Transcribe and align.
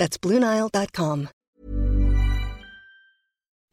That's 0.00 0.16
BlueNile.com. 0.18 1.28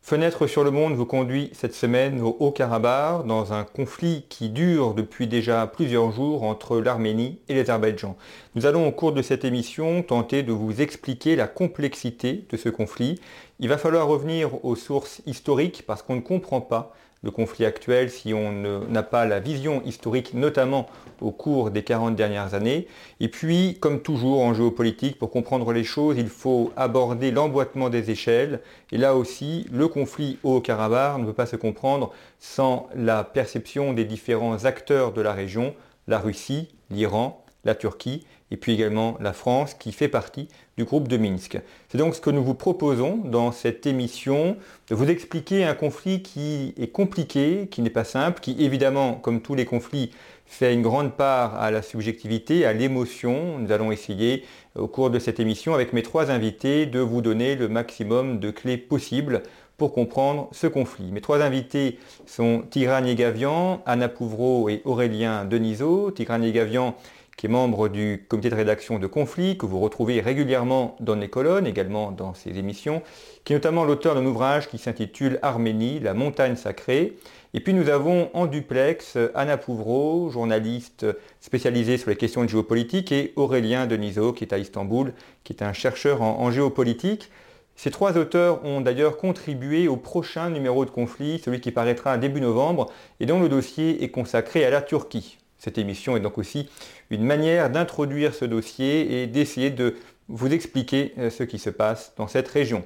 Fenêtre 0.02 0.46
sur 0.46 0.66
le 0.66 0.72
monde 0.72 0.94
vous 0.94 1.06
conduit 1.06 1.50
cette 1.54 1.74
semaine 1.74 2.20
au 2.20 2.36
Haut-Karabakh 2.42 3.26
dans 3.26 3.54
un 3.54 3.64
conflit 3.64 4.26
qui 4.28 4.50
dure 4.50 4.94
depuis 4.94 5.28
déjà 5.28 5.66
plusieurs 5.68 6.12
jours 6.12 6.44
entre 6.44 6.80
l'Arménie 6.82 7.40
et 7.48 7.56
l'Azerbaïdjan. 7.56 8.18
Nous 8.56 8.66
allons 8.66 8.86
au 8.86 8.92
cours 8.92 9.14
de 9.14 9.22
cette 9.22 9.46
émission 9.46 10.04
tenter 10.04 10.44
de 10.44 10.52
vous 10.52 10.82
expliquer 10.82 11.38
la 11.38 11.48
complexité 11.48 12.46
de 12.50 12.58
ce 12.58 12.68
conflit. 12.68 13.22
Il 13.60 13.70
va 13.70 13.78
falloir 13.78 14.06
revenir 14.06 14.66
aux 14.66 14.76
sources 14.76 15.22
historiques 15.28 15.86
parce 15.88 16.02
qu'on 16.02 16.16
ne 16.16 16.22
comprend 16.22 16.60
pas 16.60 16.94
le 17.24 17.32
conflit 17.32 17.66
actuel 17.66 18.10
si 18.10 18.34
on 18.34 18.52
n'a 18.90 19.04
pas 19.04 19.26
la 19.26 19.40
vision 19.40 19.82
historique, 19.86 20.34
notamment 20.34 20.88
au 21.22 21.32
cours 21.32 21.72
des 21.72 21.84
40 21.84 22.16
dernières 22.16 22.54
années. 22.54 22.88
Et 23.20 23.28
puis, 23.28 23.78
comme 23.80 24.02
toujours 24.02 24.42
en 24.42 24.54
géopolitique, 24.54 25.18
pour 25.18 25.32
comprendre 25.32 25.72
les 25.74 25.84
choses, 25.84 26.18
il 26.18 26.30
faut 26.30 26.72
aborder 26.76 27.32
l'emboîtement 27.32 27.90
des 27.90 28.12
échelles. 28.12 28.62
Et 28.92 28.98
là 28.98 29.16
aussi, 29.16 29.66
le 29.72 29.88
conflit 29.88 30.38
au 30.44 30.62
Karabakh 30.62 31.20
ne 31.20 31.26
peut 31.26 31.34
pas 31.34 31.46
se 31.46 31.56
comprendre 31.56 32.12
sans 32.40 32.88
la 32.96 33.24
perception 33.24 33.94
des 33.94 34.06
différents 34.06 34.66
acteurs 34.66 35.12
de 35.12 35.22
la 35.22 35.34
région, 35.34 35.74
la 36.08 36.20
Russie, 36.20 36.70
l'Iran, 36.92 37.44
la 37.66 37.76
Turquie 37.76 38.26
et 38.52 38.58
puis 38.58 38.74
également 38.74 39.18
la 39.20 39.34
France 39.34 39.74
qui 39.74 39.92
fait 39.92 40.08
partie 40.08 40.48
du 40.78 40.86
groupe 40.86 41.08
de 41.08 41.18
Minsk. 41.18 41.60
C'est 41.90 41.98
donc 41.98 42.16
ce 42.16 42.22
que 42.22 42.30
nous 42.30 42.44
vous 42.44 42.54
proposons 42.54 43.18
dans 43.18 43.52
cette 43.52 43.86
émission, 43.86 44.58
de 44.90 44.96
vous 44.96 45.10
expliquer 45.10 45.64
un 45.64 45.74
conflit 45.74 46.22
qui 46.22 46.74
est 46.78 46.88
compliqué, 46.88 47.68
qui 47.70 47.82
n'est 47.82 47.90
pas 47.90 48.04
simple, 48.04 48.40
qui 48.40 48.56
évidemment, 48.60 49.16
comme 49.16 49.42
tous 49.42 49.56
les 49.56 49.66
conflits, 49.66 50.12
fait 50.46 50.74
une 50.74 50.82
grande 50.82 51.14
part 51.14 51.56
à 51.56 51.72
la 51.72 51.82
subjectivité, 51.82 52.66
à 52.66 52.74
l'émotion. 52.74 53.60
Nous 53.60 53.72
allons 53.72 53.92
essayer 53.92 54.46
au 54.76 54.88
cours 54.88 55.10
de 55.10 55.20
cette 55.20 55.40
émission 55.40 55.74
avec 55.74 55.92
mes 55.92 56.04
trois 56.04 56.32
invités 56.32 56.86
de 56.86 57.00
vous 57.00 57.22
donner 57.22 57.56
le 57.56 57.68
maximum 57.68 58.40
de 58.40 58.52
clés 58.52 58.78
possibles 58.78 59.44
pour 59.78 59.94
comprendre 59.94 60.50
ce 60.52 60.66
conflit. 60.66 61.12
Mes 61.12 61.22
trois 61.22 61.42
invités 61.42 62.00
sont 62.26 62.64
Tigran 62.70 63.04
Yegavian, 63.04 63.84
Anna 63.86 64.10
Pouvreau 64.10 64.70
et 64.70 64.82
Aurélien 64.86 65.46
Denisot. 65.46 66.12
Tigran 66.12 66.42
Yegavian 66.42 66.96
qui 67.38 67.46
est 67.46 67.50
membre 67.50 67.88
du 67.88 68.26
comité 68.28 68.50
de 68.50 68.56
rédaction 68.56 68.98
de 68.98 69.06
Conflit, 69.06 69.60
que 69.60 69.68
vous 69.68 69.80
retrouvez 69.80 70.22
régulièrement 70.22 70.96
dans 71.00 71.14
les 71.14 71.30
colonnes, 71.30 71.68
également 71.68 72.12
dans 72.12 72.34
ses 72.34 72.58
émissions, 72.58 73.04
qui 73.44 73.54
est 73.54 73.56
notamment 73.56 73.86
l'auteur 73.86 74.16
d'un 74.16 74.26
ouvrage 74.26 74.68
qui 74.68 74.80
s'intitule 74.80 75.38
Arménie, 75.44 76.00
la 76.00 76.16
montagne 76.16 76.56
sacrée. 76.56 77.16
Et 77.54 77.60
puis 77.60 77.76
nous 77.76 77.90
avons 77.90 78.32
en 78.34 78.48
duplex 78.48 79.20
Anna 79.36 79.58
Pouvreau, 79.58 80.32
journaliste 80.32 81.06
spécialisée 81.40 81.98
sur 81.98 82.10
les 82.10 82.16
questions 82.16 82.44
de 82.44 82.50
géopolitique, 82.50 83.12
et 83.12 83.34
Aurélien 83.36 83.86
Denisot, 83.86 84.34
qui 84.34 84.44
est 84.44 84.54
à 84.54 84.58
Istanbul, 84.58 85.14
qui 85.44 85.54
est 85.54 85.62
un 85.62 85.74
chercheur 85.74 86.24
en, 86.24 86.40
en 86.40 86.50
géopolitique. 86.50 87.30
Ces 87.76 87.92
trois 87.92 88.18
auteurs 88.18 88.66
ont 88.66 88.82
d'ailleurs 88.82 89.18
contribué 89.18 89.88
au 89.88 89.98
prochain 89.98 90.50
numéro 90.50 90.86
de 90.86 90.90
conflit, 90.90 91.38
celui 91.38 91.62
qui 91.62 91.70
paraîtra 91.72 92.18
début 92.18 92.42
novembre, 92.42 92.88
et 93.20 93.28
dont 93.28 93.40
le 93.40 93.48
dossier 93.48 94.04
est 94.04 94.10
consacré 94.10 94.66
à 94.66 94.72
la 94.72 94.82
Turquie. 94.82 95.38
Cette 95.58 95.78
émission 95.78 96.16
est 96.16 96.22
donc 96.22 96.38
aussi 96.38 96.70
une 97.10 97.24
manière 97.24 97.70
d'introduire 97.70 98.34
ce 98.34 98.46
dossier 98.46 99.22
et 99.22 99.28
d'essayer 99.28 99.70
de 99.70 99.96
vous 100.28 100.52
expliquer 100.52 101.14
euh, 101.18 101.30
ce 101.30 101.44
qui 101.44 101.60
se 101.60 101.70
passe 101.70 102.14
dans 102.18 102.28
cette 102.28 102.48
région. 102.48 102.84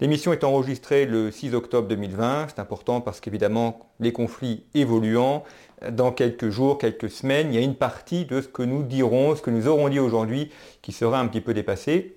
L'émission 0.00 0.32
est 0.32 0.44
enregistrée 0.44 1.06
le 1.06 1.32
6 1.32 1.54
octobre 1.54 1.88
2020. 1.88 2.48
C'est 2.50 2.60
important 2.60 3.00
parce 3.00 3.20
qu'évidemment, 3.20 3.90
les 3.98 4.12
conflits 4.12 4.64
évoluant, 4.74 5.42
dans 5.90 6.12
quelques 6.12 6.50
jours, 6.50 6.78
quelques 6.78 7.10
semaines, 7.10 7.52
il 7.52 7.56
y 7.56 7.58
a 7.58 7.64
une 7.64 7.74
partie 7.74 8.24
de 8.24 8.40
ce 8.40 8.46
que 8.46 8.62
nous 8.62 8.84
dirons, 8.84 9.34
ce 9.34 9.42
que 9.42 9.50
nous 9.50 9.66
aurons 9.66 9.88
dit 9.88 9.98
aujourd'hui, 9.98 10.50
qui 10.82 10.92
sera 10.92 11.18
un 11.18 11.26
petit 11.26 11.40
peu 11.40 11.52
dépassé. 11.52 12.16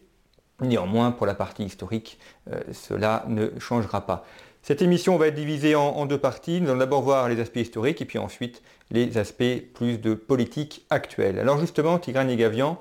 Néanmoins, 0.61 1.11
pour 1.11 1.25
la 1.25 1.33
partie 1.33 1.63
historique, 1.63 2.19
euh, 2.51 2.59
cela 2.71 3.25
ne 3.27 3.47
changera 3.59 4.05
pas. 4.05 4.25
Cette 4.63 4.83
émission 4.83 5.17
va 5.17 5.27
être 5.27 5.35
divisée 5.35 5.73
en, 5.73 6.05
deux 6.05 6.19
parties. 6.19 6.61
Nous 6.61 6.69
allons 6.69 6.79
d'abord 6.79 7.01
voir 7.01 7.27
les 7.27 7.39
aspects 7.39 7.57
historiques 7.57 7.99
et 8.01 8.05
puis 8.05 8.19
ensuite 8.19 8.61
les 8.91 9.17
aspects 9.17 9.59
plus 9.73 9.97
de 9.97 10.13
politique 10.13 10.85
actuelle. 10.91 11.39
Alors 11.39 11.59
justement, 11.59 11.97
Tigran 11.97 12.27
Gavian, 12.35 12.77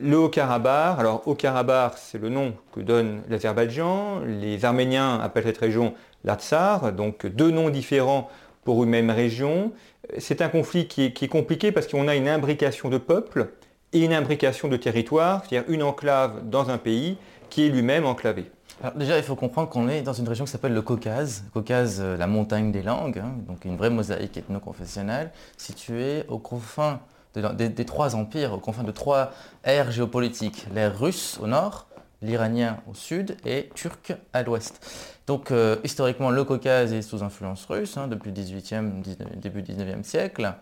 le 0.00 0.18
Haut-Karabakh, 0.18 0.98
alors 0.98 1.22
Haut-Karabakh 1.26 1.94
c'est 1.96 2.18
le 2.18 2.28
nom 2.28 2.54
que 2.74 2.80
donne 2.80 3.22
l'Azerbaïdjan, 3.28 4.20
les 4.26 4.64
Arméniens 4.64 5.20
appellent 5.20 5.44
cette 5.44 5.58
région 5.58 5.94
l'Atsar, 6.24 6.92
donc 6.92 7.24
deux 7.26 7.52
noms 7.52 7.70
différents 7.70 8.28
pour 8.64 8.82
une 8.82 8.90
même 8.90 9.10
région. 9.10 9.72
C'est 10.18 10.42
un 10.42 10.48
conflit 10.48 10.88
qui 10.88 11.04
est, 11.04 11.12
qui 11.12 11.26
est 11.26 11.28
compliqué 11.28 11.70
parce 11.70 11.86
qu'on 11.86 12.08
a 12.08 12.16
une 12.16 12.28
imbrication 12.28 12.88
de 12.88 12.98
peuples 12.98 13.50
et 13.92 14.04
une 14.04 14.12
imbrication 14.12 14.66
de 14.66 14.76
territoire, 14.76 15.44
c'est-à-dire 15.44 15.70
une 15.72 15.84
enclave 15.84 16.48
dans 16.48 16.68
un 16.68 16.78
pays 16.78 17.16
qui 17.48 17.64
est 17.64 17.68
lui-même 17.68 18.06
enclavé. 18.06 18.46
Alors 18.82 18.94
déjà, 18.94 19.16
il 19.16 19.22
faut 19.22 19.36
comprendre 19.36 19.70
qu'on 19.70 19.88
est 19.88 20.02
dans 20.02 20.12
une 20.12 20.28
région 20.28 20.44
qui 20.44 20.50
s'appelle 20.50 20.74
le 20.74 20.82
Caucase. 20.82 21.44
Caucase, 21.54 21.98
euh, 22.00 22.16
la 22.18 22.26
montagne 22.26 22.72
des 22.72 22.82
langues, 22.82 23.18
hein, 23.18 23.32
donc 23.48 23.64
une 23.64 23.76
vraie 23.76 23.88
mosaïque 23.88 24.36
ethno-confessionnelle, 24.36 25.32
située 25.56 26.24
aux 26.28 26.38
confins 26.38 27.00
des, 27.34 27.84
trois 27.84 28.14
empires, 28.14 28.52
aux 28.52 28.58
confins 28.58 28.82
de 28.82 28.92
trois 28.92 29.32
aires 29.64 29.90
géopolitiques. 29.90 30.66
L'ère 30.74 30.98
russe 30.98 31.38
au 31.42 31.46
nord, 31.46 31.86
l'iranien 32.20 32.78
au 32.90 32.94
sud 32.94 33.36
et 33.46 33.70
turc 33.74 34.14
à 34.32 34.42
l'ouest. 34.42 34.80
Donc 35.26 35.50
euh, 35.50 35.76
historiquement, 35.82 36.30
le 36.30 36.44
Caucase 36.44 36.92
est 36.92 37.02
sous 37.02 37.22
influence 37.22 37.64
russe 37.66 37.96
hein, 37.96 38.08
depuis 38.08 38.30
le 38.30 38.36
18e, 38.36 39.02
début 39.36 39.62
19e 39.62 40.02
siècle. 40.02 40.54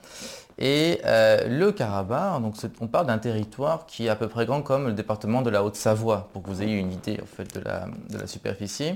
Et 0.59 1.01
euh, 1.05 1.49
le 1.49 1.73
Karabakh, 1.73 2.41
donc 2.41 2.55
on 2.81 2.87
parle 2.87 3.07
d'un 3.07 3.19
territoire 3.19 3.87
qui 3.87 4.07
est 4.07 4.09
à 4.09 4.17
peu 4.17 4.29
près 4.29 4.47
grand 4.47 4.63
comme 4.63 4.87
le 4.87 4.93
département 4.93 5.43
de 5.43 5.51
la 5.51 5.65
Haute-Savoie, 5.65 6.29
pour 6.33 6.43
que 6.43 6.49
vous 6.49 6.63
ayez 6.63 6.77
une 6.79 6.93
idée 6.93 7.19
en 7.23 7.27
fait, 7.27 7.55
de, 7.55 8.19
la, 8.19 8.27
superficie, 8.27 8.95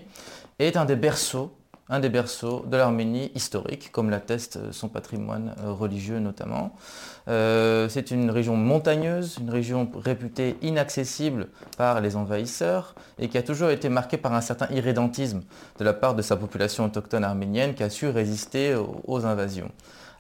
est 0.59 0.77
un 0.77 0.85
des 0.85 0.97
berceaux 0.97 1.53
un 1.91 2.01
des 2.01 2.11
berceaux 2.11 2.67
de 2.71 2.77
l'Arménie 2.77 3.33
historique, 3.35 3.91
comme 3.93 4.11
l'atteste 4.11 4.59
son 4.73 4.89
patrimoine 4.89 5.55
euh, 5.65 5.73
religieux 5.73 6.19
notamment. 6.19 6.77
Euh, 7.29 7.89
c'est 7.89 8.11
une 8.11 8.31
région 8.31 8.57
montagneuse, 8.57 9.39
une 9.41 9.49
région 9.49 9.91
réputée 9.95 10.59
inaccessible 10.61 11.49
par 11.79 12.03
les 12.03 12.15
envahisseurs 12.15 12.95
et 13.19 13.29
qui 13.29 13.39
a 13.39 13.43
toujours 13.43 13.71
été 13.71 13.89
marquée 13.89 14.19
par 14.19 14.35
un 14.35 14.43
certain 14.43 14.69
irrédentisme 14.71 15.41
de 15.79 15.85
la 15.85 15.95
part 15.95 16.15
de 16.15 16.21
sa 16.21 16.37
population 16.37 16.85
autochtone 16.85 17.25
arménienne 17.25 17.73
qui 17.73 17.83
a 17.83 17.89
su 17.89 18.07
résister 18.09 18.77
aux 19.07 19.25
invasions. 19.25 19.71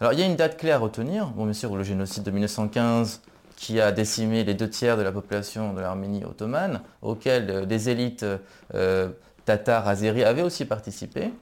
Alors 0.00 0.12
il 0.12 0.20
y 0.20 0.22
a 0.22 0.26
une 0.26 0.36
date 0.36 0.56
claire 0.56 0.76
à 0.76 0.78
retenir. 0.78 1.26
Bon, 1.28 1.44
bien 1.44 1.52
sûr, 1.52 1.76
le 1.76 1.82
génocide 1.82 2.22
de 2.22 2.30
1915 2.30 3.20
qui 3.56 3.80
a 3.80 3.90
décimé 3.90 4.44
les 4.44 4.54
deux 4.54 4.70
tiers 4.70 4.96
de 4.96 5.02
la 5.02 5.10
population 5.10 5.74
de 5.74 5.80
l'Arménie 5.80 6.24
ottomane, 6.24 6.80
auquel 7.02 7.50
euh, 7.50 7.66
des 7.66 7.88
élites 7.88 8.24
euh, 8.74 9.08
tatars, 9.44 9.88
azéries 9.88 10.22
avaient 10.22 10.42
aussi 10.42 10.64
participé. 10.64 11.32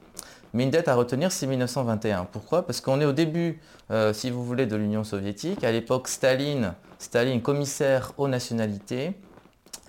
Mais 0.55 0.63
une 0.63 0.71
date 0.71 0.89
à 0.89 0.95
retenir, 0.95 1.31
c'est 1.31 1.47
1921. 1.47 2.25
Pourquoi? 2.25 2.65
Parce 2.65 2.81
qu'on 2.81 3.03
est 3.03 3.05
au 3.05 3.13
début, 3.13 3.61
euh, 3.91 4.15
si 4.15 4.31
vous 4.31 4.43
voulez, 4.43 4.65
de 4.65 4.77
l'Union 4.77 5.05
soviétique. 5.05 5.63
À 5.63 5.71
l'époque, 5.71 6.09
Staline, 6.09 6.73
Staline, 6.99 7.43
commissaire 7.43 8.13
aux 8.17 8.29
nationalités, 8.29 9.13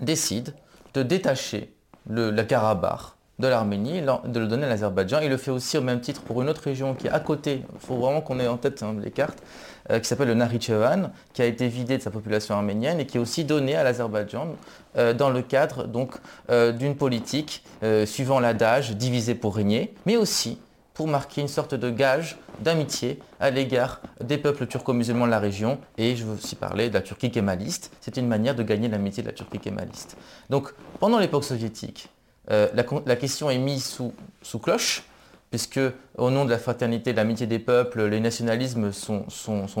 décide 0.02 0.52
de 0.92 1.02
détacher 1.02 1.72
le, 2.06 2.30
la 2.30 2.44
Karabakh 2.44 3.17
de 3.38 3.46
l'Arménie, 3.46 4.02
de 4.02 4.40
le 4.40 4.46
donner 4.46 4.64
à 4.64 4.68
l'Azerbaïdjan. 4.68 5.20
Il 5.20 5.30
le 5.30 5.36
fait 5.36 5.50
aussi 5.50 5.78
au 5.78 5.80
même 5.80 6.00
titre 6.00 6.22
pour 6.22 6.42
une 6.42 6.48
autre 6.48 6.62
région 6.62 6.94
qui 6.94 7.06
est 7.06 7.10
à 7.10 7.20
côté, 7.20 7.62
il 7.72 7.80
faut 7.80 7.96
vraiment 7.96 8.20
qu'on 8.20 8.40
ait 8.40 8.48
en 8.48 8.56
tête 8.56 8.82
hein, 8.82 8.96
les 9.00 9.10
cartes, 9.10 9.42
euh, 9.90 10.00
qui 10.00 10.08
s'appelle 10.08 10.28
le 10.28 10.34
Nakhitchevan, 10.34 11.10
qui 11.32 11.42
a 11.42 11.46
été 11.46 11.68
vidé 11.68 11.98
de 11.98 12.02
sa 12.02 12.10
population 12.10 12.56
arménienne 12.56 13.00
et 13.00 13.06
qui 13.06 13.16
est 13.16 13.20
aussi 13.20 13.44
donné 13.44 13.76
à 13.76 13.84
l'Azerbaïdjan 13.84 14.48
euh, 14.96 15.14
dans 15.14 15.30
le 15.30 15.42
cadre 15.42 15.86
donc 15.86 16.14
euh, 16.50 16.72
d'une 16.72 16.96
politique 16.96 17.64
suivant 18.06 18.40
l'adage 18.40 18.96
divisé 18.96 19.36
pour 19.36 19.54
régner, 19.54 19.94
mais 20.04 20.16
aussi 20.16 20.58
pour 20.94 21.06
marquer 21.06 21.40
une 21.40 21.48
sorte 21.48 21.76
de 21.76 21.90
gage 21.90 22.36
d'amitié 22.58 23.20
à 23.38 23.50
l'égard 23.50 24.00
des 24.20 24.36
peuples 24.36 24.66
turco-musulmans 24.66 25.26
de 25.26 25.30
la 25.30 25.38
région. 25.38 25.78
Et 25.96 26.16
je 26.16 26.24
veux 26.24 26.34
aussi 26.34 26.56
parler 26.56 26.88
de 26.88 26.94
la 26.94 27.02
Turquie 27.02 27.30
kémaliste. 27.30 27.92
C'est 28.00 28.16
une 28.16 28.26
manière 28.26 28.56
de 28.56 28.64
gagner 28.64 28.88
l'amitié 28.88 29.22
de 29.22 29.28
la 29.28 29.32
Turquie 29.32 29.60
kémaliste. 29.60 30.16
Donc, 30.50 30.74
pendant 30.98 31.20
l'époque 31.20 31.44
soviétique, 31.44 32.10
euh, 32.50 32.68
la, 32.74 33.16
question 33.16 33.50
est 33.50 33.58
mise 33.58 33.84
sous, 33.84 34.58
cloche, 34.58 35.02
puisque 35.50 35.80
au 36.16 36.30
nom 36.30 36.44
de 36.44 36.50
la 36.50 36.58
fraternité, 36.58 37.12
de 37.12 37.16
l'amitié 37.16 37.46
des 37.46 37.58
peuples, 37.58 38.04
les 38.06 38.20
nationalismes 38.20 38.92
sont, 38.92 39.24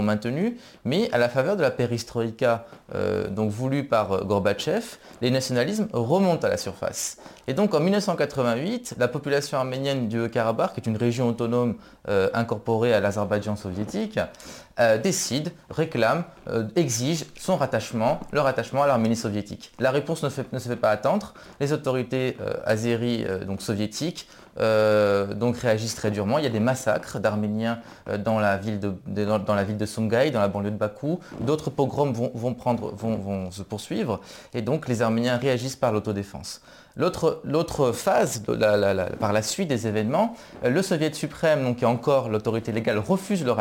maintenus, 0.02 0.54
mais 0.84 1.10
à 1.12 1.18
la 1.18 1.28
faveur 1.28 1.56
de 1.56 1.62
la 1.62 1.70
perestroïka, 1.70 2.66
euh, 2.94 3.28
donc 3.28 3.50
voulue 3.50 3.84
par 3.84 4.24
Gorbatchev, 4.24 4.96
les 5.20 5.30
nationalismes 5.30 5.88
remontent 5.92 6.46
à 6.46 6.50
la 6.50 6.56
surface. 6.56 7.18
Et 7.48 7.54
donc 7.54 7.74
en 7.74 7.80
1988, 7.80 8.94
la 8.98 9.08
population 9.08 9.58
arménienne 9.58 10.08
du 10.08 10.20
Haut-Karabakh, 10.20 10.74
qui 10.74 10.80
est 10.80 10.86
une 10.86 10.96
région 10.96 11.28
autonome 11.28 11.76
incorporée 12.32 12.94
à 12.94 13.00
l'Azerbaïdjan 13.00 13.56
soviétique, 13.56 14.18
décide, 15.02 15.50
réclame, 15.70 16.24
exige 16.76 17.26
son 17.38 17.56
rattachement, 17.56 18.20
leur 18.32 18.44
rattachement 18.44 18.82
à 18.82 18.86
l'Arménie 18.86 19.16
soviétique. 19.16 19.72
La 19.78 19.90
réponse 19.90 20.22
ne, 20.22 20.30
ne 20.52 20.58
se 20.58 20.68
fait 20.68 20.76
pas 20.76 20.90
attendre. 20.90 21.34
Les 21.60 21.72
autorités 21.72 22.36
azéries, 22.64 23.26
donc 23.46 23.60
soviétiques, 23.60 24.28
euh, 24.60 25.34
donc 25.34 25.56
réagissent 25.58 25.94
très 25.94 26.10
durement. 26.10 26.38
Il 26.38 26.44
y 26.44 26.46
a 26.46 26.50
des 26.50 26.60
massacres 26.60 27.18
d'Arméniens 27.18 27.80
euh, 28.08 28.18
dans, 28.18 28.40
la 28.40 28.56
ville 28.56 28.80
de, 28.80 28.94
dans, 29.06 29.54
la 29.54 29.64
de 29.64 29.86
Songhai, 29.86 30.30
dans 30.30 30.40
la 30.40 30.48
banlieue 30.48 30.70
de 30.70 30.76
Bakou. 30.76 31.20
D'autres 31.40 31.70
pogroms 31.70 32.12
vont, 32.12 33.50
se 33.50 33.62
poursuivre. 33.62 34.20
Et 34.54 34.62
donc 34.62 34.88
les 34.88 35.02
Arméniens 35.02 35.36
réagissent 35.36 35.76
par 35.76 35.92
l'autodéfense. 35.92 36.62
L'autre 36.96 37.92
phase, 37.92 38.42
par 39.20 39.32
la 39.32 39.42
suite 39.42 39.68
des 39.68 39.86
événements, 39.86 40.34
euh, 40.64 40.70
le 40.70 40.82
Soviet 40.82 41.12
suprême, 41.12 41.62
donc, 41.62 41.76
qui 41.76 41.84
est 41.84 41.88
encore 41.88 42.28
l'autorité 42.28 42.72
légale, 42.72 42.98
refuse 42.98 43.44
le 43.44 43.52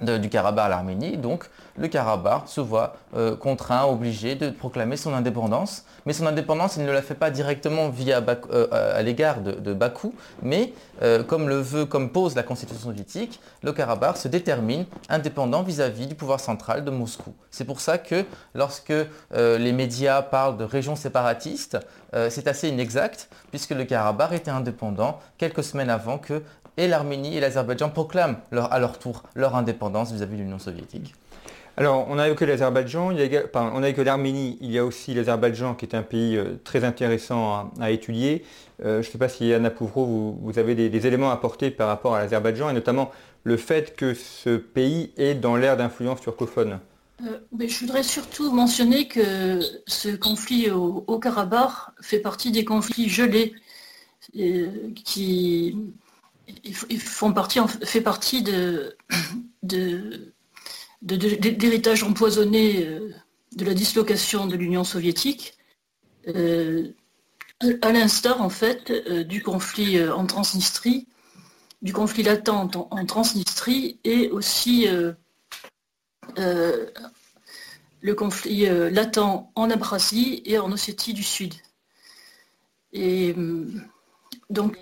du 0.00 0.28
Karabakh 0.28 0.66
à 0.66 0.68
l'Arménie. 0.68 1.16
Donc 1.16 1.48
le 1.78 1.88
Karabakh 1.88 2.42
se 2.46 2.60
voit 2.60 2.96
euh, 3.16 3.36
contraint, 3.36 3.84
obligé 3.84 4.34
de 4.34 4.50
proclamer 4.50 4.96
son 4.96 5.12
indépendance. 5.12 5.84
Mais 6.06 6.12
son 6.12 6.26
indépendance, 6.26 6.76
il 6.76 6.84
ne 6.84 6.92
la 6.92 7.02
fait 7.02 7.14
pas 7.14 7.30
directement 7.30 7.88
via 7.88 8.22
euh, 8.50 8.66
à 8.70 9.02
l'égard 9.02 9.40
de, 9.40 9.74
Bakou, 9.74 10.14
mais 10.42 10.72
euh, 11.02 11.22
comme 11.22 11.48
le 11.48 11.56
veut, 11.56 11.84
comme 11.84 12.10
pose 12.10 12.34
la 12.34 12.42
constitution 12.42 12.84
soviétique, 12.84 13.40
le 13.62 13.72
Karabakh 13.72 14.16
se 14.16 14.28
détermine 14.28 14.86
indépendant 15.08 15.62
vis-à-vis 15.62 16.06
du 16.06 16.14
pouvoir 16.14 16.40
central 16.40 16.84
de 16.84 16.90
Moscou. 16.90 17.34
C'est 17.50 17.64
pour 17.64 17.80
ça 17.80 17.98
que 17.98 18.24
lorsque 18.54 18.92
les 19.34 19.72
médias 19.72 20.22
parlent 20.22 20.56
de 20.56 20.64
région 20.64 20.94
séparatiste, 20.94 21.78
c'est 22.28 22.46
assez 22.48 22.68
inexact, 22.68 23.28
puisque 23.50 23.70
le 23.70 23.84
Karabakh 23.84 24.32
était 24.32 24.50
indépendant 24.50 25.18
quelques 25.38 25.64
semaines 25.64 25.90
avant 25.90 26.18
que 26.18 26.42
et 26.76 26.88
l'Arménie 26.88 27.36
et 27.36 27.40
l'Azerbaïdjan 27.40 27.90
proclament 27.90 28.38
à 28.52 28.78
leur 28.78 28.98
tour 28.98 29.22
leur 29.34 29.56
indépendance 29.56 30.12
vis-à-vis 30.12 30.36
de 30.36 30.42
l'Union 30.42 30.58
soviétique. 30.58 31.14
Alors, 31.78 32.06
on 32.08 32.18
a 32.18 32.26
évoqué 32.26 32.46
l'Azerbaïdjan, 32.46 33.12
on 33.12 33.82
a 33.82 33.88
évoqué 33.88 34.04
l'Arménie, 34.04 34.56
il 34.62 34.70
y 34.70 34.78
a 34.78 34.84
aussi 34.84 35.12
l'Azerbaïdjan 35.12 35.74
qui 35.74 35.84
est 35.84 35.94
un 35.94 36.02
pays 36.02 36.36
euh, 36.36 36.58
très 36.64 36.84
intéressant 36.84 37.70
à, 37.78 37.90
étudier. 37.90 38.46
Euh, 38.82 39.02
je 39.02 39.08
ne 39.08 39.12
sais 39.12 39.18
pas 39.18 39.28
si 39.28 39.52
Anna 39.52 39.70
Pouvreau, 39.70 40.38
vous, 40.40 40.58
avez 40.58 40.74
des, 40.74 41.06
éléments 41.06 41.30
à 41.30 41.34
apporter 41.34 41.70
par 41.70 41.88
rapport 41.88 42.14
à 42.14 42.20
l'Azerbaïdjan 42.20 42.70
et 42.70 42.72
notamment 42.72 43.10
le 43.44 43.58
fait 43.58 43.94
que 43.94 44.14
ce 44.14 44.56
pays 44.56 45.12
est 45.18 45.34
dans 45.34 45.56
l'ère 45.56 45.76
d'influence 45.76 46.22
turcophone. 46.22 46.80
Euh, 47.22 47.38
mais 47.56 47.68
je 47.68 47.80
voudrais 47.80 48.02
surtout 48.02 48.52
mentionner 48.52 49.06
que 49.06 49.60
ce 49.86 50.16
conflit 50.16 50.70
au, 50.70 51.04
au 51.06 51.18
Karabakh 51.18 51.72
fait 52.00 52.20
partie 52.20 52.52
des 52.52 52.64
conflits 52.64 53.10
gelés 53.10 53.52
qui, 54.32 55.76
ils 56.64 57.00
font 57.00 57.32
partie, 57.32 57.58
fait 57.84 58.00
partie 58.00 58.42
de, 58.42 58.96
d'héritage 61.02 62.02
empoisonné 62.02 62.86
euh, 62.86 63.14
de 63.56 63.64
la 63.64 63.74
dislocation 63.74 64.46
de 64.46 64.56
l'Union 64.56 64.84
soviétique, 64.84 65.56
euh, 66.28 66.88
à 67.82 67.92
l'instar 67.92 68.42
en 68.42 68.50
fait 68.50 68.90
euh, 68.90 69.24
du 69.24 69.42
conflit 69.42 70.02
en 70.02 70.26
Transnistrie, 70.26 71.06
du 71.82 71.92
conflit 71.92 72.22
latent 72.22 72.48
en, 72.48 72.68
Transnistrie 73.06 73.98
et 74.04 74.30
aussi 74.30 74.88
le 76.36 78.14
conflit 78.14 78.66
latent 78.90 79.18
en 79.18 79.70
Abkhazie 79.70 80.42
et 80.46 80.58
en 80.58 80.72
Ossétie 80.72 81.12
du 81.12 81.22
Sud. 81.22 81.54
Et 82.92 83.34
donc 84.48 84.78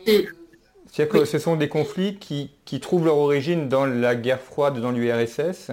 c'est-à-dire 0.94 1.22
que 1.22 1.24
ce 1.24 1.40
sont 1.40 1.56
des 1.56 1.68
conflits 1.68 2.18
qui, 2.20 2.80
trouvent 2.80 3.06
leur 3.06 3.16
origine 3.16 3.68
dans 3.68 3.84
la 3.84 4.14
guerre 4.14 4.40
froide 4.40 4.80
dans 4.80 4.92
l'URSS 4.92 5.72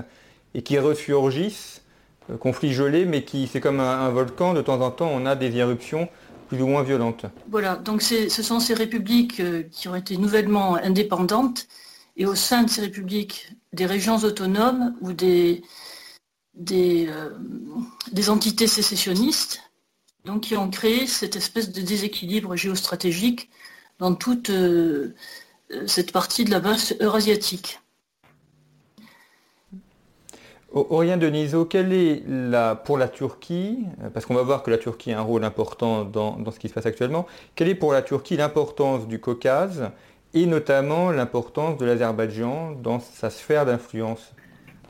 et 0.56 0.64
qui 0.64 0.80
ressurgissent, 0.80 1.84
euh, 2.32 2.38
conflits 2.38 2.74
gelés, 2.74 3.06
mais 3.06 3.24
qui 3.24 3.46
c'est 3.46 3.60
comme 3.60 3.80
un, 3.80 4.10
volcan, 4.10 4.56
de 4.56 4.64
temps 4.64 4.82
en 4.82 4.90
temps 4.90 5.12
on 5.14 5.28
a 5.28 5.36
des 5.36 5.56
éruptions 5.56 6.10
plus 6.48 6.60
ou 6.64 6.66
moins 6.66 6.82
violentes. 6.82 7.28
Voilà, 7.52 7.76
donc 7.76 8.02
ce 8.02 8.30
sont 8.30 8.60
ces 8.60 8.74
républiques 8.74 9.40
euh, 9.42 9.62
qui 9.72 9.88
ont 9.88 9.96
été 9.96 10.18
nouvellement 10.18 10.74
indépendantes 10.78 11.68
et 12.18 12.26
au 12.26 12.34
sein 12.34 12.64
de 12.64 12.70
ces 12.72 12.82
républiques 12.82 13.52
des 13.74 13.86
régions 13.86 14.18
autonomes 14.18 14.96
ou 15.02 15.14
des, 15.14 15.62
des, 16.56 17.06
euh, 17.10 17.30
des 18.12 18.32
entités 18.32 18.66
sécessionnistes 18.66 19.62
donc, 20.26 20.42
qui 20.42 20.58
ont 20.58 20.72
créé 20.72 21.06
cette 21.06 21.36
espèce 21.36 21.72
de 21.72 21.82
déséquilibre 21.82 22.56
géostratégique 22.56 23.52
dans 24.02 24.16
toute 24.16 24.50
euh, 24.50 25.14
cette 25.86 26.12
partie 26.12 26.44
de 26.44 26.50
la 26.50 26.60
base 26.60 26.98
eurasiatique. 27.00 27.80
Aurélien 30.74 31.18
Deniso, 31.18 31.66
quelle 31.66 31.94
est 31.94 32.24
la, 32.28 32.76
pour 32.76 32.98
la 32.98 33.10
Turquie, 33.10 33.86
parce 34.14 34.26
qu'on 34.26 34.34
va 34.34 34.42
voir 34.42 34.64
que 34.64 34.72
la 34.72 34.78
Turquie 34.78 35.12
a 35.12 35.20
un 35.20 35.22
rôle 35.22 35.44
important 35.44 36.04
dans, 36.04 36.40
ce 36.50 36.60
qui 36.60 36.70
se 36.70 36.74
passe 36.74 36.86
actuellement, 36.86 37.28
quelle 37.56 37.68
est 37.68 37.76
pour 37.76 37.94
la 37.94 38.02
Turquie 38.02 38.38
l'importance 38.38 39.08
du 39.08 39.20
Caucase 39.20 39.92
et 40.34 40.46
notamment 40.46 41.12
l'importance 41.12 41.78
de 41.78 41.86
l'Azerbaïdjan 41.86 42.72
dans 42.82 43.00
sa 43.00 43.30
sphère 43.30 43.66
d'influence? 43.66 44.34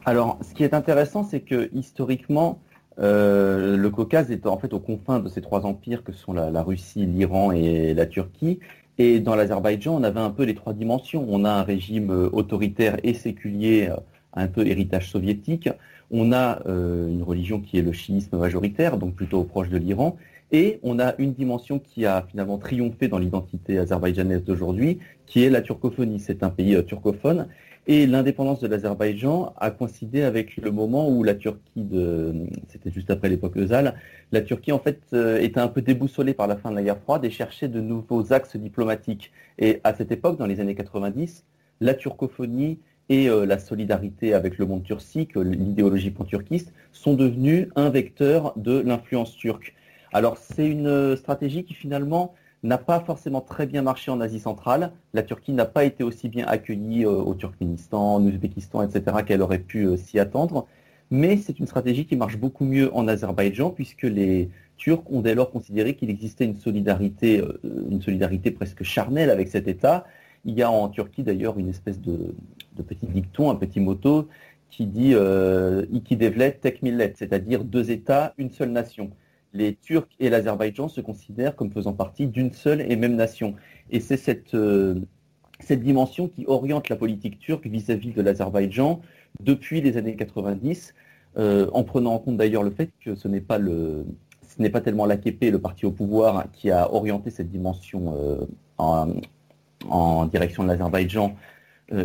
Alors, 0.06 0.38
ce 0.48 0.54
qui 0.54 0.64
est 0.64 0.76
intéressant, 0.76 1.24
c'est 1.24 1.42
que 1.42 1.70
historiquement, 1.74 2.62
euh, 3.00 3.76
le 3.76 3.90
Caucase 3.90 4.30
est 4.32 4.46
en 4.46 4.58
fait 4.60 4.72
aux 4.74 4.80
confins 4.80 5.20
de 5.20 5.30
ces 5.30 5.42
trois 5.42 5.66
empires 5.66 6.04
que 6.04 6.14
sont 6.14 6.34
la 6.34 6.62
Russie, 6.62 7.08
l'Iran 7.08 7.52
et 7.52 7.96
la 7.96 8.06
Turquie. 8.06 8.60
Et 9.04 9.20
dans 9.20 9.34
l'Azerbaïdjan, 9.34 9.96
on 10.00 10.04
avait 10.04 10.20
un 10.20 10.30
peu 10.30 10.44
les 10.44 10.54
trois 10.54 10.74
dimensions. 10.74 11.26
On 11.28 11.44
a 11.44 11.50
un 11.50 11.64
régime 11.64 12.12
euh, 12.12 12.30
autoritaire 12.34 12.98
et 13.02 13.16
séculier, 13.16 13.88
euh, 13.90 13.96
un 14.34 14.48
peu 14.48 14.68
héritage 14.68 15.10
soviétique. 15.10 15.70
On 16.12 16.32
a 16.32 16.62
euh, 16.68 17.10
une 17.10 17.24
religion 17.24 17.62
qui 17.62 17.80
est 17.80 17.82
le 17.82 17.94
chiisme 17.94 18.38
majoritaire, 18.38 18.98
donc 18.98 19.16
plutôt 19.16 19.44
proche 19.44 19.70
de 19.70 19.78
l'Iran. 19.78 20.18
Et 20.52 20.80
on 20.84 21.00
a 21.00 21.16
une 21.18 21.34
dimension 21.34 21.80
qui 21.80 22.06
a 22.06 22.28
finalement 22.30 22.60
triomphé 22.60 23.08
dans 23.08 23.18
l'identité 23.18 23.80
azerbaïdjanaise 23.80 24.44
d'aujourd'hui, 24.44 25.00
qui 25.26 25.44
est 25.44 25.50
la 25.50 25.64
turcophonie. 25.64 26.20
C'est 26.20 26.44
un 26.44 26.52
pays 26.52 26.78
turcophone. 26.86 27.48
Et 27.88 28.06
l'indépendance 28.06 28.60
de 28.60 28.68
l'Azerbaïdjan 28.68 29.54
a 29.58 29.72
coïncidé 29.72 30.22
avec 30.22 30.58
le 30.58 30.70
moment 30.70 31.10
où 31.10 31.24
la 31.24 31.34
Turquie, 31.34 31.88
c'était 32.68 32.92
juste 32.92 33.10
après 33.10 33.28
l'époque 33.28 33.58
Özal, 33.58 33.96
la 34.32 34.42
Turquie 34.42 34.72
en 34.72 34.78
fait 34.80 35.02
euh, 35.14 35.40
était 35.40 35.60
un 35.60 35.68
peu 35.68 35.82
déboussolée 35.82 36.36
par 36.36 36.46
la 36.48 36.58
fin 36.58 36.70
de 36.70 36.76
la 36.76 36.84
guerre 36.84 37.00
froide 37.00 37.26
et 37.26 37.32
cherchait 37.32 37.68
de 37.68 37.82
nouveaux 37.82 38.34
axes 38.34 38.56
diplomatiques. 38.56 39.32
Et 39.58 39.82
à 39.84 39.96
cette 39.96 40.12
époque, 40.12 40.38
dans 40.38 40.46
les 40.46 40.60
années 40.60 40.76
90, 40.76 41.44
la 41.80 41.96
turcophonie 41.96 42.80
et 43.10 43.28
euh, 43.30 43.46
la 43.46 43.58
solidarité 43.58 44.36
avec 44.36 44.60
le 44.60 44.68
monde 44.68 44.84
turcique, 44.84 45.36
l'idéologie 45.36 46.12
pan-turquiste, 46.12 46.72
sont 46.92 47.16
devenus 47.16 47.68
un 47.76 47.90
vecteur 47.90 48.54
de 48.58 48.80
l'influence 48.80 49.36
turque. 49.36 49.74
Alors 50.14 50.38
c'est 50.38 50.68
une 50.68 51.16
stratégie 51.16 51.64
qui 51.64 51.74
finalement 51.74 52.36
n'a 52.64 52.78
pas 52.78 53.00
forcément 53.00 53.42
très 53.42 53.66
bien 53.66 53.82
marché 53.82 54.12
en 54.12 54.22
Asie 54.22 54.40
centrale. 54.40 54.92
La 55.14 55.24
Turquie 55.24 55.54
n'a 55.54 55.66
pas 55.66 55.84
été 55.84 56.04
aussi 56.04 56.30
bien 56.30 56.46
accueillie 56.48 57.06
euh, 57.06 57.10
au 57.10 57.34
Turkménistan, 57.34 58.16
en 58.16 58.24
Ouzbékistan, 58.24 58.84
etc., 58.84 59.18
qu'elle 59.26 59.42
aurait 59.42 59.60
pu 59.60 59.86
euh, 59.86 59.98
s'y 59.98 60.20
attendre. 60.20 60.68
Mais 61.10 61.38
c'est 61.38 61.60
une 61.60 61.66
stratégie 61.66 62.06
qui 62.06 62.16
marche 62.16 62.38
beaucoup 62.38 62.66
mieux 62.66 62.94
en 62.96 63.08
Azerbaïdjan, 63.08 63.72
puisque 63.72 64.04
les 64.04 64.50
Turcs 64.78 65.04
ont 65.12 65.22
dès 65.22 65.36
lors 65.36 65.52
considéré 65.52 65.96
qu'il 65.96 66.10
existait 66.10 66.46
une 66.46 66.58
solidarité, 66.58 67.40
euh, 67.42 67.60
une 67.90 68.02
solidarité 68.02 68.52
presque 68.52 68.84
charnelle 68.84 69.32
avec 69.32 69.48
cet 69.48 69.68
État. 69.68 70.06
Il 70.46 70.56
y 70.56 70.62
a 70.62 70.72
en 70.72 70.88
Turquie 70.90 71.24
d'ailleurs 71.24 71.58
une 71.60 71.70
espèce 71.70 72.00
de, 72.00 72.36
petit 72.88 73.06
dicton, 73.08 73.52
un 73.52 73.56
petit 73.56 73.80
motto 73.80 74.28
qui 74.72 74.88
dit 74.88 75.14
Iki 75.92 76.16
devlet 76.16 76.54
tek 76.54 76.82
millet, 76.82 77.14
c'est-à-dire 77.16 77.64
deux 77.64 77.92
États, 77.92 78.34
une 78.40 78.50
seule 78.50 78.72
nation 78.72 79.12
les 79.54 79.76
Turcs 79.76 80.08
et 80.20 80.30
l'Azerbaïdjan 80.30 80.88
se 80.88 81.02
considèrent 81.02 81.56
comme 81.56 81.72
faisant 81.72 81.94
partie 81.94 82.28
d'une 82.28 82.54
seule 82.54 82.82
et 82.82 82.96
même 82.96 83.16
nation. 83.16 83.56
Et 83.90 84.00
c'est 84.00 84.18
cette, 84.18 84.54
euh, 84.56 84.96
cette 85.60 85.82
dimension 85.82 86.28
qui 86.28 86.46
oriente 86.48 86.90
la 86.90 86.96
politique 86.96 87.40
turque 87.40 87.68
vis-à-vis 87.68 88.12
de 88.12 88.22
l'Azerbaïdjan 88.22 89.02
depuis 89.40 89.82
les 89.82 89.98
années 89.98 90.16
90, 90.16 90.94
euh, 91.38 91.70
en 91.74 91.84
prenant 91.84 92.14
en 92.14 92.20
compte 92.20 92.38
d'ailleurs 92.38 92.64
le 92.64 92.72
fait 92.72 92.92
que 93.04 93.16
ce 93.16 93.28
n'est 93.28 93.42
pas 93.42 93.58
le 93.58 94.06
ce 94.42 94.62
n'est 94.62 94.70
pas 94.70 94.82
tellement 94.82 95.06
l'AKP, 95.06 95.50
le 95.50 95.60
parti 95.60 95.86
au 95.86 95.92
pouvoir, 95.92 96.52
qui 96.52 96.72
a 96.72 96.94
orienté 96.94 97.30
cette 97.30 97.50
dimension 97.50 98.14
euh, 98.18 98.46
en, 98.78 99.14
en, 99.88 100.26
direction 100.26 100.64
de 100.64 100.68
l'Azerbaïdjan 100.68 101.36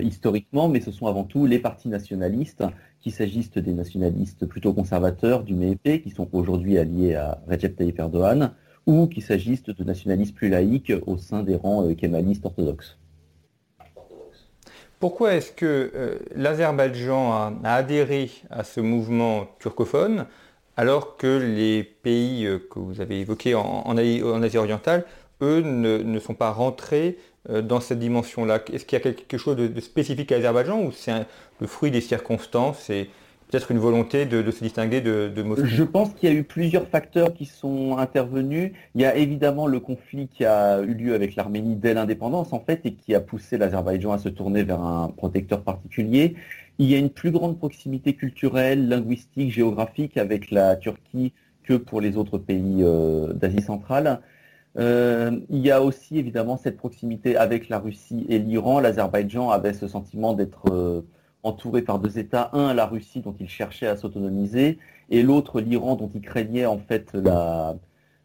historiquement, 0.02 0.68
mais 0.68 0.80
ce 0.80 0.90
sont 0.90 1.06
avant 1.06 1.24
tout 1.24 1.46
les 1.46 1.58
partis 1.58 1.88
nationalistes 1.88 2.64
qu'il 3.00 3.12
s'agisse 3.12 3.50
des 3.52 3.72
nationalistes 3.72 4.46
plutôt 4.46 4.72
conservateurs 4.72 5.44
du 5.44 5.54
MEP, 5.54 6.02
qui 6.02 6.10
sont 6.10 6.28
aujourd'hui 6.32 6.78
alliés 6.78 7.14
à 7.14 7.40
Recep 7.48 7.76
Tayyip 7.76 7.98
Erdogan, 7.98 8.52
ou 8.86 9.06
qu'il 9.06 9.22
s'agisse 9.22 9.62
de 9.62 9.84
nationalistes 9.84 10.34
plus 10.34 10.48
laïques 10.48 10.92
au 11.06 11.16
sein 11.16 11.42
des 11.42 11.56
rangs 11.56 11.84
euh, 11.84 11.94
kémalistes 11.94 12.44
orthodoxes. 12.44 12.98
Pourquoi 14.98 15.34
est-ce 15.34 15.52
que 15.52 15.90
euh, 15.94 16.18
l'Azerbaïdjan 16.34 17.32
a, 17.62 17.70
adhéré 17.74 18.30
à 18.48 18.64
ce 18.64 18.80
mouvement 18.80 19.46
turcophone 19.58 20.26
alors 20.78 21.16
que 21.16 21.38
les 21.38 21.82
pays 21.82 22.46
euh, 22.46 22.58
que 22.58 22.78
vous 22.78 23.00
avez 23.00 23.20
évoqués 23.20 23.54
en, 23.54 23.96
Asie 23.96 24.58
orientale, 24.58 25.04
eux, 25.42 25.60
ne, 25.60 26.18
sont 26.18 26.34
pas 26.34 26.50
rentrés 26.50 27.18
euh, 27.18 27.25
dans 27.48 27.80
cette 27.80 27.98
dimension-là 27.98 28.60
Est-ce 28.72 28.84
qu'il 28.84 28.98
y 28.98 29.00
a 29.00 29.12
quelque 29.12 29.38
chose 29.38 29.56
de, 29.56 29.80
spécifique 29.80 30.32
à 30.32 30.36
l'Azerbaïdjan 30.36 30.82
ou 30.82 30.92
c'est 30.92 31.12
le 31.60 31.66
fruit 31.66 31.90
des 31.90 32.00
circonstances 32.00 32.90
peut-être 33.48 33.70
une 33.70 33.78
volonté 33.78 34.26
de, 34.26 34.50
se 34.50 34.62
distinguer 34.62 35.00
de, 35.00 35.30
de, 35.34 35.42
Moscou? 35.42 35.66
Je 35.66 35.82
pense 35.82 36.12
qu'il 36.14 36.28
y 36.28 36.32
a 36.32 36.34
eu 36.34 36.44
plusieurs 36.44 36.88
facteurs 36.88 37.32
qui 37.32 37.46
sont 37.46 37.96
intervenus. 37.98 38.72
Il 38.94 39.00
y 39.00 39.04
a 39.04 39.16
évidemment 39.16 39.66
le 39.66 39.80
conflit 39.80 40.28
qui 40.28 40.44
a 40.44 40.80
eu 40.80 40.94
lieu 40.94 41.14
avec 41.14 41.36
l'Arménie 41.36 41.76
dès 41.76 41.94
l'indépendance, 41.94 42.52
en 42.52 42.60
fait, 42.60 42.80
et 42.84 42.94
qui 42.94 43.14
a 43.14 43.20
poussé 43.20 43.58
l'Azerbaïdjan 43.58 44.12
à 44.12 44.18
se 44.18 44.28
tourner 44.28 44.64
vers 44.64 44.80
un 44.80 45.08
protecteur 45.08 45.62
particulier. 45.62 46.34
Il 46.78 46.90
y 46.90 46.94
a 46.94 46.98
une 46.98 47.10
plus 47.10 47.30
grande 47.30 47.58
proximité 47.58 48.14
culturelle, 48.14 48.88
linguistique, 48.88 49.50
géographique 49.50 50.16
avec 50.18 50.50
la 50.50 50.76
Turquie 50.76 51.32
que 51.64 51.74
pour 51.74 52.00
les 52.00 52.16
autres 52.16 52.38
pays 52.38 52.82
euh, 52.82 53.32
d'Asie 53.32 53.62
centrale. 53.62 54.20
Euh, 54.78 55.40
il 55.48 55.60
y 55.60 55.70
a 55.70 55.82
aussi 55.82 56.18
évidemment 56.18 56.56
cette 56.56 56.76
proximité 56.76 57.36
avec 57.36 57.68
la 57.68 57.78
Russie 57.78 58.26
et 58.28 58.38
l'Iran. 58.38 58.80
L'Azerbaïdjan 58.80 59.50
avait 59.50 59.72
ce 59.72 59.88
sentiment 59.88 60.34
d'être 60.34 60.70
euh, 60.70 61.02
entouré 61.42 61.82
par 61.82 61.98
deux 61.98 62.18
États, 62.18 62.50
un 62.52 62.74
la 62.74 62.86
Russie 62.86 63.20
dont 63.20 63.34
il 63.40 63.48
cherchait 63.48 63.86
à 63.86 63.96
s'autonomiser, 63.96 64.78
et 65.10 65.22
l'autre 65.22 65.60
l'Iran 65.60 65.96
dont 65.96 66.10
il 66.14 66.20
craignait 66.20 66.66
en 66.66 66.78
fait 66.78 67.14
la. 67.14 67.76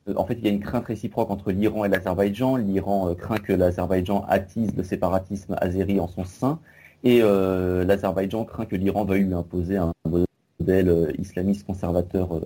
Euh, 0.09 0.13
en 0.15 0.25
fait, 0.25 0.33
il 0.33 0.43
y 0.45 0.47
a 0.47 0.51
une 0.51 0.59
crainte 0.59 0.85
réciproque 0.85 1.29
entre 1.29 1.51
l'Iran 1.51 1.85
et 1.85 1.89
l'Azerbaïdjan. 1.89 2.57
L'Iran 2.57 3.13
craint 3.15 3.37
que 3.37 3.53
l'Azerbaïdjan 3.53 4.25
attise 4.27 4.75
le 4.75 4.83
séparatisme 4.83 5.55
azéri 5.61 5.99
en 5.99 6.07
son 6.07 6.25
sein, 6.25 6.59
et 7.03 7.21
l'Azerbaïdjan 7.21 8.45
craint 8.45 8.65
que 8.65 8.75
l'Iran 8.75 9.05
veuille 9.05 9.23
lui 9.25 9.33
imposer 9.33 9.77
un 9.77 9.91
modèle 10.59 11.13
islamiste 11.19 11.65
conservateur 11.65 12.41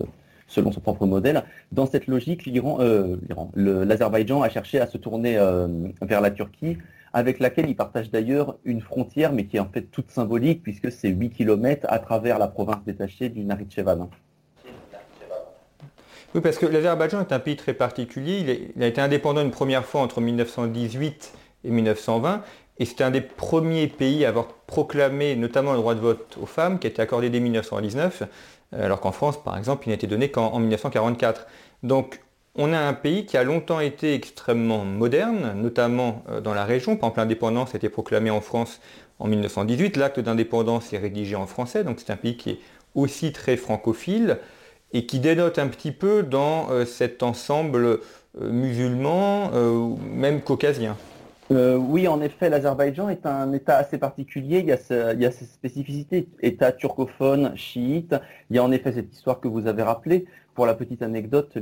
selon 0.46 0.72
son 0.72 0.80
propre 0.80 1.06
modèle. 1.06 1.44
Dans 1.72 1.86
cette 1.86 2.06
logique, 2.06 2.44
l'Iran, 2.46 2.78
l'Azerbaïdjan 3.54 4.42
a 4.42 4.48
cherché 4.48 4.80
à 4.80 4.86
se 4.86 4.98
tourner 4.98 5.38
vers 6.02 6.20
la 6.20 6.30
Turquie 6.30 6.78
avec 7.16 7.40
laquelle 7.40 7.70
il 7.70 7.74
partage 7.74 8.10
d'ailleurs 8.10 8.58
une 8.66 8.82
frontière, 8.82 9.32
mais 9.32 9.46
qui 9.46 9.56
est 9.56 9.60
en 9.60 9.70
fait 9.72 9.90
toute 9.90 10.10
symbolique, 10.10 10.62
puisque 10.62 10.92
c'est 10.92 11.08
8 11.08 11.30
km 11.30 11.86
à 11.88 11.98
travers 11.98 12.38
la 12.38 12.46
province 12.46 12.84
détachée 12.84 13.30
du 13.30 13.42
Nakhitchevan. 13.42 14.10
Oui, 16.34 16.42
parce 16.42 16.58
que 16.58 16.66
l'Azerbaïdjan 16.66 17.22
est 17.22 17.32
un 17.32 17.38
pays 17.38 17.56
très 17.56 17.72
particulier. 17.72 18.70
Il, 18.76 18.82
a 18.82 18.86
été 18.86 19.00
indépendant 19.00 19.40
une 19.40 19.50
première 19.50 19.86
fois 19.86 20.02
entre 20.02 20.20
1918 20.20 21.32
et 21.64 21.70
1920, 21.70 22.42
et 22.78 22.84
c'était 22.84 23.04
un 23.04 23.10
des 23.10 23.22
premiers 23.22 23.86
pays 23.86 24.26
à 24.26 24.28
avoir 24.28 24.48
proclamé 24.66 25.36
notamment 25.36 25.72
le 25.72 25.78
droit 25.78 25.94
de 25.94 26.00
vote 26.00 26.36
aux 26.38 26.44
femmes, 26.44 26.78
qui 26.78 26.86
a 26.86 26.90
été 26.90 27.00
accordé 27.00 27.30
dès 27.30 27.40
1919, 27.40 28.24
alors 28.72 29.00
qu'en 29.00 29.12
France, 29.12 29.42
par 29.42 29.56
exemple, 29.56 29.84
il 29.86 29.90
n'a 29.90 29.94
été 29.94 30.06
donné 30.06 30.30
qu'en 30.30 30.58
1944. 30.58 31.46
Donc 31.82 32.20
on 32.54 32.72
a 32.72 32.78
un 32.78 32.94
pays 32.94 33.26
qui 33.26 33.36
a 33.36 33.44
longtemps 33.44 33.80
été 33.80 34.14
extrêmement 34.14 34.84
moderne, 34.84 35.52
notamment 35.56 36.24
euh, 36.30 36.40
dans 36.40 36.54
la 36.54 36.64
région. 36.64 36.96
Par 36.96 37.08
exemple, 37.08 37.20
l'indépendance 37.20 37.74
a 37.74 37.76
été 37.76 37.88
proclamée 37.88 38.30
en 38.30 38.40
France 38.40 38.80
en 39.18 39.28
1918. 39.28 39.96
L'acte 39.96 40.20
d'indépendance 40.20 40.92
est 40.92 40.98
rédigé 40.98 41.36
en 41.36 41.46
français, 41.46 41.84
donc 41.84 42.00
c'est 42.00 42.12
un 42.12 42.16
pays 42.16 42.36
qui 42.36 42.50
est 42.50 42.58
aussi 42.94 43.32
très 43.32 43.56
francophile 43.56 44.38
et 44.92 45.04
qui 45.04 45.20
dénote 45.20 45.58
un 45.58 45.68
petit 45.68 45.92
peu 45.92 46.22
dans 46.22 46.70
euh, 46.70 46.86
cet 46.86 47.22
ensemble 47.22 47.84
euh, 47.84 47.98
musulman, 48.50 49.50
même 50.12 50.42
caucasien. 50.42 50.96
Oui, 51.50 52.08
en 52.08 52.20
effet, 52.20 52.48
l'Azerbaïdjan 52.48 53.08
est 53.08 53.24
un 53.26 53.52
État 53.52 53.76
assez 53.76 53.98
particulier. 53.98 54.58
Il 54.60 54.66
y, 54.66 54.72
a 54.72 55.12
il 55.12 55.20
y 55.20 55.26
a 55.26 55.30
ses 55.30 55.44
spécificités, 55.44 56.28
État 56.40 56.72
turcophone, 56.72 57.56
chiite. 57.56 58.14
Il 58.50 58.56
y 58.56 58.58
a 58.58 58.64
en 58.64 58.72
effet 58.72 58.92
cette 58.92 59.12
histoire 59.12 59.40
que 59.40 59.48
vous 59.48 59.66
avez 59.66 59.82
rappelée 59.82 60.26
pour 60.56 60.66
la 60.66 60.74
petite 60.74 61.02
anecdote, 61.02 61.56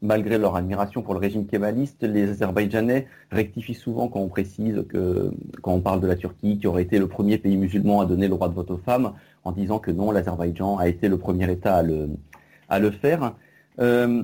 malgré 0.00 0.38
leur 0.38 0.56
admiration 0.56 1.02
pour 1.02 1.12
le 1.12 1.20
régime 1.20 1.46
kémaliste, 1.46 2.02
les 2.02 2.30
Azerbaïdjanais 2.30 3.06
rectifient 3.30 3.74
souvent 3.74 4.08
quand 4.08 4.20
on 4.20 4.28
précise 4.28 4.84
que, 4.88 5.30
quand 5.62 5.72
on 5.72 5.80
parle 5.80 6.00
de 6.00 6.06
la 6.06 6.16
Turquie, 6.16 6.58
qui 6.58 6.66
aurait 6.66 6.82
été 6.82 6.98
le 6.98 7.08
premier 7.08 7.36
pays 7.36 7.58
musulman 7.58 8.00
à 8.00 8.06
donner 8.06 8.26
le 8.26 8.34
droit 8.34 8.48
de 8.48 8.54
vote 8.54 8.70
aux 8.70 8.78
femmes, 8.78 9.12
en 9.44 9.52
disant 9.52 9.78
que 9.78 9.90
non, 9.90 10.10
l'Azerbaïdjan 10.10 10.78
a 10.78 10.88
été 10.88 11.08
le 11.08 11.18
premier 11.18 11.52
État 11.52 11.76
à 11.76 12.78
le, 12.78 12.90
faire. 12.90 13.34
Euh, 13.80 14.22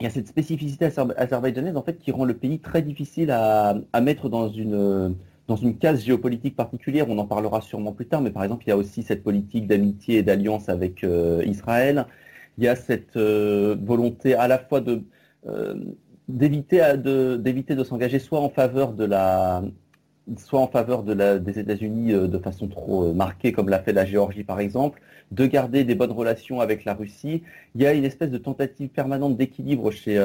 il 0.00 0.04
y 0.04 0.06
a 0.06 0.10
cette 0.10 0.28
spécificité 0.28 0.86
azerbaïdjanaise 1.16 1.76
en 1.76 1.82
fait 1.82 1.98
qui 1.98 2.10
rend 2.10 2.24
le 2.24 2.34
pays 2.34 2.58
très 2.58 2.80
difficile 2.80 3.30
à, 3.30 3.74
mettre 4.00 4.28
dans 4.30 4.48
une 4.48 5.14
dans 5.46 5.56
une 5.56 5.76
case 5.78 6.04
géopolitique 6.04 6.56
particulière. 6.56 7.06
On 7.08 7.18
en 7.18 7.26
parlera 7.26 7.60
sûrement 7.60 7.92
plus 7.92 8.06
tard, 8.06 8.20
mais 8.20 8.30
par 8.30 8.44
exemple, 8.44 8.64
il 8.66 8.70
y 8.70 8.72
a 8.72 8.76
aussi 8.76 9.02
cette 9.02 9.24
politique 9.24 9.66
d'amitié 9.66 10.18
et 10.18 10.22
d'alliance 10.22 10.68
avec 10.68 11.04
euh, 11.04 11.42
Israël 11.44 12.06
il 12.58 12.64
y 12.64 12.68
a 12.68 12.76
cette 12.76 13.16
euh, 13.16 13.76
volonté 13.80 14.34
à 14.34 14.48
la 14.48 14.58
fois 14.58 14.80
de 14.80 15.02
euh, 15.46 15.74
d'éviter 16.28 16.96
de, 16.96 17.36
d'éviter 17.36 17.74
de 17.74 17.84
s'engager 17.84 18.18
soit 18.18 18.40
en 18.40 18.50
faveur 18.50 18.92
de 18.92 19.04
la 19.04 19.62
soit 20.36 20.60
en 20.60 20.68
faveur 20.68 21.02
des 21.02 21.58
États-Unis 21.58 22.12
de 22.12 22.38
façon 22.38 22.68
trop 22.68 23.12
marquée, 23.12 23.52
comme 23.52 23.68
l'a 23.68 23.80
fait 23.80 23.92
la 23.92 24.04
Géorgie 24.04 24.44
par 24.44 24.60
exemple, 24.60 25.00
de 25.30 25.46
garder 25.46 25.84
des 25.84 25.94
bonnes 25.94 26.12
relations 26.12 26.60
avec 26.60 26.84
la 26.84 26.94
Russie. 26.94 27.42
Il 27.74 27.82
y 27.82 27.86
a 27.86 27.92
une 27.92 28.04
espèce 28.04 28.30
de 28.30 28.38
tentative 28.38 28.88
permanente 28.88 29.36
d'équilibre 29.36 29.90
chez, 29.90 30.20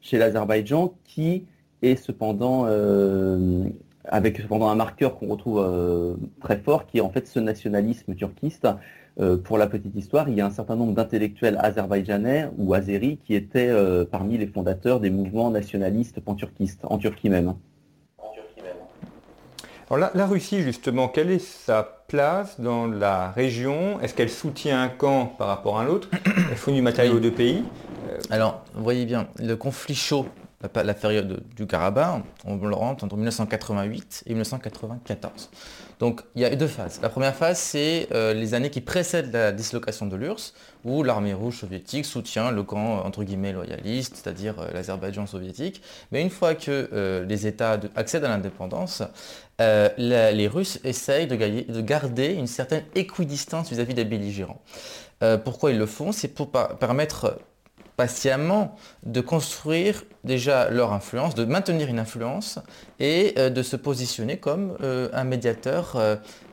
chez 0.00 0.18
l'Azerbaïdjan 0.18 0.94
qui 1.04 1.44
est 1.82 1.96
cependant 1.96 2.66
avec 4.04 4.38
cependant 4.38 4.68
un 4.68 4.74
marqueur 4.74 5.18
qu'on 5.18 5.28
retrouve 5.28 6.16
très 6.40 6.58
fort, 6.58 6.86
qui 6.86 6.98
est 6.98 7.02
en 7.02 7.10
fait 7.10 7.26
ce 7.26 7.38
nationalisme 7.38 8.14
turquiste 8.14 8.66
euh, 9.18 9.38
pour 9.38 9.56
la 9.56 9.66
petite 9.66 9.96
histoire, 9.96 10.28
il 10.28 10.34
y 10.34 10.42
a 10.42 10.46
un 10.46 10.50
certain 10.50 10.76
nombre 10.76 10.92
d'intellectuels 10.92 11.56
azerbaïdjanais 11.58 12.50
ou 12.58 12.74
azéris 12.74 13.18
qui 13.24 13.34
étaient 13.34 13.70
euh, 13.70 14.04
parmi 14.04 14.36
les 14.36 14.46
fondateurs 14.46 15.00
des 15.00 15.08
mouvements 15.08 15.50
nationalistes 15.50 16.20
panturquistes, 16.20 16.84
en 16.84 16.98
Turquie 16.98 17.30
même. 17.30 17.54
Alors 19.88 20.10
la, 20.12 20.26
Russie, 20.26 20.60
justement, 20.60 21.08
quelle 21.08 21.30
est 21.30 21.38
sa 21.38 21.95
place 22.06 22.60
dans 22.60 22.86
la 22.86 23.30
région. 23.30 24.00
Est-ce 24.00 24.14
qu'elle 24.14 24.30
soutient 24.30 24.82
un 24.82 24.88
camp 24.88 25.26
par 25.26 25.48
rapport 25.48 25.78
à 25.78 25.82
un 25.82 25.88
autre? 25.88 26.08
Elle 26.50 26.56
fournit 26.56 26.78
du 26.78 26.82
matériel 26.82 27.14
aux 27.14 27.20
deux 27.20 27.32
pays? 27.32 27.64
Euh, 28.08 28.18
Alors, 28.30 28.62
vous 28.74 28.82
voyez 28.84 29.04
bien, 29.06 29.28
le 29.38 29.56
conflit 29.56 29.94
chaud, 29.94 30.26
la, 30.62 30.94
période 30.94 31.42
du 31.54 31.66
Karabakh, 31.66 32.22
on 32.44 32.56
le 32.56 32.74
rentre 32.74 33.04
entre 33.04 33.16
1988 33.16 34.24
et 34.26 34.30
1994. 34.30 35.50
Donc 35.98 36.22
il 36.34 36.42
y 36.42 36.44
a 36.44 36.54
deux 36.54 36.66
phases. 36.66 37.00
La 37.02 37.08
première 37.08 37.34
phase, 37.34 37.58
c'est 37.58 38.08
euh, 38.12 38.32
les 38.34 38.54
années 38.54 38.70
qui 38.70 38.80
précèdent 38.80 39.32
la 39.32 39.52
dislocation 39.52 40.06
de 40.06 40.16
l'URSS, 40.16 40.54
où 40.84 41.02
l'armée 41.02 41.34
rouge 41.34 41.58
soviétique 41.58 42.04
soutient 42.04 42.50
le 42.50 42.62
camp 42.62 43.04
entre 43.04 43.24
guillemets 43.24 43.52
loyaliste, 43.52 44.16
c'est-à-dire 44.16 44.58
euh, 44.58 44.70
l'Azerbaïdjan 44.72 45.26
soviétique. 45.26 45.82
Mais 46.10 46.22
une 46.22 46.30
fois 46.30 46.54
que 46.54 46.88
euh, 46.92 47.24
les 47.24 47.46
États 47.46 47.78
accèdent 47.94 48.24
à 48.24 48.28
l'indépendance, 48.28 49.02
les 49.58 50.48
Russes 50.48 50.80
essayent 50.84 51.26
de, 51.26 51.80
garder 51.80 52.34
une 52.34 52.46
certaine 52.46 52.84
équidistance 52.94 53.70
vis-à-vis 53.70 53.94
des 53.94 54.04
belligérants. 54.04 54.60
pourquoi 55.44 55.70
ils 55.70 55.78
le 55.78 55.86
font? 55.86 56.12
C'est 56.12 56.28
pour 56.28 56.50
permettre 56.50 57.38
patiemment 57.96 58.76
de 59.04 59.20
construire 59.20 60.04
déjà 60.24 60.70
leur 60.70 60.92
influence, 60.92 61.34
de 61.34 61.44
maintenir 61.44 61.88
une 61.88 61.98
influence 61.98 62.58
et 63.00 63.34
euh, 63.38 63.50
de 63.50 63.62
se 63.62 63.76
positionner 63.76 64.38
comme 64.38 64.76
euh, 64.82 65.08
un 65.12 65.24
médiateur 65.24 65.96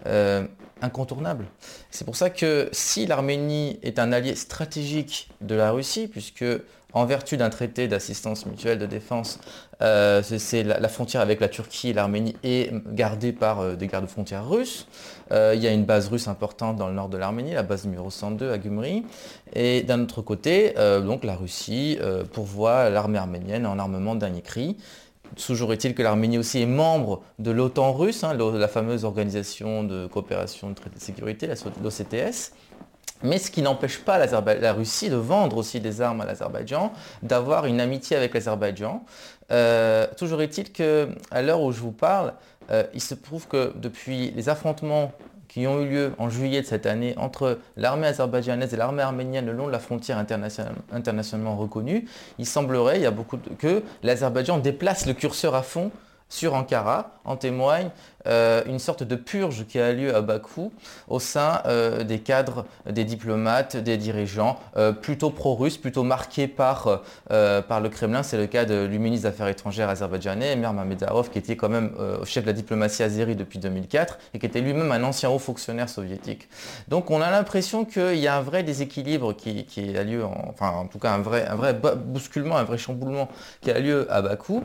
euh, 0.06 0.48
incontournable. 0.82 1.46
C'est 1.92 2.06
pour 2.06 2.16
ça 2.16 2.30
que 2.30 2.70
si 2.72 3.06
l'Arménie 3.06 3.80
est 3.84 4.00
un 4.00 4.12
allié 4.12 4.36
stratégique 4.36 5.30
de 5.42 5.56
la 5.56 5.72
Russie, 5.72 6.08
puisque 6.08 6.46
en 6.94 7.06
vertu 7.06 7.38
d'un 7.38 7.50
traité 7.50 7.88
d'assistance 7.88 8.46
mutuelle 8.46 8.78
de 8.78 8.86
défense, 8.86 9.40
euh, 9.82 10.22
c'est 10.24 10.64
la, 10.64 10.88
frontière 10.88 11.22
avec 11.22 11.40
la 11.40 11.50
Turquie 11.50 11.90
et 11.90 11.94
l'Arménie 11.94 12.36
est 12.44 12.72
gardée 12.94 13.34
par 13.34 13.60
euh, 13.60 13.76
des 13.76 13.88
gardes-frontières 13.88 14.48
russes. 14.48 14.88
Euh, 15.32 15.54
il 15.56 15.64
y 15.64 15.68
a 15.68 15.72
une 15.72 15.86
base 15.86 16.08
russe 16.08 16.28
importante 16.28 16.78
dans 16.78 16.88
le 16.88 16.94
nord 16.94 17.10
de 17.10 17.18
l'Arménie, 17.18 17.54
la 17.54 17.64
base 17.64 17.86
numéro 17.86 18.10
102 18.10 18.52
à 18.52 18.58
Gumri. 18.58 19.04
Et 19.54 19.82
d'un 19.82 20.02
autre 20.02 20.22
côté, 20.22 20.74
donc 21.04 21.24
la 21.24 21.36
Russie 21.36 22.00
pourvoit 22.32 22.90
l'armée 22.90 23.20
arménienne 23.20 23.66
en 23.66 23.78
armement 23.78 24.16
de 24.16 24.20
dernier 24.20 24.42
cri. 24.42 24.78
Toujours 25.36 25.74
est-il 25.74 25.96
que 25.96 26.04
l'Arménie 26.04 26.38
aussi 26.38 26.62
est 26.62 26.68
membre 26.68 27.22
de 27.40 27.52
l'OTAN 27.52 27.94
russe, 27.94 28.24
hein, 28.24 28.34
la 28.34 28.68
fameuse 28.68 29.04
organisation 29.04 29.84
de 29.84 30.08
coopération 30.08 30.70
de 30.70 30.76
traité 30.76 30.98
de 30.98 31.02
sécurité, 31.02 31.48
l'OCTS. 31.48 32.54
Mais 33.24 33.38
ce 33.38 33.50
qui 33.50 33.62
n'empêche 33.62 34.00
pas 34.00 34.24
la 34.26 34.74
Russie 34.74 35.10
de 35.10 35.16
vendre 35.16 35.58
aussi 35.58 35.80
des 35.80 36.02
armes 36.02 36.22
à 36.22 36.26
l'Azerbaïdjan, 36.26 36.92
d'avoir 37.22 37.66
une 37.66 37.82
amitié 37.82 38.18
avec 38.18 38.34
l'Azerbaïdjan. 38.34 39.04
Euh, 39.52 40.08
toujours 40.18 40.42
est-il 40.42 40.72
qu'à 40.72 41.42
l'heure 41.42 41.62
où 41.62 41.72
je 41.72 41.80
vous 41.80 41.92
parle, 41.92 42.34
euh, 42.72 42.84
il 42.94 43.02
se 43.02 43.16
prouve 43.16 43.48
que 43.48 43.74
depuis 43.76 44.32
les 44.32 44.50
affrontements 44.50 45.12
qui 45.48 45.68
ont 45.68 45.82
eu 45.82 45.88
lieu 45.88 46.14
en 46.18 46.30
juillet 46.30 46.62
de 46.62 46.66
cette 46.66 46.88
année 46.88 47.14
entre 47.18 47.60
l'armée 47.78 48.08
azerbaïdjanaise 48.08 48.74
et 48.74 48.78
l'armée 48.78 49.04
arménienne 49.04 49.46
le 49.46 49.52
long 49.52 49.68
de 49.68 49.72
la 49.72 49.78
frontière 49.78 50.18
internationalement 50.18 51.56
reconnue, 51.56 52.08
il 52.40 52.48
semblerait, 52.48 53.02
y 53.02 53.06
a 53.06 53.12
beaucoup 53.12 53.38
que 53.60 53.84
l'Azerbaïdjan 54.02 54.58
déplace 54.58 55.06
le 55.06 55.14
curseur 55.14 55.54
à 55.54 55.62
fond 55.62 55.92
sur 56.34 56.56
Ankara. 56.56 57.12
En 57.26 57.38
témoigne 57.38 57.90
euh, 58.28 58.64
une 58.66 58.80
sorte 58.80 59.04
de 59.04 59.16
purge 59.16 59.66
qui 59.66 59.80
a 59.80 59.94
lieu 59.94 60.14
à 60.16 60.22
Bakou 60.22 60.74
au 61.08 61.20
sein 61.20 61.62
euh, 61.66 62.04
des 62.04 62.20
cadres, 62.20 62.66
des 62.90 63.06
diplomates, 63.06 63.78
des 63.78 63.98
dirigeants 63.98 64.60
euh, 64.76 64.92
plutôt 64.92 65.30
pro-russes, 65.30 65.78
plutôt 65.78 66.04
marqués 66.04 66.48
par, 66.48 67.02
le 67.30 67.88
Kremlin. 67.88 68.24
C'est 68.24 68.38
le 68.38 68.48
cas 68.48 68.66
du 68.66 69.00
ministre 69.00 69.28
des 69.28 69.34
Affaires 69.34 69.48
étrangères 69.48 69.90
azerbaïdjanais, 69.90 70.54
Emir 70.54 70.74
Mamedov, 70.74 71.30
qui 71.30 71.38
était 71.38 71.56
quand 71.56 71.70
même 71.70 71.92
chef 72.26 72.44
de 72.44 72.50
la 72.50 72.54
diplomatie 72.54 73.04
azérie 73.04 73.36
depuis 73.36 73.60
2004 73.60 74.18
et 74.34 74.40
qui 74.40 74.46
était 74.46 74.62
lui-même 74.62 74.92
un 74.92 75.04
ancien 75.04 75.30
haut 75.30 75.40
fonctionnaire 75.40 75.88
soviétique. 75.88 76.50
Donc 76.88 77.12
on 77.12 77.22
a 77.22 77.30
l'impression 77.30 77.86
qu'il 77.86 78.18
y 78.18 78.28
a 78.28 78.38
un 78.38 78.42
vrai 78.42 78.64
déséquilibre 78.64 79.34
qui, 79.34 79.68
a 79.98 80.04
lieu, 80.04 80.26
enfin 80.26 80.72
en 80.72 80.88
tout 80.88 81.00
cas 81.00 81.12
un 81.12 81.22
vrai, 81.22 81.46
un 81.48 81.56
vrai 81.56 81.74
bousculement, 81.74 82.58
un 82.58 82.64
vrai 82.64 82.78
chamboulement 82.78 83.30
qui 83.62 83.72
a 83.72 83.80
lieu 83.80 84.12
à 84.12 84.22
Bakou 84.22 84.64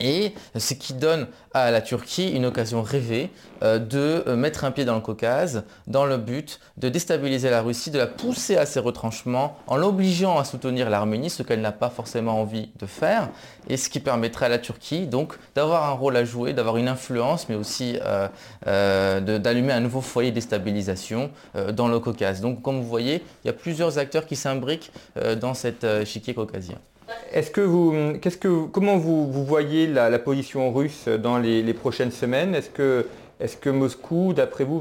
et 0.00 0.34
ce 0.56 0.74
qui 0.74 0.94
donne 0.94 1.28
à 1.54 1.70
la 1.70 1.80
Turquie 1.80 2.30
une 2.30 2.46
occasion 2.46 2.82
rêvée 2.82 3.30
euh, 3.62 3.78
de 3.78 4.24
euh, 4.26 4.36
mettre 4.36 4.64
un 4.64 4.70
pied 4.70 4.84
dans 4.84 4.94
le 4.94 5.00
Caucase 5.00 5.64
dans 5.86 6.06
le 6.06 6.16
but 6.16 6.60
de 6.78 6.88
déstabiliser 6.88 7.50
la 7.50 7.62
Russie, 7.62 7.90
de 7.90 7.98
la 7.98 8.06
pousser 8.06 8.56
à 8.56 8.66
ses 8.66 8.80
retranchements 8.80 9.56
en 9.66 9.76
l'obligeant 9.76 10.38
à 10.38 10.44
soutenir 10.44 10.90
l'Arménie, 10.90 11.30
ce 11.30 11.42
qu'elle 11.42 11.60
n'a 11.60 11.72
pas 11.72 11.90
forcément 11.90 12.40
envie 12.40 12.70
de 12.78 12.86
faire, 12.86 13.28
et 13.68 13.76
ce 13.76 13.88
qui 13.88 14.00
permettrait 14.00 14.46
à 14.46 14.48
la 14.48 14.58
Turquie 14.58 15.06
donc 15.06 15.34
d'avoir 15.54 15.88
un 15.88 15.92
rôle 15.92 16.16
à 16.16 16.24
jouer, 16.24 16.52
d'avoir 16.52 16.76
une 16.76 16.88
influence, 16.88 17.48
mais 17.48 17.54
aussi 17.54 17.98
euh, 18.66 19.20
d'allumer 19.20 19.72
un 19.72 19.80
nouveau 19.80 20.00
foyer 20.00 20.30
de 20.30 20.36
déstabilisation 20.36 21.30
dans 21.72 21.88
le 21.88 21.98
Caucase. 22.00 22.40
Donc 22.40 22.62
comme 22.62 22.76
vous 22.76 22.88
voyez, 22.88 23.22
il 23.44 23.46
y 23.46 23.50
a 23.50 23.54
plusieurs 23.54 23.98
acteurs 23.98 24.26
qui 24.26 24.36
s'imbriquent 24.36 24.90
dans 25.40 25.54
cet 25.54 25.84
échiquier 25.84 26.34
caucasien. 26.34 26.78
Est-ce 27.32 27.50
que 27.50 27.60
vous, 27.60 28.18
qu'est-ce 28.20 28.36
que, 28.36 28.66
comment 28.66 28.98
vous, 28.98 29.44
voyez 29.44 29.86
la, 29.86 30.18
position 30.18 30.72
russe 30.72 31.08
dans 31.08 31.38
les, 31.38 31.74
prochaines 31.74 32.10
semaines? 32.10 32.54
Est-ce 32.54 32.70
que, 32.70 33.06
est 33.40 33.60
que 33.60 33.70
Moscou, 33.70 34.32
d'après 34.34 34.64
vous, 34.64 34.80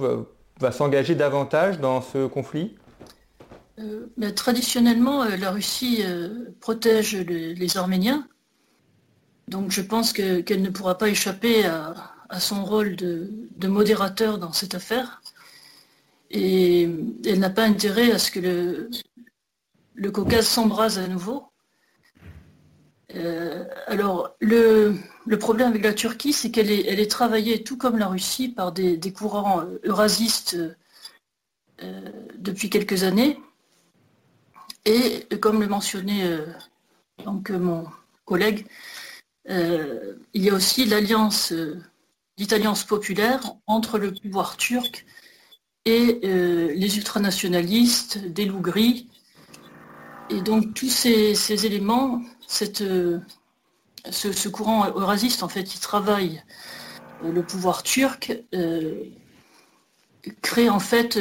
va, 0.60 0.72
s'engager 0.72 1.16
davantage 1.16 1.80
dans 1.80 2.02
ce 2.02 2.28
conflit? 2.28 2.76
Euh, 3.80 4.32
Traditionnellement, 4.36 5.24
euh, 5.24 5.38
la 5.38 5.52
Russie 5.52 6.02
euh, 6.04 6.46
protège 6.60 7.16
les, 7.16 7.78
Arméniens. 7.78 8.28
Donc 9.48 9.72
je 9.72 9.82
pense 9.82 10.14
qu'elle 10.14 10.62
ne 10.62 10.70
pourra 10.70 10.98
pas 10.98 11.10
échapper 11.10 11.66
à, 11.66 12.40
son 12.40 12.64
rôle 12.64 12.96
de, 12.96 13.68
modérateur 13.68 14.38
dans 14.38 14.54
cette 14.54 14.76
affaire. 14.76 15.22
Et 16.30 16.90
elle 17.26 17.40
n'a 17.40 17.50
pas 17.50 17.64
intérêt 17.64 18.12
à 18.12 18.20
ce 18.20 18.32
que 18.32 18.90
le 19.94 20.12
Caucase 20.12 20.48
s'embrase 20.48 20.98
à 20.98 21.08
nouveau. 21.08 21.51
Euh, 23.16 23.66
alors, 23.88 24.36
le, 24.40 24.96
problème 25.40 25.70
avec 25.70 25.84
la 25.84 25.94
Turquie, 25.94 26.34
c'est 26.34 26.52
qu'elle 26.52 26.72
est, 26.72 27.12
travaillée, 27.12 27.64
tout 27.64 27.78
comme 27.78 27.98
la 27.98 28.08
Russie, 28.08 28.50
par 28.50 28.72
des, 28.72 29.14
courants 29.14 29.64
eurasistes 29.84 30.58
euh, 31.84 32.02
depuis 32.38 32.70
quelques 32.70 33.04
années. 33.04 33.40
Et 34.86 35.28
comme 35.40 35.62
le 35.62 35.68
mentionnait 35.68 36.26
euh, 36.26 36.46
donc, 37.26 37.50
mon 37.52 37.86
collègue, 38.26 38.66
il 39.48 40.16
y 40.34 40.50
a 40.50 40.54
aussi 40.54 40.86
l'alliance, 40.86 41.54
l'alliance 42.50 42.84
populaire 42.84 43.42
entre 43.68 43.98
le 43.98 44.14
pouvoir 44.14 44.56
turc 44.56 45.06
et 45.86 46.20
les 46.24 46.98
ultranationalistes, 46.98 48.20
des 48.20 48.46
loups 48.46 48.62
gris. 48.62 49.08
Et 50.30 50.42
donc 50.42 50.74
tous 50.74 50.90
ces 50.90 51.66
éléments 51.66 52.22
euh, 52.72 53.20
ce, 54.10 54.50
courant 54.50 54.88
eurasiste, 54.88 55.44
en 55.44 55.48
fait, 55.48 55.64
qui 55.64 55.80
travaille 55.80 56.44
euh, 57.24 57.32
le 57.32 57.44
pouvoir 57.44 57.84
turc, 57.84 58.34
euh, 58.54 59.06
crée 60.42 60.70
en 60.70 60.80
fait 60.80 61.18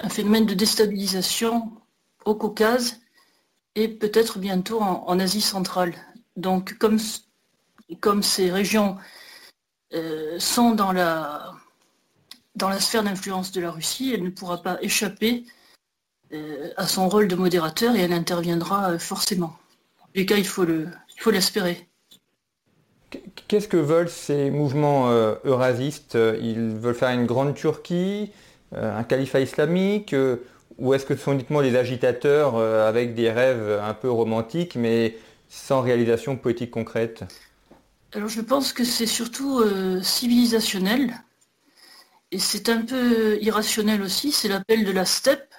un 0.00 0.08
phénomène 0.08 0.46
de 0.46 0.54
déstabilisation 0.54 1.72
au 2.24 2.34
Caucase 2.34 3.00
et 3.74 3.88
peut-être 3.88 4.38
bientôt 4.38 4.80
en, 4.80 5.18
Asie 5.18 5.40
centrale. 5.40 5.94
Donc 6.36 6.78
comme, 6.78 8.22
ces 8.22 8.52
régions 8.52 8.96
sont 10.38 10.70
dans 10.72 10.92
la 10.92 11.50
sphère 12.78 13.02
d'influence 13.02 13.50
de 13.50 13.60
la 13.60 13.72
Russie, 13.72 14.12
elle 14.14 14.22
ne 14.22 14.30
pourra 14.30 14.62
pas 14.62 14.78
échapper 14.82 15.44
à 16.76 16.86
son 16.86 17.08
rôle 17.08 17.26
de 17.26 17.34
modérateur 17.34 17.96
et 17.96 18.00
elle 18.00 18.12
interviendra 18.12 19.00
forcément 19.00 19.58
les 20.14 20.26
cas, 20.26 20.36
il 20.36 20.46
faut 20.46 20.64
l'espérer. 21.30 21.88
Qu'est-ce 23.46 23.68
que 23.68 23.78
veulent 23.78 24.10
ces 24.10 24.50
mouvements 24.50 25.10
euh, 25.10 25.36
eurasistes? 25.44 26.18
Ils 26.42 26.76
veulent 26.76 26.94
faire 26.94 27.10
une 27.10 27.24
grande 27.24 27.54
Turquie, 27.54 28.30
euh, 28.74 28.98
un 28.98 29.04
califat 29.04 29.40
islamique, 29.40 30.12
euh, 30.12 30.36
ou 30.76 30.92
est-ce 30.92 31.06
que 31.06 31.16
ce 31.16 31.22
sont 31.22 31.32
uniquement 31.32 31.62
des 31.62 31.74
agitateurs 31.76 32.56
avec 32.58 33.14
des 33.14 33.30
rêves 33.30 33.80
un 33.82 33.94
peu 33.94 34.10
romantiques, 34.10 34.76
mais 34.76 35.16
sans 35.48 35.80
réalisation 35.80 36.36
politique 36.36 36.70
concrète? 36.70 37.24
Alors 38.12 38.28
je 38.28 38.40
pense 38.40 38.72
que 38.72 38.84
c'est 38.84 39.06
surtout 39.06 39.60
civilisationnel, 40.02 41.14
et 42.30 42.38
c'est 42.38 42.68
un 42.68 42.82
peu 42.82 43.38
irrationnel 43.42 44.02
aussi, 44.02 44.30
c'est 44.30 44.46
l'appel 44.46 44.84
de 44.84 44.92
la 44.92 45.04
steppe, 45.04 45.52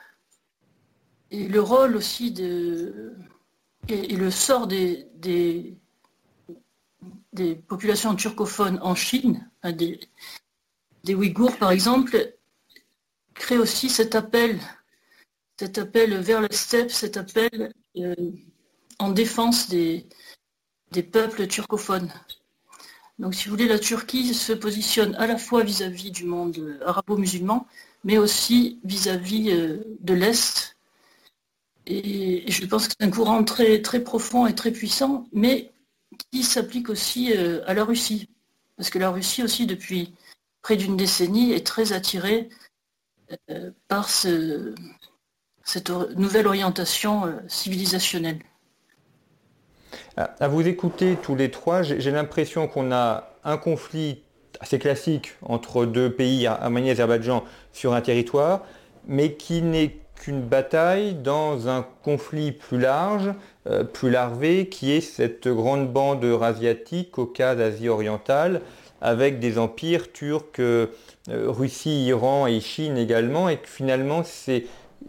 et 1.32 1.50
le 1.50 1.60
rôle 1.60 1.98
aussi 1.98 2.32
de, 2.32 3.14
et, 3.91 4.15
le 4.15 4.32
sort 4.32 4.67
des, 4.67 5.08
populations 7.67 8.15
turcophones 8.15 8.80
en 8.82 8.95
Chine, 8.95 9.49
des, 9.63 9.99
des 11.04 11.15
Ouïghours 11.15 11.58
par 11.58 11.71
exemple, 11.71 12.36
crée 13.34 13.58
aussi 13.58 13.89
cet 13.89 14.15
appel, 14.15 14.60
cet 15.58 15.78
appel 15.78 16.15
vers 16.17 16.41
la 16.41 16.52
steppe, 16.52 16.91
cet 16.91 17.17
appel 17.17 17.73
euh, 17.97 18.15
en 18.99 19.12
défense 19.12 19.69
des, 19.69 20.06
des 20.91 21.04
peuples 21.04 21.47
turcophones. 21.47 22.12
Donc 23.17 23.36
si 23.36 23.45
vous 23.45 23.52
voulez, 23.52 23.67
la 23.67 23.80
Turquie 23.80 24.34
se 24.34 24.54
positionne 24.54 25.15
à 25.15 25.28
la 25.28 25.38
fois 25.38 25.63
vis-à-vis 25.63 26.12
du 26.12 26.25
monde 26.25 26.80
arabo-musulman, 26.86 27.67
mais 28.04 28.17
aussi 28.17 28.80
vis-à-vis 28.84 29.52
euh, 29.52 29.84
de 29.99 30.13
l'Est, 30.13 30.78
et 31.89 32.52
je 32.52 32.65
pense 32.65 32.88
que 32.88 32.93
c'est 32.97 33.06
un 33.06 33.12
courant 33.12 33.43
très, 33.43 33.82
très 33.82 33.99
profond 33.99 34.45
et 34.45 34.54
très 34.54 34.71
puissant, 34.71 35.25
mais 35.34 35.71
qui 36.32 36.43
s'applique 36.43 36.89
aussi 36.89 37.34
euh, 37.36 37.62
à 37.65 37.73
la 37.73 37.84
Russie. 37.84 38.30
Parce 38.78 38.89
que 38.89 38.99
la 38.99 39.10
Russie 39.10 39.43
aussi, 39.43 39.65
depuis 39.65 40.13
près 40.62 40.75
d'une 40.75 40.97
décennie, 40.97 41.52
est 41.54 41.65
très 41.65 41.93
attirée 41.93 42.49
euh, 43.49 43.71
par 43.88 44.10
cette 44.10 45.89
nouvelle 46.15 46.47
orientation 46.47 47.25
euh, 47.25 47.32
civilisationnelle. 47.47 48.39
À 50.15 50.47
vous 50.47 50.67
écouter 50.67 51.17
tous 51.21 51.36
les 51.36 51.49
trois, 51.49 51.82
j'ai 51.82 52.12
l'impression 52.12 52.67
qu'on 52.67 52.91
a 52.91 53.32
un 53.43 53.58
conflit 53.58 54.21
assez 54.60 54.78
classique 54.78 55.34
entre 55.41 55.86
deux 55.86 56.12
pays, 56.13 56.45
Arménie 56.45 56.89
et 56.89 56.91
Azerbaïdjan, 56.91 57.45
sur 57.71 57.93
un 57.93 58.02
territoire, 58.02 58.65
mais 59.08 59.36
qui 59.36 59.62
n'est 59.62 59.97
qu'une 60.20 60.42
bataille 60.42 61.16
dans 61.16 61.68
un 61.68 61.86
conflit 62.04 62.52
plus 62.52 62.80
large, 62.80 63.34
euh, 63.68 63.84
plus 63.84 64.12
larvé, 64.12 64.68
qui 64.68 64.92
est 64.92 65.02
cette 65.02 65.48
grande 65.48 65.92
bande 65.92 66.24
eurasiatique, 66.24 67.12
Caucase, 67.12 67.60
Asie 67.60 67.90
orientale, 67.90 68.62
avec 69.02 69.40
des 69.40 69.58
empires 69.58 70.12
turcs, 70.12 70.60
euh, 70.60 70.88
Russie, 71.28 72.06
Iran 72.06 72.46
et 72.46 72.60
Chine 72.60 72.98
également, 72.98 73.50
et 73.50 73.58
que 73.58 73.68
finalement 73.68 74.24
c'est 74.24 74.66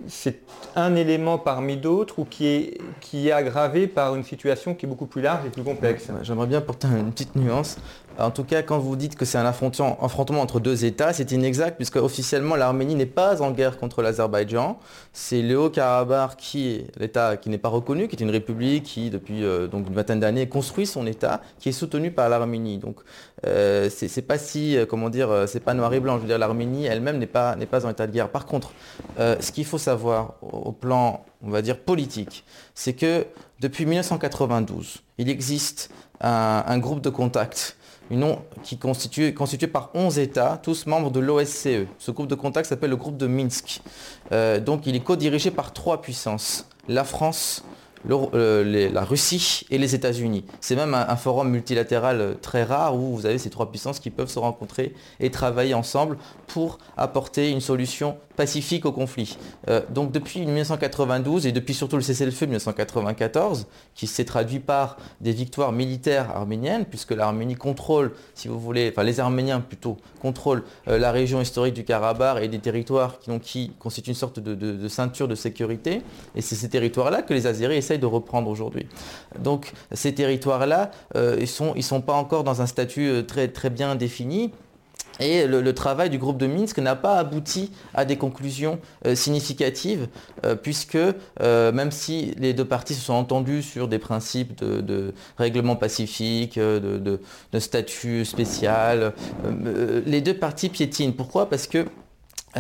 c'est 0.06 0.38
un 0.76 0.94
élément 0.94 1.38
parmi 1.38 1.76
d'autres 1.76 2.20
ou 2.20 2.24
qui 2.24 2.46
est, 2.46 2.78
qui 3.00 3.28
est 3.28 3.32
aggravé 3.32 3.86
par 3.86 4.14
une 4.14 4.24
situation 4.24 4.74
qui 4.74 4.86
est 4.86 4.88
beaucoup 4.88 5.06
plus 5.06 5.20
large 5.20 5.44
et 5.46 5.50
plus 5.50 5.64
complexe. 5.64 6.08
J'aimerais 6.22 6.46
bien 6.46 6.60
porter 6.60 6.86
une 6.88 7.10
petite 7.10 7.34
nuance. 7.34 7.76
En 8.20 8.30
tout 8.30 8.44
cas, 8.44 8.62
quand 8.62 8.78
vous 8.78 8.96
dites 8.96 9.16
que 9.16 9.24
c'est 9.24 9.38
un 9.38 9.46
affrontement, 9.46 10.40
entre 10.40 10.60
deux 10.60 10.84
États, 10.84 11.12
c'est 11.12 11.32
inexact 11.32 11.76
puisque 11.76 11.96
officiellement 11.96 12.56
l'Arménie 12.56 12.94
n'est 12.94 13.06
pas 13.06 13.40
en 13.40 13.50
guerre 13.50 13.78
contre 13.78 14.02
l'Azerbaïdjan. 14.02 14.78
C'est 15.12 15.42
le 15.42 15.58
Haut-Karabakh 15.58 16.36
qui 16.36 16.68
est 16.68 16.86
l'État 16.98 17.36
qui 17.36 17.48
n'est 17.48 17.58
pas 17.58 17.68
reconnu, 17.68 18.08
qui 18.08 18.16
est 18.16 18.20
une 18.20 18.30
république 18.30 18.84
qui 18.84 19.10
depuis 19.10 19.44
euh, 19.44 19.66
donc 19.66 19.88
une 19.88 19.94
vingtaine 19.94 20.20
d'années 20.20 20.48
construit 20.48 20.86
son 20.86 21.06
État, 21.06 21.40
qui 21.58 21.70
est 21.70 21.72
soutenu 21.72 22.10
par 22.10 22.28
l'Arménie. 22.28 22.78
Donc 22.78 22.96
euh, 23.46 23.88
c'est 23.90 24.22
pas 24.22 24.38
si 24.38 24.76
euh, 24.76 24.86
comment 24.86 25.08
dire, 25.08 25.44
c'est 25.46 25.60
pas 25.60 25.74
noir 25.74 25.92
et 25.94 26.00
blanc. 26.00 26.16
Je 26.16 26.22
veux 26.22 26.28
dire, 26.28 26.38
l'Arménie 26.38 26.86
elle-même 26.86 27.18
n'est 27.18 27.26
pas 27.26 27.56
pas 27.70 27.86
en 27.86 27.90
état 27.90 28.06
de 28.06 28.12
guerre. 28.12 28.28
Par 28.30 28.46
contre, 28.46 28.72
ce 29.18 29.52
qu'il 29.52 29.64
faut 29.64 29.78
savoir 29.78 30.34
au 30.42 30.72
plan 30.72 31.24
on 31.42 31.50
va 31.50 31.62
dire 31.62 31.78
politique, 31.78 32.44
c'est 32.74 32.92
que 32.92 33.26
depuis 33.60 33.86
1992, 33.86 34.98
il 35.18 35.30
existe 35.30 35.90
un 36.20 36.78
groupe 36.78 37.00
de 37.00 37.08
contact 37.08 37.76
qui 38.62 38.74
est 38.74 38.78
constitué, 38.78 39.34
constitué, 39.34 39.66
par 39.66 39.90
11 39.94 40.18
États, 40.18 40.58
tous 40.62 40.86
membres 40.86 41.10
de 41.10 41.20
l'OSCE. 41.20 41.86
Ce 41.98 42.10
groupe 42.10 42.26
de 42.26 42.34
contact 42.34 42.68
s'appelle 42.68 42.90
le 42.90 42.96
groupe 42.96 43.16
de 43.16 43.26
Minsk. 43.26 43.82
Euh, 44.32 44.58
donc 44.58 44.86
il 44.86 44.96
est 44.96 45.00
co-dirigé 45.00 45.50
par 45.50 45.72
trois 45.72 46.02
puissances, 46.02 46.66
la 46.88 47.04
France, 47.04 47.64
la 48.08 49.04
Russie 49.04 49.66
et 49.70 49.78
les 49.78 49.94
États-Unis. 49.94 50.44
C'est 50.60 50.76
même 50.76 50.94
un, 50.94 51.16
forum 51.16 51.50
multilatéral 51.50 52.36
très 52.40 52.64
rare 52.64 52.96
où 52.96 53.16
vous 53.16 53.26
avez 53.26 53.38
ces 53.38 53.50
trois 53.50 53.70
puissances 53.70 54.00
qui 54.00 54.10
peuvent 54.10 54.30
se 54.30 54.38
rencontrer 54.38 54.94
et 55.20 55.30
travailler 55.30 55.74
ensemble 55.74 56.16
pour 56.46 56.78
apporter 56.96 57.50
une 57.50 57.60
solution 57.60 58.16
pacifique 58.40 58.86
au 58.86 58.92
conflit. 58.92 59.36
Euh, 59.68 59.82
donc 59.90 60.12
depuis 60.12 60.46
1992 60.46 61.46
et 61.46 61.52
depuis 61.52 61.74
surtout 61.74 61.96
le 61.96 62.02
cessez-le-feu 62.02 62.46
de 62.46 62.52
1994, 62.52 63.66
qui 63.94 64.06
s'est 64.06 64.24
traduit 64.24 64.60
par 64.60 64.96
des 65.20 65.32
victoires 65.32 65.72
militaires 65.72 66.30
arméniennes, 66.34 66.86
puisque 66.86 67.10
l'Arménie 67.10 67.54
contrôle, 67.54 68.12
si 68.34 68.48
vous 68.48 68.58
voulez, 68.58 68.88
enfin 68.90 69.02
les 69.02 69.20
Arméniens 69.20 69.60
plutôt, 69.60 69.98
contrôlent 70.22 70.62
euh, 70.88 70.96
la 70.96 71.12
région 71.12 71.42
historique 71.42 71.74
du 71.74 71.84
Karabakh 71.84 72.42
et 72.42 72.48
des 72.48 72.60
territoires 72.60 73.18
qui, 73.42 73.72
constituent 73.78 74.12
une 74.12 74.14
sorte 74.14 74.40
de, 74.40 74.88
ceinture 74.88 75.28
de 75.28 75.34
sécurité. 75.34 76.00
Et 76.34 76.40
c'est 76.40 76.54
ces 76.54 76.70
territoires-là 76.70 77.20
que 77.20 77.34
les 77.34 77.46
Azéris 77.46 77.76
essayent 77.76 77.98
de 77.98 78.06
reprendre 78.06 78.48
aujourd'hui. 78.48 78.86
Donc 79.38 79.72
ces 79.92 80.14
territoires-là, 80.14 80.92
euh, 81.14 81.36
ils 81.36 81.76
ne 81.76 81.82
sont, 81.82 82.00
pas 82.00 82.14
encore 82.14 82.42
dans 82.42 82.62
un 82.62 82.66
statut 82.66 83.22
très 83.26 83.68
bien 83.68 83.96
défini. 83.96 84.50
Et 85.20 85.46
le, 85.46 85.74
travail 85.74 86.10
du 86.10 86.18
groupe 86.18 86.38
de 86.38 86.46
Minsk 86.46 86.78
n'a 86.78 86.96
pas 86.96 87.18
abouti 87.18 87.70
à 87.94 88.04
des 88.04 88.16
conclusions 88.16 88.80
euh, 89.06 89.14
significatives, 89.14 90.08
euh, 90.44 90.56
puisque 90.56 90.96
euh, 90.96 91.72
même 91.72 91.90
si 91.90 92.34
les 92.38 92.54
deux 92.54 92.64
parties 92.64 92.94
se 92.94 93.02
sont 93.02 93.12
entendues 93.12 93.62
sur 93.62 93.86
des 93.86 93.98
principes 93.98 94.58
de, 94.64 95.12
règlement 95.36 95.76
pacifique, 95.76 96.58
de, 96.58 97.20
statut 97.58 98.24
spécial, 98.24 99.12
les 100.06 100.20
deux 100.20 100.34
parties 100.34 100.70
piétinent. 100.70 101.12
Pourquoi? 101.12 101.48
Parce 101.48 101.66
que 101.66 101.86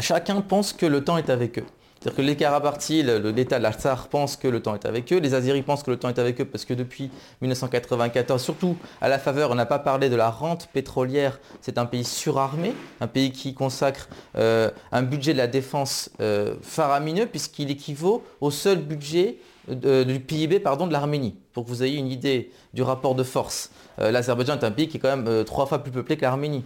chacun 0.00 0.40
pense 0.42 0.72
que 0.72 0.86
le 0.86 1.02
temps 1.02 1.16
est 1.16 1.30
avec 1.30 1.58
eux. 1.58 1.64
C'est-à-dire 2.00 2.16
que 2.16 2.22
les 2.22 2.36
Karabartis, 2.36 3.02
l'État 3.02 3.58
de 3.58 3.62
l'Artsar 3.62 4.08
pense 4.08 4.38
que 4.38 4.48
le 4.48 4.62
temps 4.62 4.74
est 4.74 4.86
avec 4.86 5.12
eux, 5.12 5.18
les 5.18 5.34
Azeris 5.34 5.60
pensent 5.60 5.82
que 5.82 5.90
le 5.90 5.98
temps 5.98 6.08
est 6.08 6.18
avec 6.18 6.40
eux 6.40 6.46
parce 6.46 6.64
que 6.64 6.72
depuis 6.72 7.10
1994, 7.42 8.40
surtout 8.40 8.78
à 9.02 9.10
la 9.10 9.18
faveur, 9.18 9.50
on 9.50 9.54
n'a 9.54 9.66
pas 9.66 9.78
parlé 9.78 10.08
de 10.08 10.16
la 10.16 10.30
rente 10.30 10.70
pétrolière, 10.72 11.38
c'est 11.60 11.76
un 11.76 11.84
pays 11.84 12.04
surarmé, 12.04 12.72
un 13.02 13.06
pays 13.06 13.32
qui 13.32 13.52
consacre 13.52 14.08
euh, 14.38 14.70
un 14.92 15.02
budget 15.02 15.34
de 15.34 15.38
la 15.38 15.46
défense 15.46 16.08
euh, 16.22 16.54
faramineux 16.62 17.26
puisqu'il 17.26 17.70
équivaut 17.70 18.24
au 18.40 18.50
seul 18.50 18.78
budget 18.78 19.36
euh, 19.84 20.04
du 20.04 20.20
PIB 20.20 20.58
de 20.58 20.92
l'Arménie, 20.92 21.36
pour 21.52 21.64
que 21.64 21.68
vous 21.68 21.82
ayez 21.82 21.98
une 21.98 22.10
idée 22.10 22.50
du 22.74 22.82
rapport 22.82 23.14
de 23.14 23.22
force. 23.22 23.70
Euh, 24.00 24.10
L'Azerbaïdjan 24.10 24.58
est 24.58 24.64
un 24.64 24.70
pays 24.70 24.88
qui 24.88 24.96
est 24.96 25.00
quand 25.00 25.14
même 25.16 25.28
euh, 25.28 25.44
trois 25.44 25.66
fois 25.66 25.80
plus 25.80 25.92
peuplé 25.92 26.16
que 26.16 26.22
l'Arménie. 26.22 26.64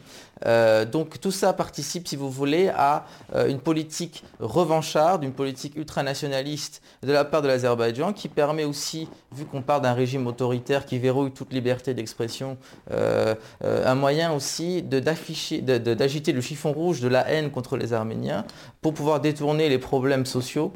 donc 0.92 1.20
tout 1.20 1.30
ça 1.30 1.52
participe, 1.52 2.06
si 2.06 2.16
vous 2.16 2.30
voulez, 2.30 2.68
à 2.68 3.06
une 3.48 3.60
politique 3.60 4.24
revancharde, 4.40 5.24
une 5.24 5.32
politique 5.32 5.74
ultranationaliste 5.76 6.82
de 7.02 7.12
la 7.12 7.24
part 7.24 7.40
de 7.40 7.48
l'Azerbaïdjan, 7.48 8.12
qui 8.12 8.28
permet 8.28 8.64
aussi, 8.64 9.08
vu 9.32 9.46
qu'on 9.46 9.62
parle 9.62 9.82
d'un 9.82 9.94
régime 9.94 10.26
autoritaire 10.26 10.84
qui 10.84 10.98
verrouille 10.98 11.30
toute 11.30 11.52
liberté 11.52 11.94
d'expression, 11.94 12.58
un 12.90 13.94
moyen 13.94 14.32
aussi 14.32 14.82
d'agiter 14.82 16.32
le 16.32 16.40
chiffon 16.42 16.72
rouge 16.72 17.00
de 17.00 17.08
la 17.08 17.26
haine 17.30 17.50
contre 17.50 17.76
les 17.76 17.92
Arméniens 17.94 18.44
pour 18.82 18.92
pouvoir 18.92 19.20
détourner 19.20 19.68
les 19.70 19.78
problèmes 19.78 20.26
sociaux 20.26 20.72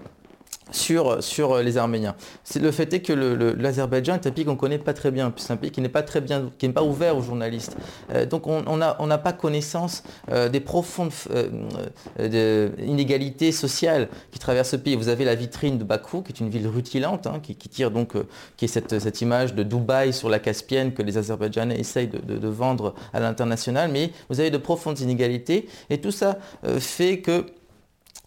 sur, 0.71 1.23
sur 1.23 1.59
les 1.59 1.77
Arméniens. 1.77 2.15
Le 2.61 2.71
fait 2.71 2.93
est 2.93 3.01
que 3.01 3.13
l'Azerbaïdjan 3.13 4.15
est 4.15 4.27
un 4.27 4.31
pays 4.31 4.45
qu'on 4.45 4.53
ne 4.53 4.57
connaît 4.57 4.79
pas 4.79 4.95
très 4.95 5.11
bien, 5.11 5.33
c'est 5.37 5.53
un 5.53 5.57
pays 5.57 5.71
qui 5.71 5.81
n'est 5.81 5.89
pas 5.89 6.03
très 6.03 6.21
bien, 6.21 6.51
qui 6.59 6.67
n'est 6.67 6.75
pas 6.75 6.83
ouvert 6.83 7.17
aux 7.17 7.23
journalistes. 7.23 7.77
Euh, 8.13 8.27
donc 8.27 8.47
on 8.47 8.77
n'a 8.77 9.19
pas 9.19 9.33
connaissance 9.33 10.03
euh, 10.31 10.49
des 10.49 10.61
profondes 10.61 11.13
euh, 11.31 12.71
inégalités 12.79 13.53
sociales 13.53 14.09
qui 14.31 14.39
traversent 14.39 14.71
ce 14.71 14.77
pays. 14.77 14.97
Vous 14.97 15.09
avez 15.09 15.25
la 15.25 15.35
vitrine 15.35 15.79
de 15.79 15.85
Bakou, 15.85 16.23
qui 16.23 16.33
est 16.33 16.41
une 16.41 16.51
ville 16.51 16.67
rutilante, 16.67 17.27
hein, 17.27 17.41
qui, 17.43 17.55
tire 17.57 17.91
donc, 17.91 18.13
qui 18.57 18.65
est 18.65 18.69
cette, 18.69 19.21
image 19.21 19.55
de 19.55 19.63
Dubaï 19.63 20.13
sur 20.13 20.29
la 20.29 20.39
Caspienne 20.39 20.93
que 20.93 21.03
les 21.03 21.19
Azerbaïdjanais 21.19 21.79
essayent 21.79 22.09
de 22.09 22.49
vendre 22.49 22.95
à 23.13 23.21
l'international, 23.21 23.91
mais 23.91 24.11
vous 24.29 24.41
avez 24.41 24.51
de 24.51 24.59
profondes 24.59 25.01
inégalités, 25.01 25.69
et 25.91 26.01
tout 26.01 26.11
ça 26.11 26.39
fait 26.79 27.21
que 27.21 27.45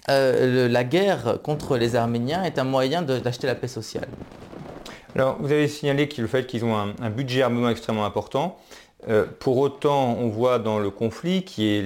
euh, 0.10 0.68
la 0.68 0.84
guerre 0.84 1.40
contre 1.44 1.78
les 1.78 1.96
Arméniens 1.96 2.44
est 2.44 2.58
un 2.60 2.64
moyen 2.64 3.02
d'acheter 3.02 3.48
la 3.48 3.56
paix 3.56 3.68
sociale. 3.68 4.08
Alors, 5.16 5.38
vous 5.40 5.52
avez 5.52 5.68
signalé 5.68 6.08
que 6.08 6.22
le 6.22 6.28
fait 6.28 6.48
qu'ils 6.48 6.64
ont 6.64 6.76
un, 6.78 7.10
budget 7.10 7.42
armement 7.42 7.70
extrêmement 7.70 8.06
important. 8.06 8.58
Euh, 9.10 9.26
pour 9.40 9.58
autant, 9.58 10.16
on 10.20 10.30
voit 10.30 10.60
dans 10.60 10.80
le 10.80 10.90
conflit 10.90 11.44
qui 11.44 11.68
est 11.68 11.84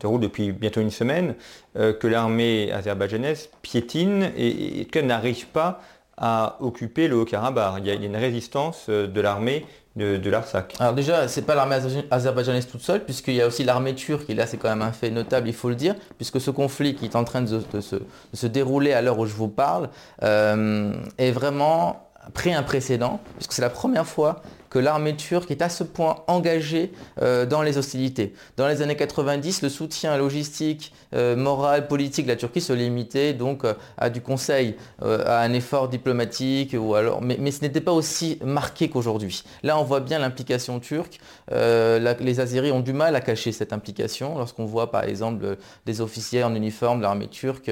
déroule 0.00 0.20
depuis 0.20 0.52
bientôt 0.52 0.80
une 0.80 0.90
semaine 0.90 1.34
euh, 1.76 1.92
que 1.92 2.06
l'armée 2.06 2.72
azerbaïdjanaise 2.72 3.50
piétine 3.60 4.32
et, 4.36 4.80
et 4.80 4.84
qu'elle 4.86 5.06
n'arrive 5.06 5.46
pas 5.48 5.80
à 6.16 6.56
occuper 6.60 7.08
le 7.08 7.16
Haut-Karabakh. 7.16 7.74
Il, 7.78 7.86
y 7.86 7.90
a 7.90 7.94
une 7.94 8.16
résistance 8.16 8.88
de 8.88 9.20
l'armée 9.20 9.66
de, 9.96 10.30
l'Arsac. 10.30 10.74
Alors 10.78 10.92
déjà, 10.94 11.26
c'est 11.26 11.42
pas 11.42 11.54
l'armée 11.54 11.76
azerbaïdjanaise 12.10 12.66
toute 12.66 12.82
seule, 12.82 13.04
puisqu'il 13.04 13.34
y 13.34 13.42
a 13.42 13.46
aussi 13.46 13.64
l'armée 13.64 13.94
turque, 13.94 14.28
et 14.28 14.34
là 14.34 14.46
c'est 14.46 14.58
quand 14.58 14.68
même 14.68 14.82
un 14.82 14.92
fait 14.92 15.10
notable, 15.10 15.48
il 15.48 15.54
faut 15.54 15.70
le 15.70 15.74
dire, 15.74 15.94
puisque 16.16 16.40
ce 16.40 16.50
conflit 16.50 16.94
qui 16.94 17.06
est 17.06 17.16
en 17.16 17.24
train 17.24 17.42
de, 17.42 17.60
se, 17.80 18.46
dérouler 18.46 18.92
à 18.92 19.00
l'heure 19.00 19.18
où 19.18 19.26
je 19.26 19.34
vous 19.34 19.48
parle, 19.48 19.88
euh, 20.22 20.92
est 21.16 21.30
vraiment 21.30 22.10
pris 22.34 22.52
un 22.52 22.62
précédent, 22.62 23.20
puisque 23.36 23.52
c'est 23.52 23.62
la 23.62 23.70
première 23.70 24.06
fois 24.06 24.42
que 24.70 24.78
l'armée 24.78 25.16
turque 25.16 25.50
est 25.50 25.62
à 25.62 25.68
ce 25.68 25.84
point 25.84 26.16
engagée 26.26 26.92
euh, 27.22 27.46
dans 27.46 27.62
les 27.62 27.78
hostilités. 27.78 28.34
Dans 28.56 28.68
les 28.68 28.82
années 28.82 28.96
90, 28.96 29.62
le 29.62 29.68
soutien 29.68 30.16
logistique, 30.16 30.92
euh, 31.14 31.36
moral, 31.36 31.88
politique 31.88 32.26
de 32.26 32.30
la 32.30 32.36
Turquie 32.36 32.60
se 32.60 32.72
limitait 32.72 33.32
donc 33.32 33.64
euh, 33.64 33.74
à 33.96 34.10
du 34.10 34.20
conseil, 34.20 34.76
à 35.02 35.40
un 35.40 35.52
effort 35.52 35.88
diplomatique, 35.88 36.74
ou 36.78 36.94
alors, 36.94 37.22
mais, 37.22 37.50
ce 37.50 37.62
n'était 37.62 37.80
pas 37.80 37.92
aussi 37.92 38.38
marqué 38.44 38.88
qu'aujourd'hui. 38.88 39.44
Là, 39.62 39.78
on 39.78 39.84
voit 39.84 40.00
bien 40.00 40.18
l'implication 40.18 40.80
turque. 40.80 41.20
les 41.50 42.40
Azeris 42.40 42.72
ont 42.72 42.80
du 42.80 42.92
mal 42.92 43.14
à 43.16 43.20
cacher 43.20 43.52
cette 43.52 43.72
implication 43.72 44.36
lorsqu'on 44.38 44.64
voit 44.64 44.90
par 44.90 45.04
exemple 45.04 45.56
des 45.84 46.00
officiers 46.00 46.44
en 46.44 46.54
uniforme 46.54 46.98
de 46.98 47.02
l'armée 47.02 47.28
turque 47.28 47.70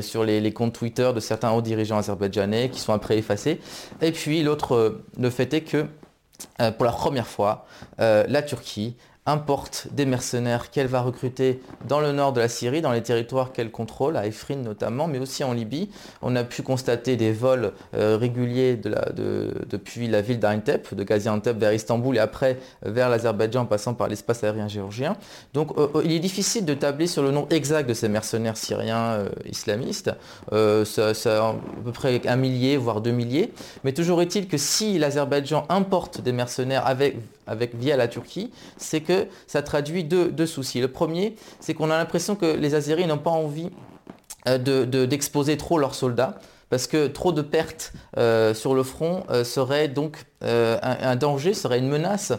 sur 0.00 0.24
les, 0.24 0.40
les, 0.40 0.52
comptes 0.52 0.74
Twitter 0.74 1.10
de 1.14 1.20
certains 1.20 1.50
hauts 1.52 1.62
dirigeants 1.62 1.98
azerbaïdjanais 1.98 2.70
qui 2.70 2.80
sont 2.80 2.92
après 2.92 3.18
effacés. 3.18 3.60
Et 4.00 4.12
puis 4.12 4.42
l'autre, 4.42 5.00
le 5.18 5.30
fait 5.30 5.52
est 5.54 5.62
que 5.62 5.86
pour 6.72 6.84
la 6.84 6.92
première 6.92 7.26
fois, 7.26 7.66
euh, 8.00 8.24
la 8.28 8.42
Turquie 8.42 8.96
importe 9.26 9.88
des 9.90 10.06
mercenaires 10.06 10.70
qu'elle 10.70 10.86
va 10.86 11.00
recruter 11.00 11.60
dans 11.88 12.00
le 12.00 12.12
nord 12.12 12.32
de 12.32 12.40
la 12.40 12.48
Syrie, 12.48 12.80
dans 12.80 12.92
les 12.92 13.02
territoires 13.02 13.52
qu'elle 13.52 13.70
contrôle, 13.70 14.16
à 14.16 14.26
Efrin 14.26 14.56
notamment, 14.56 15.08
mais 15.08 15.18
aussi 15.18 15.44
en 15.44 15.52
Libye. 15.52 15.90
On 16.22 16.36
a 16.36 16.44
pu 16.44 16.62
constater 16.62 17.16
des 17.16 17.32
vols 17.32 17.72
euh, 17.94 18.16
réguliers 18.16 18.76
depuis 18.76 20.08
la 20.08 20.22
ville 20.22 20.38
d'Aintep, 20.38 20.94
de 20.94 21.02
Gaziantep 21.02 21.58
vers 21.58 21.72
Istanbul 21.72 22.16
et 22.16 22.20
après 22.20 22.58
vers 22.82 23.08
l'Azerbaïdjan 23.08 23.62
en 23.62 23.66
passant 23.66 23.94
par 23.94 24.08
l'espace 24.08 24.44
aérien 24.44 24.68
géorgien. 24.68 25.16
Donc 25.54 25.76
euh, 25.76 25.88
euh, 25.96 26.02
il 26.04 26.12
est 26.12 26.20
difficile 26.20 26.64
de 26.64 26.74
tabler 26.74 27.06
sur 27.06 27.22
le 27.22 27.32
nom 27.32 27.46
exact 27.50 27.88
de 27.88 27.94
ces 27.94 28.08
mercenaires 28.08 28.56
syriens 28.56 29.26
islamistes. 29.44 30.10
c'est 30.50 31.26
à 31.26 31.54
peu 31.84 31.92
près 31.92 32.26
un 32.26 32.36
millier, 32.36 32.76
voire 32.76 33.00
deux 33.00 33.10
milliers. 33.10 33.52
Mais 33.84 33.92
toujours 33.92 34.22
est-il 34.22 34.46
que 34.46 34.56
si 34.56 34.98
l'Azerbaïdjan 34.98 35.66
importe 35.68 36.20
des 36.20 36.32
mercenaires 36.32 36.86
avec 36.86 37.16
avec, 37.46 37.74
via 37.74 37.96
la 37.96 38.08
Turquie, 38.08 38.50
c'est 38.76 39.00
que 39.00 39.26
ça 39.46 39.62
traduit 39.62 40.04
deux, 40.04 40.46
soucis. 40.46 40.80
Le 40.80 40.88
premier, 40.88 41.36
c'est 41.60 41.74
qu'on 41.74 41.90
a 41.90 41.96
l'impression 41.98 42.36
que 42.36 42.46
les 42.46 42.74
Azéris 42.74 43.06
n'ont 43.06 43.18
pas 43.18 43.30
envie 43.30 43.70
euh, 44.48 45.06
d'exposer 45.06 45.56
trop 45.56 45.78
leurs 45.78 45.94
soldats 45.94 46.38
parce 46.70 46.86
que 46.86 47.06
trop 47.06 47.32
de 47.32 47.42
pertes 47.42 47.92
euh, 48.16 48.54
sur 48.54 48.74
le 48.74 48.82
front 48.82 49.24
euh, 49.30 49.44
serait 49.44 49.88
donc 49.88 50.24
euh, 50.44 50.78
un, 50.82 51.16
danger, 51.16 51.54
serait 51.54 51.78
une 51.78 51.88
menace 51.88 52.32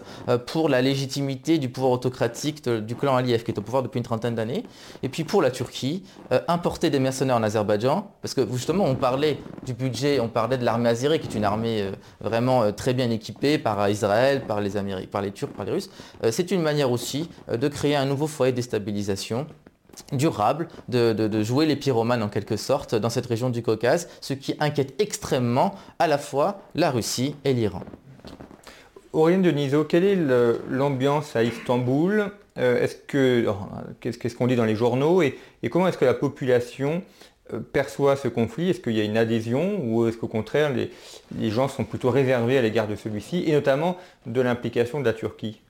pour 0.45 0.69
la 0.69 0.81
légitimité 0.81 1.57
du 1.57 1.69
pouvoir 1.69 1.91
autocratique 1.93 2.67
du 2.69 2.95
clan 2.95 3.15
Aliyev, 3.15 3.43
qui 3.43 3.51
est 3.51 3.57
au 3.57 3.61
pouvoir 3.61 3.81
depuis 3.81 3.97
une 3.97 4.03
trentaine 4.03 4.35
d'années. 4.35 4.63
Et 5.01 5.09
puis 5.09 5.23
pour 5.23 5.41
la 5.41 5.49
Turquie, 5.49 6.03
importer 6.47 6.91
des 6.91 6.99
mercenaires 6.99 7.37
en 7.37 7.43
Azerbaïdjan, 7.43 8.07
parce 8.21 8.35
que 8.35 8.47
justement 8.51 8.85
on 8.85 8.95
parlait 8.95 9.39
du 9.65 9.73
budget, 9.73 10.19
on 10.19 10.27
parlait 10.27 10.57
de 10.57 10.63
l'armée 10.63 10.89
azérie, 10.89 11.19
qui 11.19 11.27
est 11.27 11.35
une 11.35 11.43
armée 11.43 11.89
vraiment 12.21 12.71
très 12.71 12.93
bien 12.93 13.09
équipée 13.09 13.57
par 13.57 13.89
Israël, 13.89 14.43
par 14.47 14.61
les 14.61 14.77
Américains, 14.77 15.09
par 15.11 15.23
les 15.23 15.31
Turcs, 15.31 15.51
par 15.51 15.65
les 15.65 15.71
Russes. 15.71 15.89
c'est 16.29 16.51
une 16.51 16.61
manière 16.61 16.91
aussi 16.91 17.29
de 17.51 17.67
créer 17.67 17.95
un 17.95 18.05
nouveau 18.05 18.27
foyer 18.27 18.51
de 18.51 18.57
déstabilisation 18.57 19.47
durable 20.11 20.67
de, 20.89 21.43
jouer 21.43 21.65
les 21.65 21.75
pyromanes 21.75 22.23
en 22.23 22.29
quelque 22.29 22.57
sorte 22.57 22.95
dans 22.95 23.09
cette 23.09 23.25
région 23.25 23.49
du 23.49 23.61
Caucase, 23.61 24.09
ce 24.21 24.33
qui 24.33 24.55
inquiète 24.59 24.99
extrêmement 25.01 25.75
à 25.99 26.07
la 26.07 26.17
fois 26.17 26.61
la 26.75 26.91
Russie 26.91 27.35
et 27.45 27.53
l'Iran. 27.53 27.83
Aurélien 29.13 29.39
Denisot, 29.39 29.85
quelle 29.85 30.03
est 30.03 30.17
l'ambiance 30.69 31.35
à 31.35 31.43
Istanbul? 31.43 32.31
Euh, 32.57 32.87
oh, 33.47 33.55
qu'est-ce 33.99 34.35
qu'on 34.35 34.47
dit 34.47 34.55
dans 34.55 34.65
les 34.65 34.75
journaux? 34.75 35.21
Et, 35.21 35.37
comment 35.69 35.87
est-ce 35.87 35.97
que 35.97 36.05
la 36.05 36.13
population 36.13 37.03
euh, 37.53 37.59
perçoit 37.59 38.15
ce 38.15 38.27
conflit? 38.27 38.69
Est-ce 38.69 38.79
qu'il 38.79 38.95
y 38.95 39.01
a 39.01 39.03
une 39.03 39.17
adhésion 39.17 39.79
ou 39.83 40.07
est-ce 40.07 40.17
qu'au 40.17 40.27
contraire 40.27 40.73
les, 40.73 40.91
les 41.37 41.49
gens 41.49 41.67
sont 41.67 41.83
plutôt 41.83 42.09
réservés 42.09 42.57
à 42.57 42.61
l'égard 42.61 42.87
de 42.87 42.95
celui-ci 42.95 43.43
et 43.47 43.53
notamment 43.53 43.97
de 44.25 44.41
l'implication 44.41 44.99
de 44.99 45.05
la 45.05 45.13
Turquie? 45.13 45.61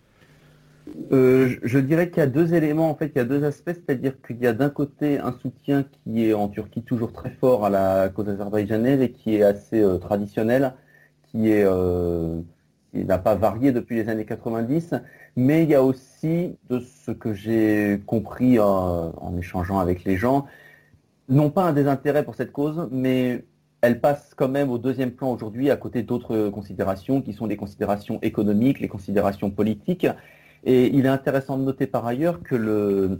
Euh, 1.11 1.55
je 1.63 1.79
dirais 1.79 2.09
qu'il 2.09 2.19
y 2.19 2.23
a 2.23 2.27
deux 2.27 2.53
éléments, 2.53 2.89
en 2.89 2.95
fait, 2.95 3.11
il 3.15 3.17
y 3.17 3.21
a 3.21 3.25
deux 3.25 3.43
aspects, 3.43 3.71
c'est-à-dire 3.73 4.13
qu'il 4.25 4.37
y 4.37 4.47
a 4.47 4.53
d'un 4.53 4.69
côté 4.69 5.19
un 5.19 5.33
soutien 5.41 5.83
qui 5.83 6.25
est 6.25 6.33
en 6.33 6.47
Turquie 6.49 6.83
toujours 6.83 7.13
très 7.13 7.29
fort 7.31 7.65
à 7.65 7.69
la 7.69 8.09
cause 8.09 8.29
azerbaïdjanaise 8.29 9.01
et 9.01 9.11
qui 9.11 9.35
est 9.35 9.43
assez 9.43 9.81
euh, 9.81 9.97
traditionnel 9.97 10.73
qui 11.31 11.49
est 11.51 11.65
qui 12.93 13.03
n'a 13.03 13.17
pas 13.17 13.35
varié 13.35 13.73
depuis 13.73 13.97
les 13.97 14.07
années 14.09 14.25
90, 14.25 14.95
mais 15.35 15.63
il 15.63 15.69
y 15.69 15.75
a 15.75 15.83
aussi, 15.83 16.57
de 16.69 16.79
ce 16.79 17.11
que 17.11 17.33
j'ai 17.33 18.01
compris 18.05 18.59
en 18.59 19.37
échangeant 19.37 19.79
avec 19.79 20.05
les 20.05 20.15
gens, 20.15 20.47
non 21.29 21.49
pas 21.49 21.63
un 21.63 21.73
désintérêt 21.73 22.23
pour 22.23 22.35
cette 22.35 22.51
cause, 22.51 22.87
mais 22.91 23.43
elle 23.81 23.99
passe 23.99 24.33
quand 24.35 24.49
même 24.49 24.71
au 24.71 24.77
deuxième 24.77 25.11
plan 25.11 25.31
aujourd'hui 25.31 25.69
à 25.69 25.77
côté 25.77 26.03
d'autres 26.03 26.49
considérations 26.49 27.21
qui 27.21 27.33
sont 27.33 27.47
des 27.47 27.57
considérations 27.57 28.19
économiques, 28.21 28.79
les 28.79 28.87
considérations 28.87 29.51
politiques. 29.51 30.07
Et 30.63 30.87
il 30.87 31.05
est 31.05 31.09
intéressant 31.09 31.57
de 31.57 31.63
noter 31.63 31.87
par 31.87 32.05
ailleurs 32.05 32.41
que 32.41 32.55
le, 32.55 33.19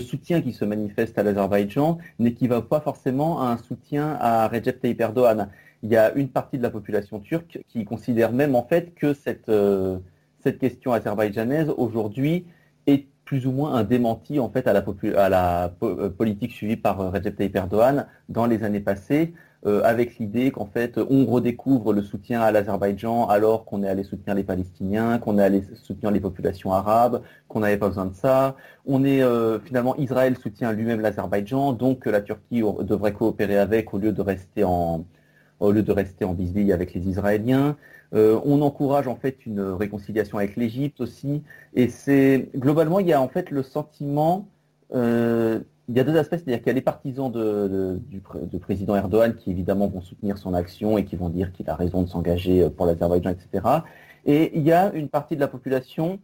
soutien 0.00 0.40
qui 0.40 0.52
se 0.52 0.64
manifeste 0.64 1.18
à 1.18 1.22
l'Azerbaïdjan 1.22 1.98
n'équivaut 2.18 2.62
pas 2.62 2.80
forcément 2.80 3.42
à 3.42 3.46
un 3.46 3.58
soutien 3.58 4.16
à 4.20 4.48
Recep 4.48 4.80
Tayyip 4.80 5.00
Erdogan. 5.00 5.48
Il 5.82 5.90
y 5.90 5.96
a 5.96 6.12
une 6.14 6.28
partie 6.28 6.58
de 6.58 6.62
la 6.62 6.70
population 6.70 7.20
turque 7.20 7.60
qui 7.68 7.84
considère 7.84 8.32
même 8.32 8.54
en 8.54 8.62
fait 8.62 8.94
que 8.94 9.12
cette, 9.14 9.48
euh, 9.48 9.98
cette 10.40 10.58
question 10.58 10.92
azerbaïdjanaise 10.92 11.68
aujourd'hui 11.76 12.46
est 12.86 13.06
plus 13.24 13.46
ou 13.46 13.52
moins 13.52 13.74
un 13.74 13.84
démenti 13.84 14.38
en 14.38 14.48
fait 14.50 14.66
à 14.66 14.72
la, 14.72 15.72
euh, 15.82 16.10
politique 16.10 16.52
suivie 16.52 16.76
par 16.76 17.00
euh, 17.00 17.10
Recep 17.10 17.36
Tayyip 17.36 17.56
Erdogan 17.56 18.06
dans 18.28 18.46
les 18.46 18.64
années 18.64 18.80
passées, 18.80 19.34
avec 19.64 20.18
l'idée 20.18 20.50
qu'en 20.50 20.66
fait 20.66 20.98
on 20.98 21.24
redécouvre 21.24 21.92
le 21.92 22.02
soutien 22.02 22.40
à 22.40 22.50
l'Azerbaïdjan 22.50 23.28
alors 23.28 23.64
qu'on 23.64 23.84
est 23.84 23.88
allé 23.88 24.02
soutenir 24.02 24.34
les 24.34 24.42
Palestiniens, 24.42 25.18
qu'on 25.18 25.38
est 25.38 25.42
allé 25.42 25.62
soutenir 25.74 26.10
les 26.10 26.20
populations 26.20 26.72
arabes, 26.72 27.22
qu'on 27.48 27.60
n'avait 27.60 27.76
pas 27.76 27.88
besoin 27.88 28.06
de 28.06 28.14
ça. 28.14 28.56
On 28.86 29.04
est 29.04 29.22
finalement 29.64 29.94
Israël 29.96 30.36
soutient 30.36 30.72
lui-même 30.72 31.00
l'Azerbaïdjan, 31.00 31.74
donc 31.74 32.06
la 32.06 32.22
Turquie 32.22 32.62
devrait 32.80 33.12
coopérer 33.12 33.58
avec 33.58 33.94
au 33.94 33.98
lieu 33.98 34.12
de 34.12 34.20
rester 34.20 34.64
en 34.64 35.04
au 35.60 35.70
lieu 35.70 35.82
de 35.82 35.92
rester 35.92 36.24
en 36.24 36.34
bisbille 36.34 36.72
avec 36.72 36.92
les 36.92 37.08
Israéliens. 37.08 37.76
Euh, 38.14 38.38
on 38.44 38.60
encourage 38.60 39.08
en 39.08 39.16
fait 39.16 39.46
une 39.46 39.60
réconciliation 39.60 40.38
avec 40.38 40.56
l'Égypte 40.56 41.00
aussi. 41.00 41.42
Et 41.74 41.88
c'est 41.88 42.50
globalement, 42.54 43.00
il 43.00 43.06
y 43.06 43.12
a 43.12 43.20
en 43.20 43.28
fait 43.28 43.50
le 43.50 43.62
sentiment, 43.62 44.48
euh, 44.94 45.60
il 45.92 45.98
y 45.98 46.00
a 46.00 46.04
deux 46.04 46.16
aspects, 46.16 46.36
c'est-à-dire 46.36 46.58
qu'il 46.58 46.68
y 46.68 46.70
a 46.70 46.74
les 46.74 46.80
partisans 46.80 47.30
du 47.30 48.58
président 48.60 48.96
Erdogan 48.96 49.34
qui 49.34 49.50
évidemment 49.50 49.88
vont 49.88 50.00
soutenir 50.00 50.38
son 50.38 50.54
action 50.54 50.96
et 50.96 51.04
qui 51.04 51.16
vont 51.16 51.28
dire 51.28 51.52
qu'il 51.52 51.68
a 51.68 51.74
raison 51.74 52.02
de 52.02 52.08
s'engager 52.08 52.70
pour 52.70 52.86
l'Azerbaïdjan, 52.86 53.30
etc. 53.30 53.62
Et 54.24 54.56
il 54.56 54.62
y 54.62 54.72
a 54.72 54.90
une 54.94 55.10
partie 55.10 55.36
de 55.36 55.40
la 55.40 55.48
population 55.48 56.18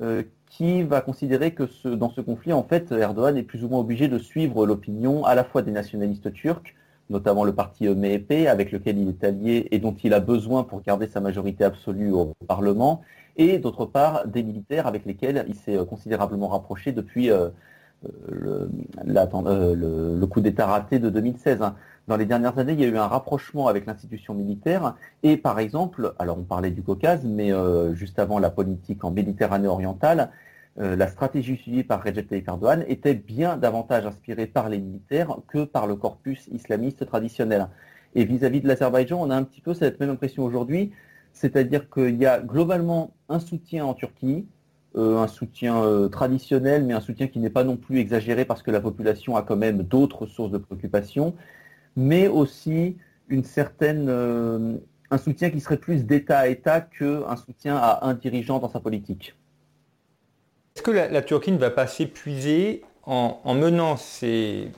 euh, 0.00 0.22
qui 0.46 0.84
va 0.84 1.00
considérer 1.00 1.52
que 1.52 1.64
dans 1.94 2.10
ce 2.10 2.20
conflit, 2.20 2.52
en 2.52 2.62
fait, 2.62 2.92
Erdogan 2.92 3.36
est 3.36 3.42
plus 3.42 3.64
ou 3.64 3.68
moins 3.68 3.80
obligé 3.80 4.06
de 4.06 4.18
suivre 4.18 4.64
l'opinion 4.64 5.24
à 5.24 5.34
la 5.34 5.42
fois 5.42 5.62
des 5.62 5.72
nationalistes 5.72 6.32
turcs, 6.32 6.76
notamment 7.10 7.42
le 7.42 7.52
parti 7.52 7.88
MHP, 7.88 8.46
avec 8.46 8.70
lequel 8.70 8.98
il 8.98 9.08
est 9.08 9.24
allié 9.24 9.66
et 9.72 9.80
dont 9.80 9.96
il 10.04 10.14
a 10.14 10.20
besoin 10.20 10.62
pour 10.62 10.82
garder 10.82 11.08
sa 11.08 11.20
majorité 11.20 11.64
absolue 11.64 12.12
au 12.12 12.32
Parlement, 12.46 13.02
et 13.36 13.58
d'autre 13.58 13.86
part 13.86 14.28
des 14.28 14.44
militaires 14.44 14.86
avec 14.86 15.04
lesquels 15.04 15.44
il 15.48 15.56
s'est 15.56 15.76
euh, 15.76 15.84
considérablement 15.84 16.48
rapproché 16.48 16.92
depuis 16.92 17.30
euh, 17.30 17.48
euh, 18.04 18.68
le, 20.18 20.26
coup 20.26 20.40
d'État 20.40 20.66
raté 20.66 20.98
de 20.98 21.10
2016. 21.10 21.62
Hein. 21.62 21.74
Dans 22.06 22.16
les 22.16 22.26
dernières 22.26 22.58
années, 22.58 22.72
il 22.72 22.80
y 22.80 22.84
a 22.84 22.88
eu 22.88 22.96
un 22.96 23.06
rapprochement 23.06 23.66
avec 23.66 23.86
l'institution 23.86 24.34
militaire 24.34 24.94
et 25.22 25.36
par 25.36 25.58
exemple, 25.58 26.14
alors 26.18 26.38
on 26.38 26.44
parlait 26.44 26.70
du 26.70 26.82
Caucase, 26.82 27.24
mais 27.24 27.52
juste 27.92 28.18
avant 28.18 28.38
la 28.38 28.48
politique 28.48 29.04
en 29.04 29.10
Méditerranée 29.10 29.68
orientale, 29.68 30.30
euh, 30.80 30.94
la 30.94 31.08
stratégie 31.08 31.56
suivie 31.56 31.82
par 31.82 32.04
Recep 32.04 32.28
Tayyip 32.28 32.46
Erdogan 32.46 32.84
était 32.86 33.14
bien 33.14 33.56
davantage 33.56 34.06
inspirée 34.06 34.46
par 34.46 34.68
les 34.68 34.78
militaires 34.78 35.36
que 35.48 35.64
par 35.64 35.88
le 35.88 35.96
corpus 35.96 36.46
islamiste 36.52 37.04
traditionnel. 37.04 37.68
Et 38.14 38.24
vis-à-vis 38.24 38.60
de 38.60 38.68
l'Azerbaïdjan, 38.68 39.20
on 39.20 39.30
a 39.30 39.36
un 39.36 39.42
petit 39.42 39.60
peu 39.60 39.74
cette 39.74 39.98
même 39.98 40.10
impression 40.10 40.44
aujourd'hui, 40.44 40.92
c'est-à-dire 41.32 41.90
qu'il 41.90 42.16
y 42.16 42.26
a 42.26 42.38
globalement 42.40 43.12
un 43.28 43.40
soutien 43.40 43.86
en 43.86 43.94
Turquie, 43.94 44.46
euh, 44.96 45.18
un 45.18 45.26
soutien 45.28 45.82
euh, 45.82 46.08
traditionnel, 46.08 46.84
mais 46.84 46.94
un 46.94 47.00
soutien 47.00 47.28
qui 47.28 47.38
n'est 47.38 47.50
pas 47.50 47.64
non 47.64 47.76
plus 47.76 47.98
exagéré 47.98 48.44
parce 48.44 48.62
que 48.62 48.70
la 48.70 48.80
population 48.80 49.36
a 49.36 49.42
quand 49.42 49.56
même 49.56 49.82
d'autres 49.82 50.26
sources 50.26 50.50
de 50.50 50.58
préoccupation, 50.58 51.34
mais 51.96 52.28
aussi 52.28 52.96
certaine, 53.44 54.08
un 55.10 55.18
soutien 55.18 55.50
qui 55.50 55.60
serait 55.60 55.76
plus 55.76 56.06
d'État 56.06 56.38
à 56.38 56.48
État 56.48 56.80
qu'un 56.80 57.36
soutien 57.36 57.76
à 57.76 58.06
un 58.06 58.14
dirigeant 58.14 58.58
dans 58.58 58.70
sa 58.70 58.80
politique. 58.80 59.34
Est-ce 60.78 60.84
que 60.84 60.92
la, 60.92 61.22
Turquie 61.22 61.50
ne 61.50 61.58
va 61.58 61.70
pas 61.70 61.88
s'épuiser 61.88 62.84
en, 63.02 63.40
menant 63.54 63.96
ces, 63.96 64.70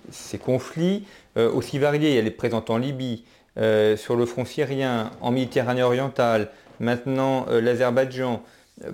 conflits 0.42 1.05
euh, 1.37 1.53
aussi 1.53 1.79
variés? 1.79 2.16
Elle 2.16 2.27
est 2.27 2.31
présente 2.31 2.70
en 2.70 2.79
Libye, 2.79 3.25
euh, 3.59 3.99
sur 3.99 4.16
le 4.16 4.25
front 4.25 4.46
syrien, 4.46 5.11
en 5.20 5.31
Méditerranée 5.31 5.83
orientale, 5.83 6.49
maintenant 6.79 7.44
euh, 7.51 7.61
l'Azerbaïdjan. 7.61 8.42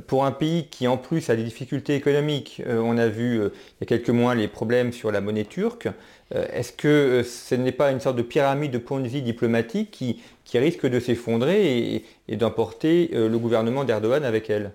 Pour 0.08 0.24
un 0.24 0.32
pays 0.32 0.66
qui 0.68 0.88
en 0.88 0.96
plus 0.96 1.30
a 1.30 1.36
des 1.36 1.44
difficultés 1.44 1.94
économiques, 1.94 2.60
on 2.66 2.98
a 2.98 3.06
vu 3.06 3.36
il 3.36 3.80
y 3.80 3.84
a 3.84 3.86
quelques 3.86 4.10
mois 4.10 4.34
les 4.34 4.48
problèmes 4.48 4.92
sur 4.92 5.12
la 5.12 5.20
monnaie 5.20 5.44
turque, 5.44 5.88
est-ce 6.34 6.72
que 6.72 7.22
ce 7.22 7.54
n'est 7.54 7.70
pas 7.70 7.92
une 7.92 8.00
sorte 8.00 8.16
de 8.16 8.22
pyramide 8.22 8.72
de 8.72 9.08
vie 9.08 9.22
diplomatique 9.22 9.92
qui, 9.92 10.58
risque 10.58 10.86
de 10.86 10.98
s'effondrer 10.98 12.04
et 12.26 12.36
d'emporter 12.36 13.10
le 13.12 13.38
gouvernement 13.38 13.84
d'Erdogan 13.84 14.24
avec 14.24 14.50
elle? 14.50 14.72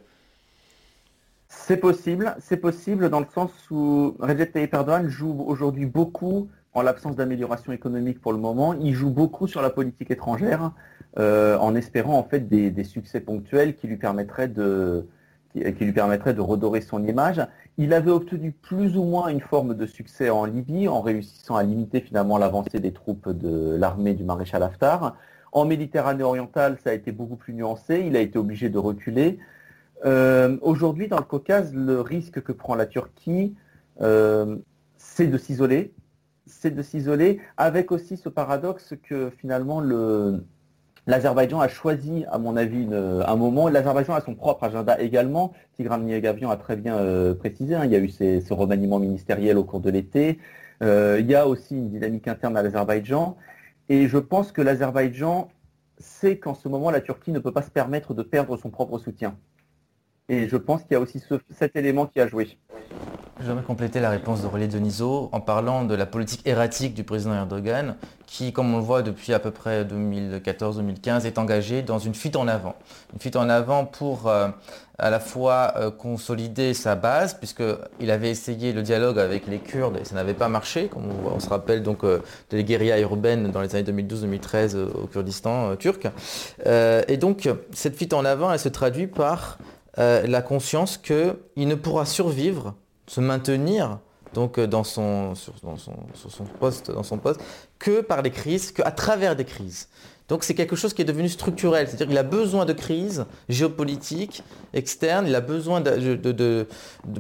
C'est 1.54 1.78
possible, 1.78 2.36
c'est 2.40 2.58
possible 2.58 3.10
dans 3.10 3.20
le 3.20 3.28
sens 3.36 3.52
où 3.70 4.16
Recep 4.20 4.54
Tayyip 4.54 4.74
Erdogan 4.74 5.10
joue 5.10 5.44
aujourd'hui 5.46 5.86
beaucoup, 5.86 6.50
en 6.74 6.82
l'absence 6.82 7.16
d'amélioration 7.16 7.72
économique 7.74 8.22
pour 8.22 8.32
le 8.32 8.40
moment, 8.40 8.74
il 8.74 8.94
joue 8.94 9.10
beaucoup 9.10 9.48
sur 9.48 9.62
la 9.62 9.70
politique 9.70 10.10
étrangère, 10.12 10.72
euh, 11.20 11.58
en 11.58 11.76
espérant 11.76 12.18
en 12.18 12.24
fait 12.24 12.48
des, 12.48 12.84
succès 12.84 13.20
ponctuels 13.20 13.76
qui 13.76 13.88
lui 13.88 13.98
permettraient 13.98 14.48
de 14.48 15.08
qui, 15.54 15.60
lui 15.60 15.92
permettraient 15.92 16.34
de 16.34 16.40
redorer 16.40 16.80
son 16.80 17.06
image. 17.06 17.46
Il 17.78 17.94
avait 17.94 18.12
obtenu 18.12 18.54
plus 18.54 18.96
ou 18.96 19.04
moins 19.04 19.28
une 19.28 19.42
forme 19.42 19.76
de 19.76 19.86
succès 19.86 20.30
en 20.30 20.46
Libye, 20.46 20.88
en 20.88 21.02
réussissant 21.02 21.58
à 21.58 21.64
limiter 21.64 22.00
finalement 22.00 22.38
l'avancée 22.38 22.80
des 22.80 22.94
troupes 22.94 23.30
de 23.30 23.76
l'armée 23.76 24.14
du 24.14 24.24
maréchal 24.24 24.64
Haftar. 24.64 25.18
En 25.52 25.66
Méditerranée 25.66 26.24
orientale, 26.24 26.78
ça 26.82 26.92
a 26.92 26.94
été 26.94 27.12
beaucoup 27.12 27.36
plus 27.36 27.54
nuancé. 27.54 28.06
Il 28.08 28.16
a 28.16 28.22
été 28.22 28.40
obligé 28.40 28.70
de 28.70 28.78
reculer. 28.78 29.40
Euh, 30.06 30.58
aujourd'hui, 30.62 31.10
dans 31.10 31.18
le 31.18 31.24
Caucase, 31.24 31.74
le 31.74 32.00
risque 32.00 32.42
que 32.42 32.54
prend 32.54 32.76
la 32.76 32.86
Turquie, 32.86 33.54
euh, 34.02 34.56
c'est 34.96 35.28
de 35.28 35.38
s'isoler. 35.38 35.94
C'est 36.52 36.76
de 36.76 36.82
s'isoler, 36.82 37.40
avec 37.58 37.92
aussi 37.92 38.18
ce 38.18 38.30
paradoxe 38.30 38.94
que 39.02 39.30
finalement 39.30 39.82
l'Azerbaïdjan 41.08 41.60
a 41.60 41.68
choisi, 41.68 42.26
à 42.30 42.38
mon 42.38 42.58
avis, 42.58 42.88
un 42.92 43.36
moment. 43.36 43.70
L'Azerbaïdjan 43.70 44.14
a 44.14 44.22
son 44.22 44.36
propre 44.36 44.66
agenda 44.66 45.00
également. 45.00 45.54
Tigran 45.76 46.00
Niegavian 46.00 46.50
a 46.50 46.58
très 46.58 46.76
bien 46.76 46.98
euh, 46.98 47.34
précisé. 47.34 47.74
Hein. 47.76 47.86
il 47.86 47.92
y 47.92 47.96
a 47.96 48.00
eu 48.00 48.10
ce 48.10 48.54
remaniement 48.54 49.00
ministériel 49.00 49.58
au 49.58 49.64
cours 49.64 49.80
de 49.80 49.90
l'été. 49.90 50.40
il 50.82 51.26
y 51.26 51.36
a 51.36 51.48
aussi 51.48 51.76
une 51.78 51.90
dynamique 51.90 52.28
interne 52.28 52.58
à 52.58 52.62
l'Azerbaïdjan. 52.62 53.38
Et 53.90 54.08
je 54.08 54.18
pense 54.18 54.52
que 54.52 54.62
l'Azerbaïdjan 54.62 55.50
sait 55.98 56.38
qu'en 56.38 56.54
ce 56.54 56.68
moment, 56.68 56.92
la 56.92 57.02
Turquie 57.02 57.32
ne 57.32 57.40
peut 57.40 57.52
pas 57.52 57.62
se 57.62 57.72
permettre 57.72 58.14
de 58.14 58.24
perdre 58.24 58.58
son 58.58 58.70
propre 58.70 58.98
soutien. 59.00 59.38
Et 60.30 60.48
je 60.48 60.58
pense 60.58 60.82
qu'il 60.84 60.94
y 60.94 60.96
a 60.96 61.00
aussi 61.00 61.22
cet 61.58 61.76
élément 61.76 62.06
qui 62.06 62.20
a 62.20 62.28
joué. 62.28 62.58
J'aimerais 63.44 63.64
compléter 63.64 64.00
la 64.00 64.12
réponse 64.12 64.44
de 64.44 64.48
Relais 64.48 64.68
Deniso 64.68 65.30
en 65.32 65.40
parlant 65.40 65.84
de 65.84 65.96
la 65.96 66.06
politique 66.06 66.46
erratique 66.46 66.94
du 66.94 67.04
président 67.04 67.34
Erdogan, 67.34 67.96
qui, 68.28 68.54
comme 68.54 68.72
on 68.72 68.78
le 68.78 68.84
voit 68.84 69.02
depuis 69.02 69.34
à 69.34 69.40
peu 69.40 69.50
près 69.50 69.84
2014-2015, 69.84 71.26
est 71.26 71.40
engagé 71.40 71.82
dans 71.82 71.98
une 71.98 72.14
fuite 72.14 72.36
en 72.36 72.48
avant. 72.48 72.76
Une 73.14 73.20
fuite 73.20 73.36
en 73.36 73.50
avant 73.50 73.86
pour 73.86 74.28
euh, 74.28 74.50
à 75.00 75.10
la 75.10 75.20
fois 75.20 75.74
euh, 75.78 75.90
consolider 75.90 76.76
sa 76.76 76.94
base, 76.96 77.34
puisqu'il 77.34 78.12
avait 78.12 78.30
essayé 78.30 78.74
le 78.74 78.84
dialogue 78.84 79.18
avec 79.18 79.48
les 79.48 79.58
Kurdes 79.58 79.98
et 80.00 80.06
ça 80.06 80.14
n'avait 80.14 80.36
pas 80.36 80.48
marché, 80.48 80.88
comme 80.88 81.06
on, 81.26 81.40
se 81.40 81.50
rappelle 81.50 81.82
donc 81.82 82.04
euh, 82.04 82.20
des 82.52 82.64
guérillas 82.64 83.00
urbaines 83.00 83.50
dans 83.50 83.62
les 83.62 83.76
années 83.76 83.92
2012-2013 83.92 84.78
au 84.78 85.08
Kurdistan 85.08 85.76
turc. 85.78 86.08
et 86.64 87.18
donc, 87.18 87.50
cette 87.72 87.96
fuite 87.96 88.14
en 88.14 88.24
avant, 88.24 88.54
elle 88.54 88.60
se 88.60 88.70
traduit 88.70 89.08
par 89.08 89.58
euh, 89.98 90.26
la 90.28 90.42
conscience 90.42 90.98
qu'il 90.98 91.36
ne 91.56 91.76
pourra 91.76 92.06
survivre, 92.06 92.76
se 93.08 93.20
maintenir 93.20 94.00
donc 94.34 94.58
euh, 94.58 94.68
dans 94.68 94.84
son, 94.84 95.34
poste, 96.60 96.92
dans 96.92 97.04
son 97.04 97.18
poste, 97.18 97.42
que 97.80 98.02
par 98.02 98.22
les 98.22 98.32
crises, 98.32 98.72
qu'à 98.72 98.92
travers 98.92 99.36
des 99.36 99.46
crises. 99.46 99.90
Donc 100.32 100.46
c'est 100.46 100.54
quelque 100.54 100.78
chose 100.78 100.94
qui 100.94 101.02
est 101.02 101.06
devenu 101.06 101.28
structurel, 101.28 101.90
c'est-à-dire 101.90 102.08
qu'il 102.08 102.18
a 102.18 102.24
besoin 102.24 102.64
de 102.64 102.72
crises 102.72 103.26
géopolitiques, 103.50 104.44
externes, 104.74 105.28
il 105.28 105.36
a 105.36 105.42
besoin 105.42 105.84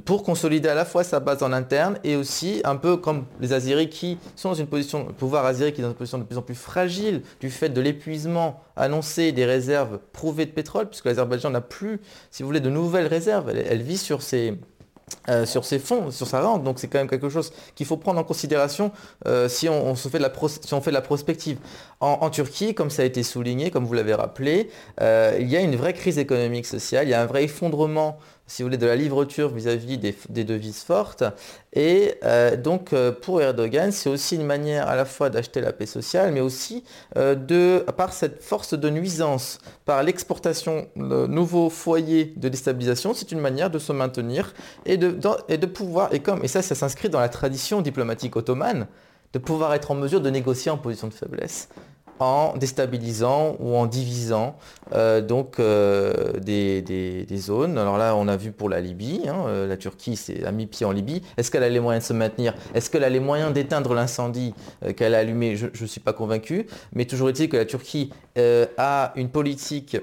pour 0.05 0.23
consolider 0.23 0.69
à 0.69 0.75
la 0.75 0.85
fois 0.85 1.03
sa 1.03 1.19
base 1.19 1.43
en 1.43 1.51
interne 1.51 1.99
et 2.05 2.15
aussi 2.15 2.61
un 2.63 2.77
peu 2.77 2.95
comme 2.95 3.25
les 3.41 3.51
Azeris 3.51 3.89
qui 3.89 4.17
sont 4.37 4.47
dans 4.47 4.55
une 4.55 4.67
position, 4.67 5.07
le 5.07 5.13
pouvoir 5.13 5.45
azéri 5.45 5.73
qui 5.73 5.81
est 5.81 5.83
dans 5.83 5.89
une 5.89 5.95
position 5.95 6.19
de 6.19 6.23
plus 6.23 6.37
en 6.37 6.41
plus 6.41 6.55
fragile 6.55 7.21
du 7.41 7.49
fait 7.49 7.67
de 7.67 7.81
l'épuisement 7.81 8.61
annoncé 8.77 9.33
des 9.33 9.45
réserves 9.45 9.99
prouvées 10.13 10.45
de 10.45 10.51
pétrole, 10.51 10.87
puisque 10.87 11.05
l'Azerbaïdjan 11.05 11.49
n'a 11.49 11.61
plus, 11.61 11.99
si 12.29 12.43
vous 12.43 12.47
voulez, 12.47 12.61
de 12.61 12.69
nouvelles 12.69 13.07
réserves, 13.07 13.49
elle, 13.49 13.81
vit 13.81 13.97
sur 13.97 14.21
ses 14.21 14.53
euh, 15.29 15.45
sur 15.45 15.65
ses 15.65 15.79
fonds, 15.79 16.11
sur 16.11 16.27
sa 16.27 16.41
rente. 16.41 16.63
Donc 16.63 16.79
c'est 16.79 16.87
quand 16.87 16.99
même 16.99 17.09
quelque 17.09 17.29
chose 17.29 17.51
qu'il 17.75 17.85
faut 17.85 17.97
prendre 17.97 18.19
en 18.19 18.23
considération 18.23 18.91
euh, 19.27 19.47
si, 19.47 19.69
on, 19.69 19.95
fait 19.95 20.17
de 20.17 20.93
la 20.93 21.01
si 21.01 21.01
prospective. 21.01 21.57
En, 21.99 22.29
Turquie, 22.31 22.73
comme 22.73 22.89
ça 22.89 23.03
a 23.03 23.05
été 23.05 23.21
souligné, 23.21 23.69
comme 23.69 23.85
vous 23.85 23.93
l'avez 23.93 24.15
rappelé, 24.15 24.69
euh, 25.01 25.37
il 25.39 25.47
y 25.49 25.55
a 25.55 25.59
une 25.59 25.75
vraie 25.75 25.93
crise 25.93 26.17
économique 26.17 26.65
sociale, 26.65 27.07
il 27.07 27.11
y 27.11 27.13
a 27.13 27.21
un 27.21 27.27
vrai 27.27 27.43
effondrement 27.43 28.17
si 28.51 28.63
vous 28.63 28.67
voulez, 28.67 28.77
de 28.77 28.85
la 28.85 28.97
livreture 28.97 29.47
vis-à-vis 29.47 29.97
des, 29.97 30.43
devises 30.43 30.83
fortes. 30.83 31.23
Et 31.71 32.15
euh, 32.25 32.57
donc, 32.57 32.91
euh, 32.91 33.13
pour 33.13 33.41
Erdogan, 33.41 33.93
c'est 33.93 34.09
aussi 34.09 34.35
une 34.35 34.45
manière 34.45 34.89
à 34.89 34.97
la 34.97 35.05
fois 35.05 35.29
d'acheter 35.29 35.61
la 35.61 35.71
paix 35.71 35.85
sociale, 35.85 36.33
mais 36.33 36.41
aussi 36.41 36.83
euh, 37.15 37.33
de, 37.33 37.85
par 37.95 38.11
cette 38.11 38.43
force 38.43 38.73
de 38.73 38.89
nuisance, 38.89 39.59
par 39.85 40.03
l'exportation 40.03 40.87
de 40.97 41.27
nouveaux 41.27 41.69
foyers 41.69 42.33
de 42.35 42.49
déstabilisation, 42.49 43.13
c'est 43.13 43.31
une 43.31 43.39
manière 43.39 43.69
de 43.69 43.79
se 43.79 43.93
maintenir 43.93 44.53
et 44.85 44.97
de, 44.97 45.17
et 45.47 45.57
de 45.57 45.65
pouvoir, 45.65 46.13
et 46.13 46.19
comme, 46.19 46.43
et 46.43 46.49
ça, 46.49 46.61
ça 46.61 46.75
s'inscrit 46.75 47.07
dans 47.07 47.21
la 47.21 47.29
tradition 47.29 47.81
diplomatique 47.81 48.35
ottomane, 48.35 48.87
de 49.31 49.39
pouvoir 49.39 49.73
être 49.75 49.91
en 49.91 49.95
mesure 49.95 50.19
de 50.19 50.29
négocier 50.29 50.71
en 50.71 50.77
position 50.77 51.07
de 51.07 51.13
faiblesse 51.13 51.69
en 52.21 52.55
déstabilisant 52.55 53.55
ou 53.59 53.75
en 53.75 53.87
divisant 53.87 54.55
euh, 54.93 55.21
donc 55.21 55.59
euh, 55.59 56.33
des, 56.39 57.25
zones. 57.37 57.77
Alors 57.77 57.97
là, 57.97 58.15
on 58.15 58.27
a 58.27 58.37
vu 58.37 58.51
pour 58.51 58.69
la 58.69 58.79
Libye, 58.79 59.21
hein, 59.27 59.43
euh, 59.47 59.67
la 59.67 59.77
Turquie 59.77 60.19
a 60.45 60.51
mis 60.51 60.67
pied 60.67 60.85
en 60.85 60.91
Libye. 60.91 61.23
Est-ce 61.37 61.49
qu'elle 61.49 61.63
a 61.63 61.69
les 61.69 61.79
moyens 61.79 62.03
de 62.03 62.07
se 62.07 62.13
maintenir? 62.13 62.53
Est-ce 62.75 62.89
qu'elle 62.89 63.03
a 63.03 63.09
les 63.09 63.19
moyens 63.19 63.51
d'éteindre 63.53 63.93
l'incendie 63.93 64.53
qu'elle 64.95 65.15
a 65.15 65.19
allumé? 65.19 65.55
Je 65.55 65.67
ne 65.67 65.87
suis 65.87 65.99
pas 65.99 66.13
convaincu. 66.13 66.67
Mais 66.93 67.05
toujours 67.05 67.29
est-il 67.29 67.49
que 67.49 67.57
la 67.57 67.65
Turquie 67.65 68.11
a 68.77 69.13
une 69.15 69.29
politique 69.29 69.97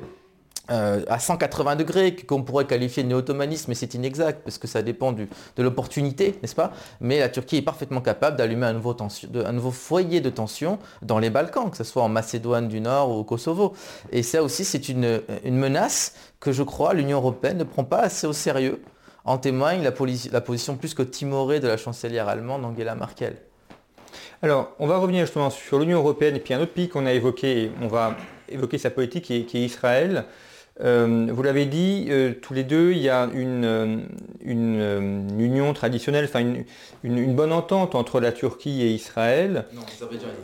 euh, 0.71 1.03
à 1.09 1.19
180 1.19 1.77
degrés, 1.77 2.15
qu'on 2.15 2.43
pourrait 2.43 2.67
qualifier 2.67 3.03
de 3.03 3.09
néo-ottomanisme, 3.09 3.67
mais 3.69 3.75
c'est 3.75 3.95
inexact, 3.95 4.43
parce 4.45 4.59
que 4.59 4.67
ça 4.67 4.83
dépend 4.83 5.13
de 5.13 5.27
l'opportunité, 5.57 6.39
n'est-ce 6.43 6.55
pas? 6.55 6.73
Mais 7.01 7.21
la 7.21 7.31
Turquie 7.31 7.57
est 7.57 7.63
parfaitement 7.63 8.03
capable 8.03 8.37
d'allumer 8.37 8.67
un, 8.67 8.73
nouveau 8.75 9.71
foyer 9.71 10.21
de 10.21 10.29
tension 10.29 10.79
dans 11.01 11.19
les 11.19 11.31
Balkans, 11.31 11.71
que 11.71 11.77
ce 11.79 11.85
soit 11.85 12.03
en 12.03 12.11
Macédoine 12.11 12.69
du 12.69 12.81
Nord 12.81 13.11
ou 13.11 13.15
au 13.21 13.25
Kosovo. 13.25 13.73
Et 14.13 14.23
ça 14.23 14.43
aussi, 14.43 14.67
c'est 14.67 14.91
une, 14.91 15.23
menace 15.47 16.15
que 16.39 16.53
je 16.53 16.63
crois 16.63 16.93
l'Union 16.93 17.17
européenne 17.17 17.57
ne 17.57 17.65
prend 17.65 17.85
pas 17.85 18.01
assez 18.01 18.27
au 18.27 18.35
sérieux. 18.35 18.83
En 19.25 19.39
témoigne 19.39 19.83
la, 19.83 20.41
position 20.41 20.77
plus 20.77 20.93
que 20.93 21.03
timorée 21.03 21.61
de 21.61 21.69
la 21.69 21.79
chancelière 21.79 22.29
allemande 22.29 22.65
Angela 22.67 22.95
Merkel. 22.95 23.37
Alors, 24.43 24.73
on 24.79 24.87
va 24.87 24.99
revenir 24.99 25.25
justement 25.25 25.49
sur 25.49 25.79
l'Union 25.79 25.99
européenne 25.99 26.37
et 26.37 26.41
puis 26.41 26.53
un 26.53 26.61
autre 26.61 26.73
pays 26.73 26.91
qu'on 26.91 27.07
a 27.07 27.13
évoqué, 27.13 27.73
on 27.81 27.89
va 27.89 28.17
évoquer 28.51 28.77
sa 28.77 28.91
politique 28.91 29.25
qui 29.25 29.35
est 29.57 29.65
Israël. 29.65 30.27
Euh, 30.81 31.27
vous 31.33 31.43
l'avez 31.43 31.67
dit, 31.67 32.07
euh, 32.09 32.35
tous 32.41 32.55
les 32.55 32.63
deux, 32.63 32.93
il 32.93 32.99
y 32.99 33.09
a 33.09 33.29
une, 33.35 33.65
euh, 33.65 33.99
union 34.45 35.73
traditionnelle, 35.73 36.25
enfin 36.25 36.45
une, 37.03 37.35
bonne 37.35 37.53
entente 37.53 37.95
entre 37.95 38.21
la 38.21 38.33
Turquie 38.33 38.83
et 38.83 38.91
Israël. 38.91 39.65
Non, 39.75 39.83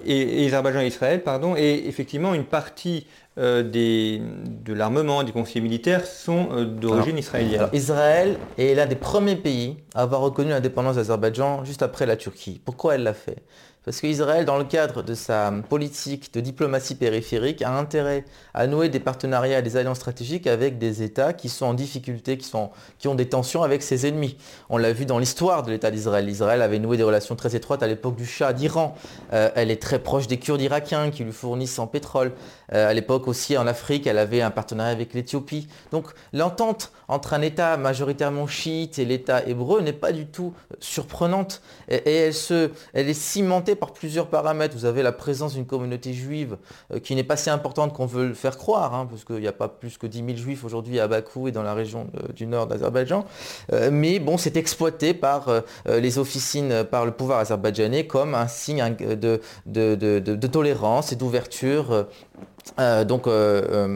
et, 0.04 0.46
Azerbaïdjan 0.46 0.80
et 0.80 0.86
Israël, 0.86 1.22
pardon. 1.22 1.54
Et 1.56 1.84
effectivement, 1.86 2.34
une 2.34 2.44
partie 2.44 3.06
des, 3.36 4.22
de 4.46 4.72
l'armement, 4.72 5.24
des 5.24 5.32
conseillers 5.32 5.60
militaires 5.60 6.06
sont 6.06 6.64
d'origine 6.64 7.18
israélienne. 7.18 7.68
Israël 7.72 8.36
est 8.58 8.74
l'un 8.74 8.86
des 8.86 8.94
premiers 8.94 9.34
pays 9.34 9.76
à 9.92 10.02
avoir 10.02 10.20
reconnu 10.20 10.50
l'indépendance 10.50 10.94
d'Azerbaïdjan 10.94 11.64
juste 11.64 11.82
après 11.82 12.06
la 12.06 12.16
Turquie. 12.16 12.60
Pourquoi 12.64 12.94
elle 12.94 13.02
l'a 13.02 13.14
fait? 13.14 13.38
Parce 13.84 14.00
qu'Israël, 14.00 14.46
dans 14.46 14.56
le 14.56 14.64
cadre 14.64 15.02
de 15.02 15.14
sa 15.14 15.52
politique 15.68 16.32
de 16.32 16.40
diplomatie 16.40 16.94
périphérique, 16.94 17.60
a 17.60 17.70
intérêt 17.70 18.24
à 18.54 18.66
nouer 18.66 18.88
des 18.88 19.00
partenariats 19.00 19.58
et 19.58 19.62
des 19.62 19.76
alliances 19.76 19.98
stratégiques 19.98 20.46
avec 20.46 20.78
des 20.78 21.02
États 21.02 21.34
qui 21.34 21.50
sont 21.50 21.66
en 21.66 21.74
difficulté, 21.74 22.38
qui, 22.38 22.48
sont, 22.48 22.70
qui 22.98 23.08
ont 23.08 23.14
des 23.14 23.28
tensions 23.28 23.62
avec 23.62 23.82
ses 23.82 24.06
ennemis. 24.06 24.38
On 24.70 24.78
l'a 24.78 24.92
vu 24.92 25.04
dans 25.04 25.18
l'histoire 25.18 25.62
de 25.62 25.70
l'État 25.70 25.90
d'Israël. 25.90 26.26
Israël 26.28 26.62
avait 26.62 26.78
noué 26.78 26.96
des 26.96 27.02
relations 27.02 27.36
très 27.36 27.54
étroites 27.56 27.82
à 27.82 27.86
l'époque 27.86 28.16
du 28.16 28.24
Shah 28.24 28.54
d'Iran. 28.54 28.94
Euh, 29.34 29.50
elle 29.54 29.70
est 29.70 29.82
très 29.82 29.98
proche 29.98 30.28
des 30.28 30.38
Kurdes 30.38 30.62
irakiens 30.62 31.10
qui 31.10 31.22
lui 31.22 31.32
fournissent 31.32 31.78
en 31.78 31.86
pétrole. 31.86 32.32
Euh, 32.72 32.88
à 32.88 32.94
l'époque 32.94 33.28
aussi 33.28 33.58
en 33.58 33.66
Afrique, 33.66 34.06
elle 34.06 34.18
avait 34.18 34.40
un 34.40 34.50
partenariat 34.50 34.92
avec 34.92 35.12
l'Éthiopie. 35.12 35.68
Donc 35.92 36.06
l'entente 36.32 36.90
entre 37.08 37.34
un 37.34 37.42
État 37.42 37.76
majoritairement 37.76 38.46
chiite 38.46 38.98
et 38.98 39.04
l'État 39.04 39.46
hébreu 39.46 39.82
n'est 39.82 39.92
pas 39.92 40.12
du 40.12 40.26
tout 40.26 40.54
surprenante. 40.80 41.60
Et, 41.88 42.02
elle, 42.14 42.34
se, 42.34 42.70
elle 42.94 43.08
est 43.08 43.14
cimentée 43.14 43.73
par 43.74 43.92
plusieurs 43.92 44.28
paramètres. 44.28 44.74
Vous 44.76 44.84
avez 44.84 45.02
la 45.02 45.12
présence 45.12 45.54
d'une 45.54 45.66
communauté 45.66 46.12
juive 46.12 46.56
euh, 46.92 46.98
qui 46.98 47.14
n'est 47.14 47.24
pas 47.24 47.36
si 47.36 47.50
importante 47.50 47.92
qu'on 47.92 48.06
veut 48.06 48.28
le 48.28 48.34
faire 48.34 48.56
croire, 48.56 48.94
hein, 48.94 49.06
parce 49.08 49.24
qu'il 49.24 49.36
n'y 49.36 49.48
a 49.48 49.52
pas 49.52 49.68
plus 49.68 49.98
que 49.98 50.06
10 50.06 50.24
000 50.24 50.36
juifs 50.36 50.64
aujourd'hui 50.64 51.00
à 51.00 51.08
Bakou 51.08 51.48
et 51.48 51.52
dans 51.52 51.62
la 51.62 51.74
région 51.74 52.06
du 52.34 52.46
nord 52.46 52.66
d'Azerbaïdjan. 52.66 53.24
Euh, 53.72 53.90
mais 53.92 54.18
bon, 54.18 54.38
c'est 54.38 54.56
exploité 54.56 55.14
par 55.14 55.48
euh, 55.48 55.60
les 55.86 56.18
officines, 56.18 56.84
par 56.90 57.04
le 57.04 57.12
pouvoir 57.12 57.38
azerbaïdjanais 57.40 58.06
comme 58.06 58.34
un 58.34 58.48
signe 58.48 58.94
de, 58.96 60.46
tolérance 60.46 61.12
et 61.12 61.16
d'ouverture 61.16 62.06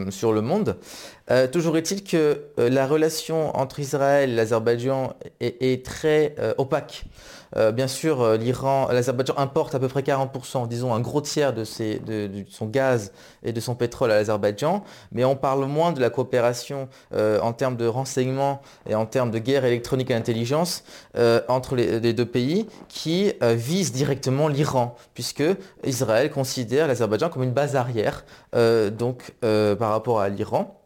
sur 0.09 0.33
le 0.33 0.41
monde. 0.41 0.77
Toujours 1.51 1.77
est-il 1.77 2.03
que 2.03 2.41
la 2.57 2.87
relation 2.87 3.55
entre 3.55 3.79
Israël 3.79 4.31
et 4.31 4.35
l'Azerbaïdjan 4.35 5.13
est, 5.39 5.85
très 5.85 6.35
opaque. 6.57 7.05
Euh, 7.55 7.71
bien 7.71 7.87
sûr, 7.87 8.21
euh, 8.21 8.37
l'Iran, 8.37 8.87
l'Azerbaïdjan 8.91 9.33
importe 9.37 9.73
à 9.73 9.79
peu 9.79 9.87
près 9.87 10.01
40%, 10.01 10.67
disons 10.67 10.93
un 10.93 10.99
gros 10.99 11.21
tiers 11.21 11.53
de, 11.53 11.63
son 11.63 12.65
gaz 12.67 13.11
et 13.43 13.51
de 13.51 13.59
son 13.59 13.75
pétrole 13.75 14.11
à 14.11 14.15
l'Azerbaïdjan, 14.15 14.83
mais 15.11 15.25
on 15.25 15.35
parle 15.35 15.65
moins 15.65 15.91
de 15.91 15.99
la 15.99 16.09
coopération 16.09 16.89
euh, 17.13 17.39
en 17.41 17.53
termes 17.53 17.75
de 17.75 17.87
renseignement 17.87 18.61
et 18.87 18.95
en 18.95 19.05
termes 19.05 19.31
de 19.31 19.39
guerre 19.39 19.65
électronique 19.65 20.11
et 20.11 20.15
intelligence 20.15 20.83
entre 21.47 21.75
les, 21.75 22.13
deux 22.13 22.25
pays 22.25 22.67
qui 22.87 23.33
visent 23.41 23.91
directement 23.91 24.47
l'Iran, 24.47 24.95
puisque 25.13 25.43
Israël 25.83 26.31
considère 26.31 26.87
l'Azerbaïdjan 26.87 27.29
comme 27.29 27.43
une 27.43 27.51
base 27.51 27.75
arrière 27.75 28.25
donc, 28.53 29.33
par 29.41 29.89
rapport 29.91 30.19
à 30.19 30.29
l'Iran 30.29 30.78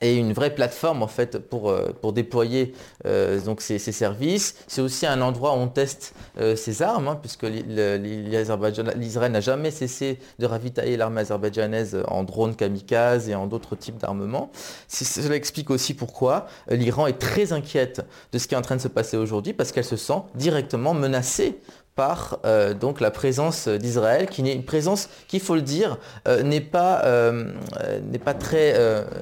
et 0.00 0.16
une 0.16 0.32
vraie 0.32 0.54
plateforme 0.54 1.02
en 1.02 1.06
fait 1.06 1.38
pour, 1.38 1.70
euh, 1.70 1.92
déployer 2.12 2.74
euh, 3.06 3.40
ces, 3.58 3.78
services. 3.78 4.56
C'est 4.66 4.80
aussi 4.80 5.06
un 5.06 5.20
endroit 5.20 5.52
où 5.52 5.58
on 5.58 5.68
teste 5.68 6.14
euh, 6.38 6.56
ses 6.56 6.82
armes, 6.82 7.08
hein, 7.08 7.18
puisque 7.20 7.44
l'Israël 7.44 9.32
n'a 9.32 9.40
jamais 9.40 9.70
cessé 9.70 10.18
de 10.38 10.46
ravitailler 10.46 10.96
l'armée 10.96 11.22
azerbaïdjanaise 11.22 12.02
en 12.08 12.22
drones 12.22 12.54
kamikazes 12.54 13.28
et 13.28 13.34
en 13.34 13.46
d'autres 13.46 13.76
types 13.76 13.98
d'armements. 13.98 14.50
Cela 14.88 15.36
explique 15.36 15.70
aussi 15.70 15.94
pourquoi 15.94 16.46
l'Iran 16.68 17.06
est 17.06 17.18
très 17.18 17.52
inquiète 17.52 18.02
de 18.32 18.38
ce 18.38 18.46
qui 18.46 18.54
est 18.54 18.58
en 18.58 18.62
train 18.62 18.76
de 18.76 18.80
se 18.80 18.88
passer 18.88 19.16
aujourd'hui, 19.16 19.52
parce 19.52 19.72
qu'elle 19.72 19.84
se 19.84 19.96
sent 19.96 20.22
directement 20.34 20.94
menacée 20.94 21.58
par 21.94 22.38
euh, 22.44 22.74
donc 22.74 23.00
la 23.00 23.10
présence 23.10 23.68
d'Israël, 23.68 24.28
qui 24.28 24.42
n'est 24.42 24.54
une 24.54 24.64
présence 24.64 25.08
qui, 25.28 25.36
il 25.36 25.42
faut 25.42 25.54
le 25.54 25.62
dire, 25.62 25.98
euh, 26.26 26.42
n'est 26.42 26.60
pas, 26.60 27.04
euh, 27.04 27.52
n'est 28.10 28.18
pas 28.18 28.34
très 28.34 28.74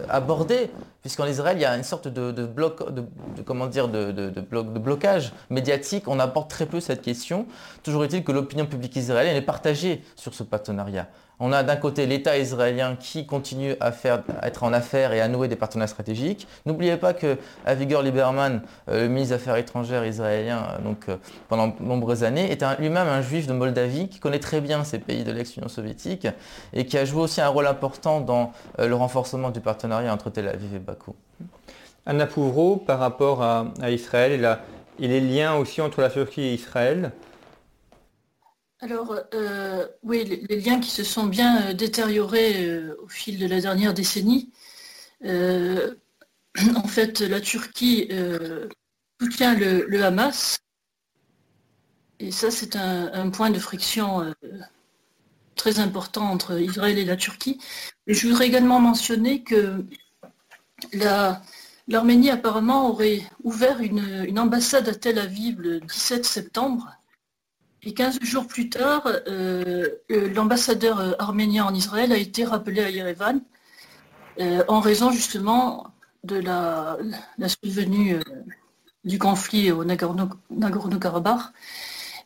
abordée, 0.08 0.70
puisqu'en 1.02 1.26
Israël, 1.26 1.56
il 1.58 1.62
y 1.62 1.66
a 1.66 1.76
une 1.76 1.82
sorte 1.82 2.08
de, 2.08 2.46
bloc, 2.46 2.92
de, 2.92 3.02
de, 3.02 4.30
de, 4.30 4.78
blocage 4.78 5.32
médiatique. 5.50 6.04
On 6.06 6.18
aborde 6.18 6.48
très 6.48 6.66
peu 6.66 6.80
cette 6.80 7.02
question. 7.02 7.46
Toujours 7.82 8.04
est-il 8.04 8.24
que 8.24 8.32
l'opinion 8.32 8.66
publique 8.66 8.96
israélienne 8.96 9.36
est 9.36 9.42
partagée 9.42 10.02
sur 10.16 10.32
ce 10.34 10.42
partenariat. 10.42 11.08
On 11.44 11.52
a 11.52 11.64
d'un 11.64 11.74
côté 11.74 12.06
l'État 12.06 12.38
israélien 12.38 12.94
qui 12.94 13.26
continue 13.26 13.74
à, 13.80 13.90
faire, 13.90 14.22
être 14.44 14.62
en 14.62 14.72
affaires 14.72 15.12
et 15.12 15.20
à 15.20 15.26
nouer 15.26 15.48
des 15.48 15.56
partenariats 15.56 15.88
stratégiques. 15.88 16.46
N'oubliez 16.66 16.96
pas 16.96 17.14
que 17.14 17.36
Avigor 17.66 18.02
Lieberman, 18.02 18.62
euh, 18.88 19.02
le 19.02 19.08
ministre 19.08 19.34
des 19.34 19.42
Affaires 19.42 19.56
étrangères 19.56 20.06
israélien 20.06 20.78
euh, 20.86 20.94
euh, 21.08 21.16
pendant 21.48 21.66
de 21.66 21.74
nombreuses 21.80 22.22
années, 22.22 22.52
est 22.52 22.64
lui-même 22.78 23.08
un 23.08 23.22
juif 23.22 23.48
de 23.48 23.54
Moldavie 23.54 24.08
qui 24.08 24.20
connaît 24.20 24.38
très 24.38 24.60
bien 24.60 24.84
ces 24.84 25.00
pays 25.00 25.24
de 25.24 25.32
l'ex-Union 25.32 25.68
soviétique 25.68 26.28
et 26.72 26.86
qui 26.86 26.96
a 26.96 27.04
joué 27.04 27.22
aussi 27.22 27.40
un 27.40 27.48
rôle 27.48 27.66
important 27.66 28.20
dans 28.20 28.52
le 28.78 28.94
renforcement 28.94 29.50
du 29.50 29.60
partenariat 29.60 30.14
entre 30.14 30.30
Tel 30.30 30.46
Aviv 30.46 30.76
et 30.76 30.78
Bakou. 30.78 31.16
Anna 32.06 32.26
Pouvreau, 32.26 32.76
par 32.76 33.00
rapport 33.00 33.42
à, 33.42 33.66
Israël 33.90 34.58
et 35.00 35.08
les 35.08 35.20
liens 35.20 35.56
aussi 35.56 35.80
entre 35.80 36.02
la 36.02 36.08
Turquie 36.08 36.42
et 36.42 36.54
Israël, 36.54 37.10
alors, 38.82 39.16
euh, 39.32 39.86
oui, 40.02 40.24
les, 40.48 40.60
liens 40.60 40.80
qui 40.80 40.90
se 40.90 41.04
sont 41.04 41.26
bien 41.26 41.68
euh, 41.68 41.72
détériorés 41.72 42.66
euh, 42.66 42.96
au 43.04 43.08
fil 43.08 43.38
de 43.38 43.46
la 43.46 43.60
dernière 43.60 43.94
décennie. 43.94 44.50
en 45.24 46.88
fait, 46.88 47.20
la 47.20 47.40
Turquie 47.40 48.08
soutient 49.20 49.54
le, 49.54 50.04
Hamas. 50.04 50.58
Et 52.18 52.32
ça, 52.32 52.50
c'est 52.50 52.74
un, 52.74 53.30
point 53.30 53.50
de 53.50 53.60
friction 53.60 54.34
très 55.54 55.78
important 55.78 56.28
entre 56.28 56.60
Israël 56.60 56.98
et 56.98 57.04
la 57.04 57.16
Turquie. 57.16 57.60
Je 58.08 58.26
voudrais 58.26 58.48
également 58.48 58.80
mentionner 58.80 59.44
que 59.44 59.84
l'Arménie 61.86 62.30
apparemment 62.30 62.90
aurait 62.90 63.22
ouvert 63.44 63.80
une 63.80 64.40
ambassade 64.40 64.88
à 64.88 64.94
Tel 64.94 65.20
Aviv 65.20 65.60
le 65.60 65.78
17 65.78 66.24
septembre 66.26 66.88
et 67.84 67.94
15 67.94 68.20
jours 68.22 68.46
plus 68.46 68.68
tard, 68.68 69.08
euh, 69.26 69.88
l'ambassadeur 70.08 71.00
euh, 71.00 71.12
arménien 71.18 71.64
en 71.64 71.74
Israël 71.74 72.12
a 72.12 72.16
été 72.16 72.44
rappelé 72.44 72.80
à 72.80 72.90
Yerevan 72.90 73.40
euh, 74.40 74.62
en 74.68 74.80
raison 74.80 75.10
justement 75.10 75.92
de 76.24 76.36
la, 76.36 76.96
la 77.38 77.48
survenue 77.48 78.20
du 79.04 79.18
conflit 79.18 79.72
au 79.72 79.84
Nagorno-Karabakh. 79.84 81.40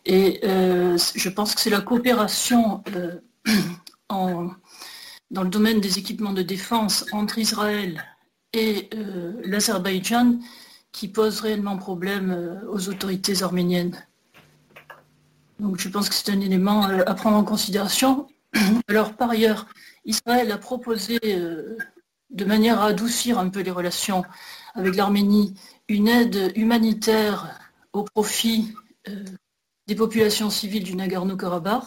Et 0.04 0.40
je 0.44 1.28
pense 1.30 1.54
que 1.54 1.60
c'est 1.62 1.70
la 1.70 1.80
coopération 1.80 2.84
dans 4.10 5.42
le 5.42 5.48
domaine 5.48 5.80
des 5.80 5.98
équipements 5.98 6.34
de 6.34 6.42
défense 6.42 7.06
entre 7.12 7.38
Israël 7.38 8.04
et 8.52 8.90
l'Azerbaïdjan 9.44 10.38
qui 10.92 11.08
pose 11.08 11.40
réellement 11.40 11.78
problème 11.78 12.60
aux 12.70 12.90
autorités 12.90 13.42
arméniennes. 13.42 13.96
Donc 15.58 15.78
je 15.78 15.88
pense 15.88 16.08
que 16.08 16.14
c'est 16.14 16.30
un 16.30 16.40
élément 16.40 16.82
à 16.84 17.14
prendre 17.14 17.36
en 17.36 17.44
considération. 17.44 18.28
Alors 18.88 19.14
par 19.14 19.30
ailleurs, 19.30 19.66
Israël 20.04 20.52
a 20.52 20.58
proposé, 20.58 21.18
euh, 21.24 21.76
de 22.30 22.44
manière 22.44 22.80
à 22.80 22.86
adoucir 22.86 23.38
un 23.38 23.48
peu 23.48 23.60
les 23.60 23.70
relations 23.70 24.24
avec 24.74 24.94
l'Arménie, 24.94 25.54
une 25.88 26.08
aide 26.08 26.52
humanitaire 26.56 27.58
au 27.92 28.02
profit 28.02 28.74
euh, 29.08 29.24
des 29.86 29.94
populations 29.94 30.50
civiles 30.50 30.84
du 30.84 30.94
Nagorno-Karabakh 30.94 31.84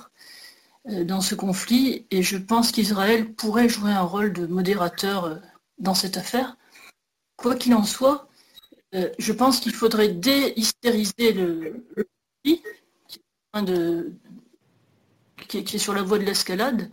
euh, 0.89 1.03
dans 1.03 1.22
ce 1.22 1.36
conflit. 1.36 2.07
Et 2.09 2.24
je 2.24 2.38
pense 2.38 2.72
qu'Israël 2.72 3.34
pourrait 3.34 3.70
jouer 3.70 3.91
un 3.91 4.01
rôle 4.01 4.34
de 4.34 4.47
modérateur 4.47 5.39
dans 5.78 5.93
cette 5.93 6.17
affaire. 6.17 6.57
Quoi 7.38 7.55
qu'il 7.55 7.74
en 7.74 7.84
soit, 7.84 8.28
je 8.91 9.32
pense 9.32 9.61
qu'il 9.61 9.74
faudrait 9.74 10.09
déhystériser 10.09 11.32
le 11.32 11.86
conflit 11.95 12.63
qui 15.47 15.58
est 15.58 15.78
sur 15.78 15.93
la 15.93 16.04
voie 16.04 16.20
de 16.20 16.24
l'escalade 16.24 16.89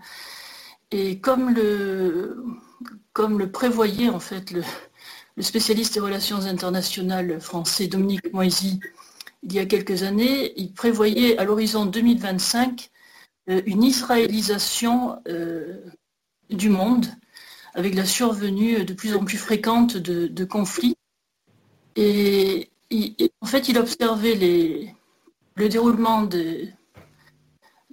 et 0.90 1.20
comme 1.20 1.50
le, 1.50 2.44
comme 3.12 3.38
le 3.38 3.50
prévoyait 3.50 4.08
en 4.08 4.20
fait 4.20 4.52
le, 4.52 4.62
spécialiste 5.42 5.94
des 5.94 6.00
relations 6.00 6.46
internationales 6.46 7.40
français 7.40 7.88
Dominique 7.88 8.32
Moisy 8.32 8.80
il 9.42 9.52
y 9.52 9.58
a 9.60 9.66
quelques 9.66 10.02
années, 10.02 10.52
il 10.56 10.72
prévoyait 10.72 11.38
à 11.38 11.44
l'horizon 11.44 11.86
2025 11.86 12.90
euh, 13.48 13.62
une 13.66 13.84
israélisation 13.84 15.20
euh, 15.28 15.78
du 16.50 16.68
monde 16.68 17.06
avec 17.74 17.94
la 17.94 18.04
survenue 18.04 18.84
de 18.84 18.92
plus 18.92 19.14
en 19.14 19.24
plus 19.24 19.36
fréquente 19.38 19.96
de, 19.96 20.44
conflits. 20.44 20.96
Et, 21.94 22.70
en 23.40 23.46
fait, 23.46 23.68
il 23.68 23.78
observait 23.78 24.34
les, 24.34 24.94
le 25.56 25.68
déroulement 25.68 26.22
des, 26.22 26.72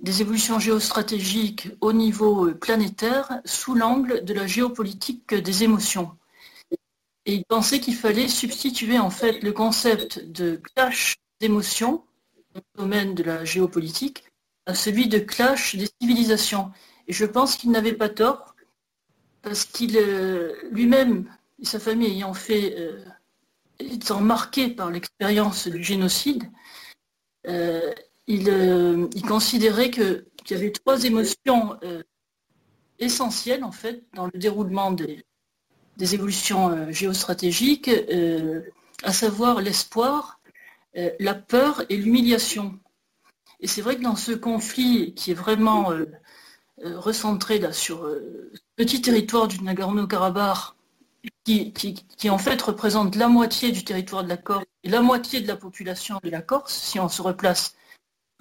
évolutions 0.05 0.59
géostratégiques 0.59 1.69
au 1.81 1.93
niveau 1.93 2.47
euh, 2.47 2.53
planétaire 2.53 3.41
sous 3.45 3.73
l'angle 3.73 4.23
de 4.23 4.33
la 4.33 4.45
géopolitique 4.45 5.33
des 5.33 5.63
émotions. 5.63 6.11
Et 7.25 7.35
il 7.35 7.45
pensait 7.45 7.79
qu'il 7.79 7.95
fallait 7.95 8.27
substituer 8.27 8.99
en 8.99 9.09
fait 9.09 9.41
le 9.41 9.53
concept 9.53 10.19
de 10.29 10.61
clash 10.75 11.15
d'émotions 11.39 12.03
dans 12.53 12.61
le 12.75 12.81
domaine 12.81 13.15
de 13.15 13.23
la 13.23 13.45
géopolitique 13.45 14.25
à 14.65 14.75
celui 14.75 15.07
de 15.07 15.19
clash 15.19 15.75
des 15.75 15.89
civilisations. 16.01 16.71
Et 17.07 17.13
je 17.13 17.25
pense 17.25 17.55
qu'il 17.55 17.71
n'avait 17.71 17.93
pas 17.93 18.09
tort, 18.09 18.55
parce 19.41 19.63
qu'il 19.65 19.97
euh, 19.97 20.53
lui-même 20.71 21.29
et 21.61 21.65
sa 21.65 21.79
famille 21.79 22.11
ayant 22.11 22.33
fait, 22.33 22.75
euh, 22.77 23.03
étant 23.79 24.21
marqués 24.21 24.69
par 24.69 24.89
l'expérience 24.91 25.67
du 25.67 25.83
génocide, 25.83 26.43
euh, 27.47 27.93
il, 28.27 29.21
considérait 29.27 29.91
qu'il 29.91 30.23
y 30.49 30.53
avait 30.53 30.71
trois 30.71 31.03
émotions 31.03 31.77
euh, 31.83 32.03
essentielles 32.99 33.63
en 33.63 33.71
fait 33.71 34.03
dans 34.13 34.25
le 34.25 34.39
déroulement 34.39 34.91
des, 34.91 35.25
évolutions 35.99 36.69
euh, 36.69 36.91
géostratégiques, 36.91 37.89
à 39.03 39.13
savoir 39.13 39.61
l'espoir, 39.61 40.39
la 41.19 41.33
peur 41.33 41.83
et 41.89 41.97
l'humiliation. 41.97 42.79
Et 43.59 43.67
c'est 43.67 43.81
vrai 43.81 43.95
que 43.97 44.01
dans 44.01 44.15
ce 44.15 44.31
conflit 44.31 45.13
qui 45.15 45.31
est 45.31 45.35
vraiment 45.35 45.91
recentré 46.77 47.61
sur 47.73 48.05
ce 48.05 48.59
petit 48.75 49.01
territoire 49.01 49.47
du 49.47 49.59
Nagorno-Karabakh, 49.59 50.72
qui, 51.43 52.29
en 52.29 52.37
fait 52.37 52.61
représente 52.61 53.15
la 53.15 53.27
moitié 53.27 53.71
du 53.71 53.83
territoire 53.83 54.23
de 54.23 54.29
la 54.29 54.37
Corse 54.37 54.65
et 54.83 54.89
la 54.89 55.01
moitié 55.01 55.41
de 55.41 55.47
la 55.47 55.55
population 55.55 56.19
de 56.23 56.29
la 56.29 56.41
Corse, 56.41 56.73
si 56.73 56.99
on 56.99 57.09
se 57.09 57.21
replace 57.21 57.75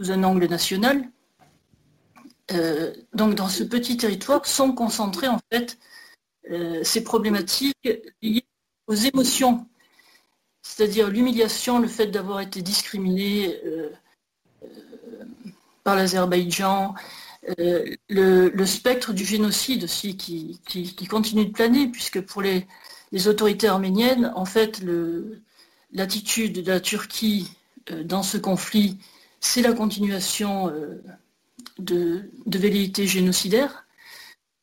un 0.08 0.24
angle 0.24 0.46
national. 0.46 1.08
Euh, 2.50 2.92
donc 3.14 3.34
dans 3.34 3.48
ce 3.48 3.62
petit 3.62 3.96
territoire 3.96 4.44
sont 4.46 4.72
concentrées 4.72 5.28
en 5.28 5.38
fait 5.52 5.78
euh, 6.50 6.82
ces 6.82 7.04
problématiques 7.04 7.88
liées 8.20 8.44
aux 8.88 8.94
émotions, 8.94 9.66
c'est-à-dire 10.62 11.08
l'humiliation, 11.08 11.78
le 11.78 11.88
fait 11.88 12.08
d'avoir 12.08 12.40
été 12.40 12.62
discriminé 12.62 13.60
euh, 13.64 13.90
par 15.84 15.94
l'Azerbaïdjan, 15.94 16.94
le, 18.08 18.66
spectre 18.66 19.12
du 19.12 19.24
génocide 19.24 19.84
aussi 19.84 20.16
qui, 20.16 20.60
continue 21.08 21.46
de 21.46 21.52
planer, 21.52 21.88
puisque 21.88 22.20
pour 22.20 22.42
les, 22.42 22.66
autorités 23.26 23.68
arméniennes, 23.68 24.32
en 24.36 24.44
fait, 24.44 24.82
l'attitude 25.92 26.62
de 26.62 26.70
la 26.70 26.80
Turquie 26.80 27.50
dans 28.04 28.22
ce 28.22 28.38
conflit 28.38 28.98
c'est 29.42 29.60
la 29.60 29.72
continuation 29.72 30.68
euh, 30.68 31.02
de, 31.78 32.30
velléités 32.46 33.06
génocidaires 33.06 33.84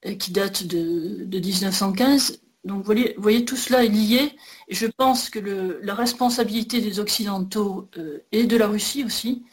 euh, 0.05 0.15
qui 0.15 0.31
date 0.31 0.63
de, 0.65 1.27
1915. 1.37 2.39
Donc 2.63 2.85
vous 2.85 2.95
voyez, 3.17 3.45
tout 3.45 3.55
cela 3.55 3.83
est 3.83 3.89
lié 3.89 4.35
et 4.67 4.75
je 4.75 4.87
pense 4.87 5.29
que 5.29 5.79
la 5.83 5.93
responsabilité 5.93 6.81
des 6.81 6.99
Occidentaux 6.99 7.89
euh, 7.97 8.19
et 8.31 8.45
de 8.45 8.57
la 8.57 8.67
Russie 8.67 9.03
aussi 9.03 9.43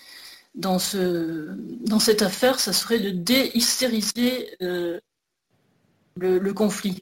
dans, 0.56 0.78
ce, 0.78 1.54
dans 1.86 2.00
cette 2.00 2.22
affaire, 2.22 2.58
ça 2.60 2.72
serait 2.72 2.98
de 2.98 3.10
déhystériser 3.10 4.56
le, 4.60 6.52
conflit. 6.52 7.00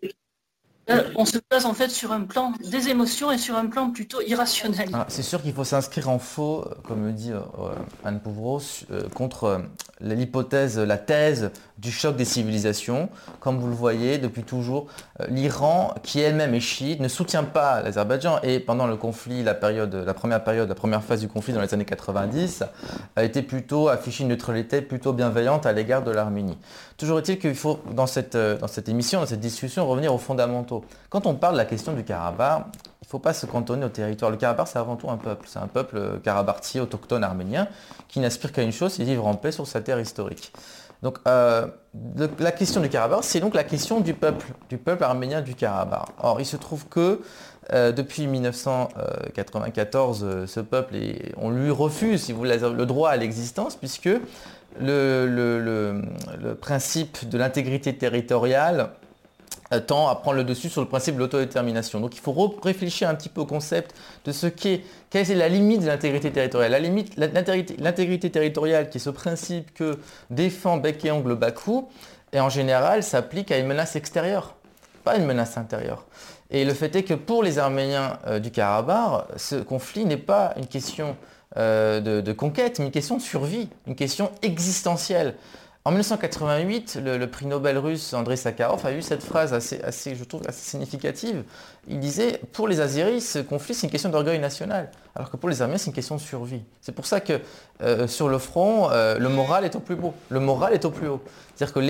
Euh, 0.91 1.03
on 1.16 1.24
se 1.24 1.39
place 1.39 1.64
en 1.64 1.72
fait 1.72 1.89
sur 1.89 2.12
un 2.12 2.22
plan 2.22 2.53
des 2.70 2.89
émotions 2.89 3.32
et 3.32 3.39
sur 3.39 3.57
un 3.57 3.66
plan 3.66 3.91
plutôt 3.91 4.20
irrationnel. 4.20 4.91
Ah, 4.93 5.07
c'est 5.09 5.22
sûr 5.22 5.41
qu'il 5.41 5.55
faut 5.55 5.64
s'inscrire 5.64 6.11
en 6.11 6.18
faux, 6.18 6.61
euh, 6.61 6.74
comme 6.87 7.07
le 7.07 7.12
dit 7.12 7.32
euh, 7.32 7.41
Anne 8.05 8.20
Pouvreau, 8.20 8.61
contre 9.14 9.62
l'hypothèse, 10.01 10.78
la 10.78 10.99
thèse 10.99 11.51
du 11.78 11.91
choc 11.91 12.16
des 12.16 12.24
civilisations. 12.24 13.09
Comme 13.41 13.59
vous 13.59 13.68
le 13.68 13.74
voyez, 13.74 14.18
depuis 14.18 14.43
toujours, 14.43 14.87
l'Iran, 15.28 15.95
qui 16.03 16.20
elle-même 16.20 16.55
est 16.55 16.61
chiite, 16.61 17.01
ne 17.01 17.09
soutient 17.09 17.45
pas 17.45 17.80
l'Azerbaïdjan 17.82 18.41
et 18.43 18.61
pendant 18.61 18.87
le 18.87 18.97
conflit, 18.97 19.43
la, 19.43 19.55
période, 19.55 19.95
la 19.95 20.14
première 20.14 20.45
période, 20.45 20.68
la 20.68 20.74
première 20.74 21.03
phase 21.03 21.20
du 21.20 21.28
conflit 21.28 21.53
dans 21.53 21.61
les 21.61 21.72
années 21.72 21.85
90, 21.85 22.64
a 23.16 23.24
été 23.24 23.43
plutôt 23.43 23.89
affiché 23.89 24.22
une 24.24 24.30
neutralité 24.30 24.82
plutôt 24.82 25.12
bienveillante 25.12 25.66
à 25.66 25.72
l'égard 25.72 26.03
de 26.03 26.11
l'Arménie. 26.11 26.59
Toujours 26.97 27.18
est-il 27.18 27.39
qu'il 27.39 27.55
faut, 27.55 27.80
dans 27.91 28.07
cette, 28.07 28.37
dans 28.37 28.68
cette 28.68 28.89
émission, 28.89 29.20
dans 29.20 29.26
cette 29.26 29.41
discussion, 29.41 29.89
revenir 29.89 30.14
aux 30.14 30.18
fondamentaux 30.18 30.74
quand 31.11 31.27
on 31.27 31.35
parle 31.35 31.55
de 31.55 31.59
la 31.59 31.64
question 31.64 31.93
du 31.93 32.05
Karabakh, 32.05 32.66
il 33.05 33.07
ne 33.07 33.11
faut 33.11 33.18
pas 33.18 33.35
se 33.35 33.45
cantonner 33.45 33.85
au 33.85 33.91
territoire. 33.91 34.31
Le 34.31 34.39
Karabakh, 34.39 34.66
c'est 34.66 34.79
avant 34.79 34.97
tout 34.97 35.11
un 35.11 35.18
peuple. 35.18 35.47
C'est 35.47 35.59
un 35.59 35.66
peuple 35.66 35.99
euh, 35.99 36.18
karabarti, 36.18 36.81
autochtone 36.81 37.22
arménien, 37.22 37.68
qui 38.09 38.18
n'aspire 38.18 38.51
qu'à 38.51 38.62
une 38.62 38.72
chose, 38.72 38.95
c'est 38.95 39.05
vivre 39.05 39.27
en 39.27 39.35
paix 39.35 39.53
sur 39.53 39.66
sa 39.66 39.83
terre 39.83 40.01
historique. 40.01 40.55
Donc 41.03 41.18
euh, 41.29 41.66
la 42.39 42.51
question 42.51 42.81
du 42.81 42.89
Karabakh, 42.89 43.25
c'est 43.25 43.41
donc 43.41 43.55
la 43.55 43.64
question 43.64 44.01
du 44.01 44.14
peuple, 44.14 44.47
du 44.70 44.79
peuple 44.79 45.05
arménien 45.05 45.43
du 45.43 45.55
Karabakh. 45.55 46.09
Or, 46.22 46.41
il 46.41 46.47
se 46.47 46.57
trouve 46.57 46.89
que 46.89 47.20
euh, 47.75 47.93
depuis 47.93 48.27
1994, 48.27 50.47
ce 50.47 50.61
peuple, 50.61 50.95
on 51.37 51.51
lui 51.51 51.70
refuse, 51.70 52.22
si 52.22 52.33
vous 52.33 52.39
voulez, 52.39 52.57
le 52.57 52.87
droit 52.87 53.11
à 53.11 53.16
l'existence, 53.16 53.77
puisque 53.77 54.09
le 54.81 56.01
principe 56.59 57.29
de 57.29 57.37
l'intégrité 57.37 57.99
territoriale 57.99 58.93
tend 59.87 60.09
à 60.09 60.15
prendre 60.17 60.37
le 60.37 60.45
dessus 60.45 60.69
sur 60.69 60.81
le 60.81 60.89
principe 60.89 61.15
de 61.15 61.21
l'autodétermination. 61.21 62.01
Donc 62.01 62.15
il 62.17 62.21
faut 62.21 62.57
réfléchir 62.62 63.09
un 63.09 63.15
petit 63.15 63.29
peu 63.29 63.41
au 63.41 63.47
concept 63.47 63.95
de 64.25 64.33
ce 64.33 64.47
qu'est, 64.47 64.83
quelle 65.11 65.31
est 65.31 65.35
la 65.35 65.49
limite 65.49 65.83
de 65.83 65.87
l'intégrité 65.87 66.31
territoriale. 66.31 66.73
La 66.73 66.79
limite, 66.79 67.17
l'intégrité 67.17 68.31
territoriale 68.31 68.91
qui 68.91 68.99
est 68.99 69.01
ce 69.01 69.11
principe 69.11 69.75
que 69.75 69.99
défend 70.31 70.77
bec 70.77 71.05
et 71.05 71.11
ongle 71.11 71.35
Bakou, 71.35 71.89
et 72.33 72.41
en 72.41 72.49
général 72.49 73.03
s'applique 73.03 73.51
à 73.53 73.59
une 73.59 73.67
menace 73.67 73.97
extérieure, 73.97 74.55
pas 75.05 75.17
une 75.17 75.25
menace 75.25 75.57
intérieure. 75.57 76.05
Et 76.51 76.65
le 76.65 76.75
fait 76.75 76.95
est 76.97 77.03
que 77.03 77.15
pour 77.15 77.43
les 77.43 77.59
Arméniens 77.59 78.19
euh, 78.27 78.39
du 78.39 78.51
Karabakh, 78.51 79.27
ce 79.37 79.57
conflit 79.57 80.05
n'est 80.05 80.17
pas 80.17 80.53
une 80.57 80.67
question 80.67 81.17
euh, 81.57 82.01
de, 82.01 82.21
de 82.21 82.33
conquête, 82.33 82.79
mais 82.79 82.87
une 82.87 82.91
question 82.91 83.17
de 83.17 83.23
survie, 83.23 83.69
une 83.87 83.97
question 83.97 84.31
existentielle. 84.43 85.35
En 85.87 85.91
1988, 85.91 86.99
le, 87.05 87.26
prix 87.26 87.45
Nobel 87.45 87.76
russe 87.76 88.14
Andrei 88.14 88.37
Sakharov 88.37 88.87
a 88.87 88.93
eu 88.93 89.03
cette 89.03 89.22
phrase 89.22 89.53
assez, 89.53 90.14
je 90.14 90.24
trouve, 90.24 90.41
assez 90.49 90.70
significative. 90.70 91.45
Il 91.89 92.01
disait, 92.01 92.41
pour 92.53 92.66
les 92.66 92.80
Azeris, 92.80 93.20
ce 93.20 93.39
conflit, 93.41 93.74
c'est 93.74 93.87
une 93.87 93.91
question 93.91 94.09
d'orgueil 94.09 94.39
national. 94.39 94.91
alors 95.14 95.30
que 95.30 95.37
pour 95.37 95.51
les 95.51 95.61
Arméniens, 95.61 95.78
c'est 95.78 95.89
une 95.89 95.93
question 95.95 96.16
de 96.16 96.20
survie. 96.20 96.62
C'est 96.80 96.93
pour 96.93 97.05
ça 97.05 97.20
que 97.20 97.41
euh, 97.82 98.07
sur 98.07 98.28
le 98.28 98.39
front, 98.39 98.91
euh, 98.91 99.18
le 99.18 99.28
moral 99.28 99.64
est 99.64 99.76
au 99.76 99.80
plus 99.80 99.95
haut. 99.95 100.14
Le 100.30 100.41
moral 100.41 100.72
est 100.72 100.85
au 100.87 100.91
plus 100.91 101.09
haut. 101.09 101.20
C'est-à-dire 101.55 101.74
que 101.74 101.80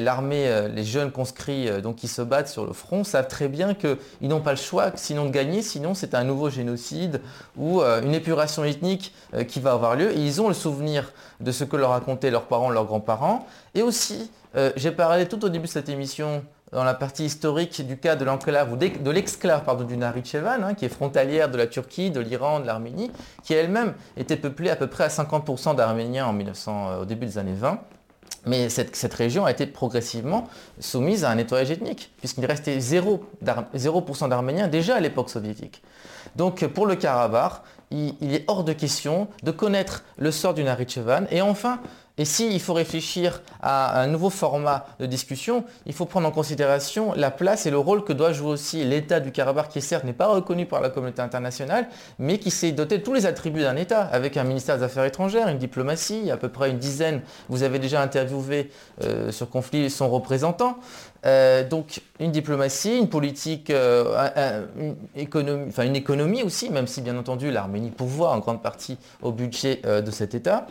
l'armée, 0.00 0.44
les, 0.44 0.68
les, 0.68 0.84
jeunes 0.84 1.10
conscrits 1.10 1.68
donc, 1.82 1.96
qui 1.96 2.06
se 2.06 2.22
battent 2.22 2.48
sur 2.48 2.64
le 2.64 2.72
front 2.72 3.02
savent 3.02 3.28
très 3.28 3.48
bien 3.48 3.74
qu'ils 3.74 3.98
n'ont 4.22 4.40
pas 4.40 4.52
le 4.52 4.56
choix 4.56 4.92
sinon 4.94 5.26
de 5.26 5.30
gagner, 5.30 5.62
sinon 5.62 5.94
c'est 5.94 6.14
un 6.14 6.24
nouveau 6.24 6.48
génocide 6.48 7.20
ou 7.58 7.82
une 7.82 8.14
épuration 8.14 8.64
ethnique 8.64 9.12
qui 9.48 9.60
va 9.60 9.72
avoir 9.72 9.94
lieu. 9.96 10.10
Et 10.16 10.20
ils 10.20 10.40
ont 10.40 10.48
le 10.48 10.54
souvenir 10.54 11.12
de 11.40 11.52
ce 11.52 11.64
que 11.64 11.76
leur 11.76 11.90
racontaient 11.90 12.30
leurs 12.30 12.46
parents, 12.46 12.70
leurs 12.70 12.86
grands-parents. 12.86 13.46
Et 13.74 13.82
aussi, 13.82 14.30
j'ai 14.76 14.90
parlé 14.90 15.26
tout 15.26 15.44
au 15.44 15.50
début 15.50 15.66
de 15.66 15.72
cette 15.72 15.90
émission 15.90 16.42
dans 16.72 16.84
la 16.84 16.94
partie 16.94 17.24
historique 17.24 17.86
du 17.86 17.96
cas 17.96 18.16
de 18.16 18.24
l'enclave 18.24 18.72
ou 18.72 18.76
de 18.76 19.10
l'exclave 19.10 19.86
du 19.86 19.96
Nakhitchevan, 19.96 20.62
hein, 20.62 20.74
qui 20.74 20.84
est 20.84 20.90
frontalière 20.90 21.50
de 21.50 21.56
la 21.56 21.66
Turquie, 21.66 22.10
de 22.10 22.20
l'Iran, 22.20 22.60
de 22.60 22.66
l'Arménie, 22.66 23.10
qui 23.42 23.54
elle-même 23.54 23.94
était 24.16 24.36
peuplée 24.36 24.70
à 24.70 24.76
peu 24.76 24.86
près 24.86 25.04
à 25.04 25.08
50% 25.08 25.74
d'Arméniens 25.74 26.26
en 26.26 26.32
1900, 26.32 26.90
euh, 26.90 27.02
au 27.02 27.04
début 27.04 27.26
des 27.26 27.38
années 27.38 27.54
20. 27.54 27.80
Mais 28.46 28.70
cette, 28.70 29.14
région 29.14 29.44
a 29.44 29.50
été 29.50 29.66
progressivement 29.66 30.48
soumise 30.78 31.24
à 31.24 31.30
un 31.30 31.34
nettoyage 31.34 31.70
ethnique, 31.70 32.10
puisqu'il 32.18 32.46
restait 32.46 32.78
0%, 32.78 33.20
0 33.74 34.28
d'Arméniens 34.28 34.66
déjà 34.66 34.96
à 34.96 35.00
l'époque 35.00 35.28
soviétique. 35.28 35.82
Donc 36.36 36.66
pour 36.68 36.86
le 36.86 36.94
Karabakh, 36.94 37.60
il, 37.90 38.34
est 38.34 38.44
hors 38.46 38.64
de 38.64 38.72
question 38.72 39.28
de 39.42 39.50
connaître 39.50 40.04
le 40.16 40.30
sort 40.30 40.54
du 40.54 40.62
Nakhitchevan 40.64 41.26
et 41.30 41.42
enfin 41.42 41.80
et 42.18 42.24
s'il 42.24 42.60
faut 42.60 42.74
réfléchir 42.74 43.40
à 43.62 44.00
un 44.02 44.06
nouveau 44.06 44.30
format 44.30 44.86
de 44.98 45.06
discussion, 45.06 45.64
il 45.86 45.92
faut 45.92 46.04
prendre 46.04 46.28
en 46.28 46.30
considération 46.30 47.12
la 47.14 47.30
place 47.30 47.66
et 47.66 47.70
le 47.70 47.78
rôle 47.78 48.04
que 48.04 48.12
doit 48.12 48.32
jouer 48.32 48.50
aussi 48.50 48.84
l'État 48.84 49.20
du 49.20 49.32
Karabakh, 49.32 49.68
qui 49.68 49.80
certes 49.80 50.04
n'est 50.04 50.12
pas 50.12 50.26
reconnu 50.26 50.66
par 50.66 50.80
la 50.80 50.90
communauté 50.90 51.22
internationale, 51.22 51.88
mais 52.18 52.38
qui 52.38 52.50
s'est 52.50 52.72
doté 52.72 52.98
de 52.98 53.02
tous 53.02 53.14
les 53.14 53.26
attributs 53.26 53.62
d'un 53.62 53.76
État, 53.76 54.02
avec 54.02 54.36
un 54.36 54.44
ministère 54.44 54.76
des 54.76 54.84
Affaires 54.84 55.04
étrangères, 55.04 55.48
une 55.48 55.58
diplomatie, 55.58 56.30
à 56.30 56.36
peu 56.36 56.48
près 56.48 56.70
une 56.70 56.78
dizaine. 56.78 57.22
Vous 57.48 57.62
avez 57.62 57.78
déjà 57.78 58.02
interviewé 58.02 58.70
euh, 59.02 59.32
sur 59.32 59.48
conflit 59.48 59.88
son 59.90 60.10
représentant. 60.10 60.78
Euh, 61.26 61.66
donc 61.68 62.00
une 62.18 62.32
diplomatie, 62.32 62.98
une 62.98 63.08
politique, 63.08 63.70
euh, 63.70 64.66
une, 64.78 64.96
économie, 65.16 65.66
enfin 65.68 65.84
une 65.84 65.96
économie 65.96 66.42
aussi, 66.42 66.70
même 66.70 66.86
si 66.86 67.02
bien 67.02 67.16
entendu 67.16 67.50
l'Arménie 67.50 67.90
pourvoit 67.90 68.30
en 68.30 68.38
grande 68.38 68.62
partie 68.62 68.98
au 69.22 69.32
budget 69.32 69.80
de 69.84 70.10
cet 70.10 70.34
État. 70.34 70.66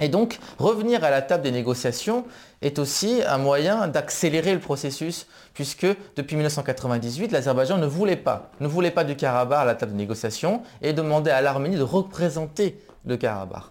Et 0.00 0.08
donc, 0.08 0.38
revenir 0.58 1.04
à 1.04 1.10
la 1.10 1.22
table 1.22 1.42
des 1.42 1.50
négociations 1.50 2.24
est 2.62 2.78
aussi 2.78 3.22
un 3.26 3.38
moyen 3.38 3.88
d'accélérer 3.88 4.52
le 4.52 4.60
processus, 4.60 5.26
puisque 5.54 5.86
depuis 6.16 6.36
1998, 6.36 7.32
l'Azerbaïdjan 7.32 7.78
ne 7.78 7.86
voulait 7.86 8.16
pas, 8.16 8.50
ne 8.60 8.66
voulait 8.66 8.90
pas 8.90 9.04
du 9.04 9.16
Karabakh 9.16 9.58
à 9.58 9.64
la 9.64 9.74
table 9.74 9.92
des 9.92 9.98
négociations 9.98 10.62
et 10.82 10.92
demandait 10.92 11.30
à 11.30 11.40
l'Arménie 11.40 11.76
de 11.76 11.82
représenter 11.82 12.78
le 13.06 13.16
Karabakh. 13.16 13.64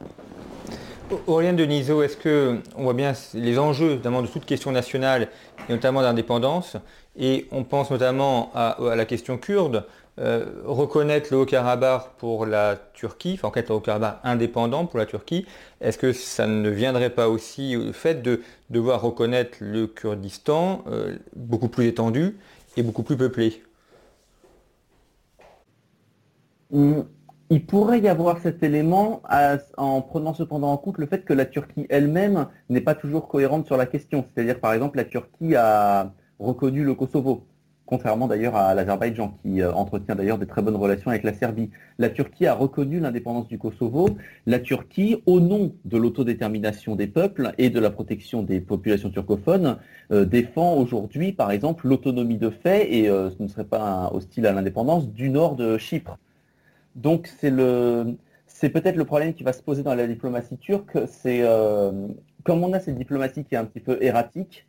Aurélien 1.25 1.53
Denisot, 1.53 2.03
est-ce 2.03 2.17
que 2.17 2.59
on 2.75 2.83
voit 2.83 2.93
bien 2.93 3.13
les 3.33 3.57
enjeux 3.57 3.95
notamment 3.95 4.21
de 4.21 4.27
toute 4.27 4.45
question 4.45 4.71
nationale 4.71 5.29
et 5.69 5.71
notamment 5.71 6.01
d'indépendance 6.01 6.75
et 7.17 7.47
on 7.51 7.63
pense 7.63 7.89
notamment 7.91 8.51
à 8.53 8.77
la 8.79 9.05
question 9.05 9.37
kurde 9.37 9.85
euh, 10.19 10.61
reconnaître 10.65 11.29
le 11.31 11.37
Haut-Karabakh 11.39 12.09
pour 12.17 12.45
la 12.45 12.75
Turquie, 12.93 13.33
enfin 13.35 13.49
en 13.49 13.51
fait 13.51 13.69
le 13.69 13.75
Haut-Karabakh 13.75 14.19
indépendant 14.23 14.85
pour 14.87 14.99
la 14.99 15.05
Turquie, 15.05 15.45
est-ce 15.81 15.97
que 15.97 16.11
ça 16.13 16.47
ne 16.47 16.69
viendrait 16.69 17.11
pas 17.11 17.29
aussi 17.29 17.75
au 17.77 17.93
fait 17.93 18.21
de 18.23 18.41
devoir 18.69 19.01
reconnaître 19.01 19.57
le 19.61 19.87
Kurdistan 19.87 20.83
euh, 20.87 21.17
beaucoup 21.35 21.69
plus 21.69 21.87
étendu 21.87 22.37
et 22.77 22.83
beaucoup 22.83 23.03
plus 23.03 23.17
peuplé? 23.17 23.61
Hum, 26.71 27.05
Il 27.49 27.65
pourrait 27.65 27.99
y 28.01 28.07
avoir 28.09 28.39
cet 28.39 28.63
élément 28.63 29.21
en 29.77 30.01
prenant 30.01 30.33
cependant 30.33 30.71
en 30.71 30.77
compte 30.77 30.97
le 30.97 31.07
fait 31.07 31.23
que 31.25 31.33
la 31.33 31.45
Turquie 31.45 31.85
elle-même 31.89 32.47
n'est 32.69 32.81
pas 32.81 32.95
toujours 32.95 33.27
cohérente 33.29 33.65
sur 33.67 33.77
la 33.77 33.85
question. 33.85 34.29
C'est-à-dire 34.35 34.59
par 34.59 34.73
exemple 34.73 34.97
la 34.97 35.05
Turquie 35.05 35.55
a 35.55 36.13
reconnu 36.39 36.83
le 36.83 36.95
Kosovo 36.95 37.47
contrairement 37.87 38.27
d'ailleurs 38.27 38.55
à 38.55 38.75
l'Azerbaïdjan, 38.75 39.33
qui 39.41 39.61
euh, 39.61 39.73
entretient 39.73 40.13
d'ailleurs 40.13 40.37
des 40.37 40.45
très 40.45 40.61
bonnes 40.61 40.75
relations 40.75 41.09
avec 41.09 41.23
la 41.23 41.33
Serbie. 41.33 41.71
La 41.97 42.09
Turquie 42.09 42.45
a 42.45 42.53
reconnu 42.53 42.99
l'indépendance 42.99 43.47
du 43.47 43.57
Kosovo. 43.57 44.09
La 44.45 44.59
Turquie, 44.59 45.23
au 45.25 45.39
nom 45.39 45.73
de 45.85 45.97
l'autodétermination 45.97 46.95
des 46.95 47.07
peuples 47.07 47.53
et 47.57 47.71
de 47.71 47.79
la 47.79 47.89
protection 47.89 48.43
des 48.43 48.59
populations 48.59 49.09
turcophones, 49.09 49.77
euh, 50.11 50.25
défend 50.25 50.75
aujourd'hui, 50.75 51.31
par 51.31 51.49
exemple, 51.49 51.87
l'autonomie 51.87 52.37
de 52.37 52.49
fait, 52.49 52.93
et 52.93 53.09
euh, 53.09 53.31
ce 53.31 53.41
ne 53.41 53.47
serait 53.47 53.63
pas 53.63 54.11
hostile 54.13 54.45
à 54.45 54.51
l'indépendance, 54.51 55.09
du 55.09 55.29
nord 55.29 55.55
de 55.55 55.77
Chypre. 55.77 56.19
Donc 56.95 57.27
c'est 57.39 57.49
le... 57.49 58.17
C'est 58.49 58.69
peut-être 58.69 58.95
le 58.95 59.05
problème 59.05 59.33
qui 59.33 59.43
va 59.43 59.53
se 59.53 59.61
poser 59.61 59.83
dans 59.83 59.93
la 59.93 60.07
diplomatie 60.07 60.57
turque, 60.57 60.97
c'est 61.07 61.43
comme 62.43 62.63
on 62.63 62.73
a 62.73 62.79
cette 62.79 62.95
diplomatie 62.95 63.43
qui 63.43 63.53
est 63.53 63.57
un 63.57 63.65
petit 63.65 63.81
peu 63.81 63.99
erratique, 64.01 64.65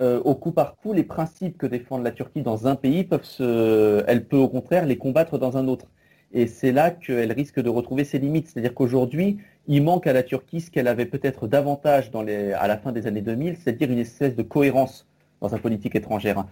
euh, 0.00 0.20
au 0.24 0.34
coup 0.34 0.52
par 0.52 0.76
coup, 0.76 0.92
les 0.92 1.02
principes 1.02 1.58
que 1.58 1.66
défend 1.66 1.98
la 1.98 2.12
Turquie 2.12 2.42
dans 2.42 2.66
un 2.66 2.76
pays 2.76 3.04
peuvent 3.04 3.24
se, 3.24 4.04
elle 4.06 4.26
peut 4.26 4.36
au 4.36 4.48
contraire 4.48 4.86
les 4.86 4.96
combattre 4.96 5.38
dans 5.38 5.56
un 5.56 5.66
autre. 5.68 5.86
Et 6.32 6.46
c'est 6.46 6.72
là 6.72 6.90
qu'elle 6.90 7.32
risque 7.32 7.60
de 7.60 7.68
retrouver 7.68 8.04
ses 8.04 8.18
limites. 8.18 8.48
C'est-à-dire 8.48 8.74
qu'aujourd'hui, 8.74 9.38
il 9.66 9.82
manque 9.82 10.06
à 10.06 10.12
la 10.12 10.22
Turquie 10.22 10.60
ce 10.60 10.70
qu'elle 10.70 10.88
avait 10.88 11.06
peut-être 11.06 11.48
davantage 11.48 12.10
à 12.14 12.68
la 12.68 12.78
fin 12.78 12.92
des 12.92 13.06
années 13.06 13.22
2000, 13.22 13.56
c'est-à-dire 13.56 13.90
une 13.90 13.98
espèce 13.98 14.36
de 14.36 14.42
cohérence 14.42 15.06
dans 15.40 15.48
sa 15.48 15.58
politique 15.58 15.96
étrangère. 15.96 16.44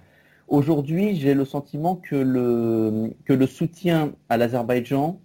Aujourd'hui, 0.48 1.16
j'ai 1.16 1.34
le 1.34 1.44
sentiment 1.44 1.96
que 1.96 2.16
le, 2.16 3.46
soutien 3.46 4.12
à 4.28 4.36
l'Azerbaïdjan 4.36 5.20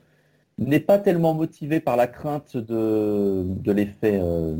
n'est 0.58 0.80
pas 0.80 1.00
tellement 1.00 1.34
motivé 1.34 1.80
par 1.80 1.96
la 1.96 2.08
crainte 2.08 2.58
de, 2.58 3.44
de 3.46 3.72
l'effet 3.72 4.20
euh, 4.22 4.56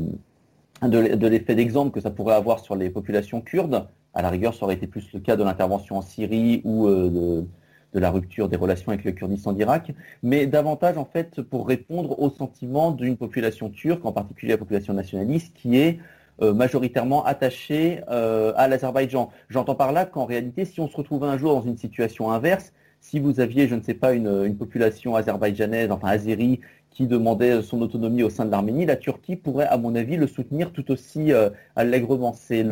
de, 0.88 1.26
l'effet 1.26 1.54
d'exemple 1.54 1.92
que 1.92 2.00
ça 2.00 2.10
pourrait 2.10 2.34
avoir 2.34 2.60
sur 2.60 2.76
les 2.76 2.90
populations 2.90 3.40
kurdes. 3.40 3.86
À 4.14 4.22
la 4.22 4.30
rigueur, 4.30 4.54
ça 4.54 4.64
aurait 4.64 4.74
été 4.74 4.86
plus 4.86 5.06
le 5.12 5.20
cas 5.20 5.36
de 5.36 5.44
l'intervention 5.44 5.96
en 5.96 6.02
Syrie 6.02 6.60
ou 6.64 6.86
euh, 6.86 7.44
de, 7.92 8.00
la 8.00 8.10
rupture 8.10 8.48
des 8.48 8.56
relations 8.56 8.90
avec 8.90 9.04
le 9.04 9.12
Kurdistan 9.12 9.52
d'Irak, 9.52 9.92
mais 10.22 10.46
davantage 10.46 10.96
en 10.96 11.04
fait 11.04 11.42
pour 11.42 11.68
répondre 11.68 12.18
aux 12.20 12.30
sentiments 12.30 12.90
d'une 12.90 13.16
population 13.16 13.68
turque, 13.68 14.04
en 14.04 14.12
particulier 14.12 14.52
la 14.52 14.58
population 14.58 14.94
nationaliste, 14.94 15.54
qui 15.54 15.78
est 15.78 15.98
euh, 16.40 16.54
majoritairement 16.54 17.24
attachée 17.24 18.00
euh, 18.10 18.52
à 18.56 18.66
l'Azerbaïdjan. 18.66 19.30
J'entends 19.50 19.74
par 19.74 19.92
là 19.92 20.06
qu'en 20.06 20.24
réalité, 20.24 20.64
si 20.64 20.80
on 20.80 20.88
se 20.88 20.96
retrouvait 20.96 21.26
un 21.26 21.36
jour 21.36 21.54
dans 21.54 21.62
une 21.62 21.76
situation 21.76 22.30
inverse, 22.30 22.72
si 23.00 23.20
vous 23.20 23.40
aviez, 23.40 23.68
je 23.68 23.74
ne 23.74 23.82
sais 23.82 23.94
pas, 23.94 24.14
une, 24.14 24.44
une 24.46 24.56
population 24.56 25.14
azerbaïdjanaise, 25.16 25.90
enfin 25.90 26.08
azérie, 26.08 26.60
qui 26.92 27.06
demandait 27.06 27.62
son 27.62 27.80
autonomie 27.80 28.22
au 28.22 28.30
sein 28.30 28.44
de 28.44 28.50
l'Arménie, 28.50 28.86
la 28.86 28.96
Turquie 28.96 29.36
pourrait, 29.36 29.66
à 29.66 29.76
mon 29.78 29.94
avis, 29.94 30.16
le 30.16 30.26
soutenir 30.26 30.72
tout 30.72 30.90
aussi 30.90 31.32
euh, 31.32 31.50
allègrement. 31.76 32.34
C'est 32.34 32.64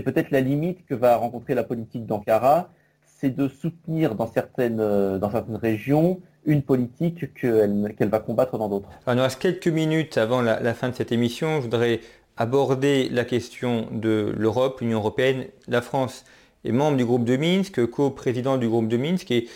peut-être 0.00 0.30
la 0.30 0.40
limite 0.40 0.84
que 0.86 0.94
va 0.94 1.16
rencontrer 1.16 1.54
la 1.54 1.64
politique 1.64 2.06
d'Ankara, 2.06 2.70
c'est 3.04 3.34
de 3.34 3.48
soutenir 3.48 4.14
dans 4.14 4.26
certaines, 4.26 4.80
euh, 4.80 5.18
dans 5.18 5.30
certaines 5.30 5.56
régions 5.56 6.20
une 6.44 6.62
politique 6.62 7.34
qu'elle 7.34 8.08
va 8.08 8.20
combattre 8.20 8.56
dans 8.56 8.68
d'autres. 8.68 8.88
Il 9.06 9.14
nous 9.14 9.22
reste 9.22 9.40
quelques 9.40 9.68
minutes 9.68 10.16
avant 10.16 10.40
la, 10.40 10.74
fin 10.74 10.88
de 10.88 10.94
cette 10.94 11.12
émission. 11.12 11.56
Je 11.56 11.62
voudrais 11.62 12.00
aborder 12.38 13.08
la 13.10 13.24
question 13.24 13.86
de 13.92 14.32
l'Europe, 14.36 14.80
l'Union 14.80 14.98
européenne, 14.98 15.46
la 15.66 15.82
France 15.82 16.24
est 16.64 16.72
membre 16.72 16.96
du 16.96 17.04
groupe 17.04 17.24
de 17.24 17.36
Minsk, 17.36 17.86
co-président 17.86 18.56
du 18.56 18.68
groupe 18.68 18.88
de 18.88 18.96
Minsk, 18.96 19.30
et 19.30 19.48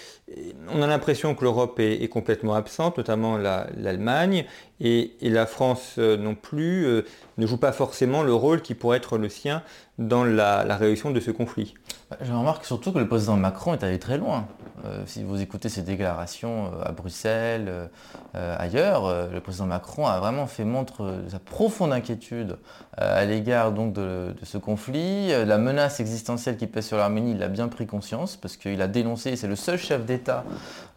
on 0.70 0.82
a 0.82 0.86
l'impression 0.86 1.34
que 1.34 1.44
l'Europe 1.44 1.78
est, 1.80 2.08
complètement 2.08 2.54
absente, 2.54 2.96
notamment 2.96 3.36
l'Allemagne, 3.36 4.46
et, 4.80 5.12
la 5.22 5.46
France 5.46 5.96
euh, 5.98 6.16
non 6.16 6.34
plus 6.34 6.86
euh, 6.86 7.02
ne 7.38 7.46
joue 7.46 7.56
pas 7.56 7.72
forcément 7.72 8.22
le 8.22 8.34
rôle 8.34 8.62
qui 8.62 8.74
pourrait 8.74 8.96
être 8.96 9.18
le 9.18 9.28
sien 9.28 9.62
dans 9.98 10.24
la, 10.24 10.64
la 10.64 10.76
résolution 10.76 11.10
de 11.10 11.20
ce 11.20 11.30
conflit. 11.30 11.74
Je 12.20 12.32
remarque 12.32 12.64
surtout 12.64 12.92
que 12.92 12.98
le 12.98 13.08
président 13.08 13.36
Macron 13.36 13.74
est 13.74 13.84
allé 13.84 13.98
très 13.98 14.18
loin. 14.18 14.46
Euh, 14.84 15.04
si 15.06 15.22
vous 15.22 15.40
écoutez 15.40 15.68
ses 15.68 15.82
déclarations 15.82 16.66
euh, 16.66 16.84
à 16.84 16.92
Bruxelles, 16.92 17.88
euh, 18.34 18.56
ailleurs, 18.58 19.28
le 19.30 19.40
président 19.40 19.66
Macron 19.66 20.06
a 20.06 20.18
vraiment 20.18 20.46
fait 20.46 20.64
montre 20.64 21.04
de 21.24 21.28
sa 21.28 21.38
profonde 21.38 21.92
inquiétude 21.92 22.56
à 22.96 23.24
l'égard 23.24 23.72
donc 23.72 23.92
de, 23.92 24.34
ce 24.42 24.58
conflit. 24.58 25.28
La 25.28 25.58
menace 25.58 26.00
existentielle 26.00 26.56
qui 26.56 26.66
pèse 26.66 26.86
sur 26.86 26.96
l'Arménie, 26.96 27.32
il 27.32 27.42
a 27.42 27.48
bien 27.48 27.68
pris 27.68 27.86
conscience 27.86 28.36
parce 28.36 28.56
qu'il 28.56 28.80
a 28.82 28.88
dénoncé, 28.88 29.36
c'est 29.36 29.46
le 29.46 29.56
seul 29.56 29.78
chef 29.78 30.04
d'État, 30.04 30.44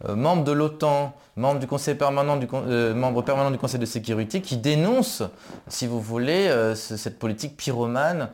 membre 0.08 0.44
de 0.44 0.52
l'OTAN, 0.52 1.14
membre 1.36 1.60
du 1.60 1.66
Conseil 1.66 1.94
permanent 1.94 2.36
du, 2.36 2.46
permanent 2.46 3.50
du 3.50 3.58
Conseil 3.58 3.80
de 3.80 3.86
sécurité, 3.86 4.40
qui 4.40 4.56
dénonce, 4.56 5.22
si 5.68 5.86
vous 5.86 6.00
voulez, 6.00 6.50
cette 6.74 7.18
politique 7.18 7.56
pyromane 7.56 8.28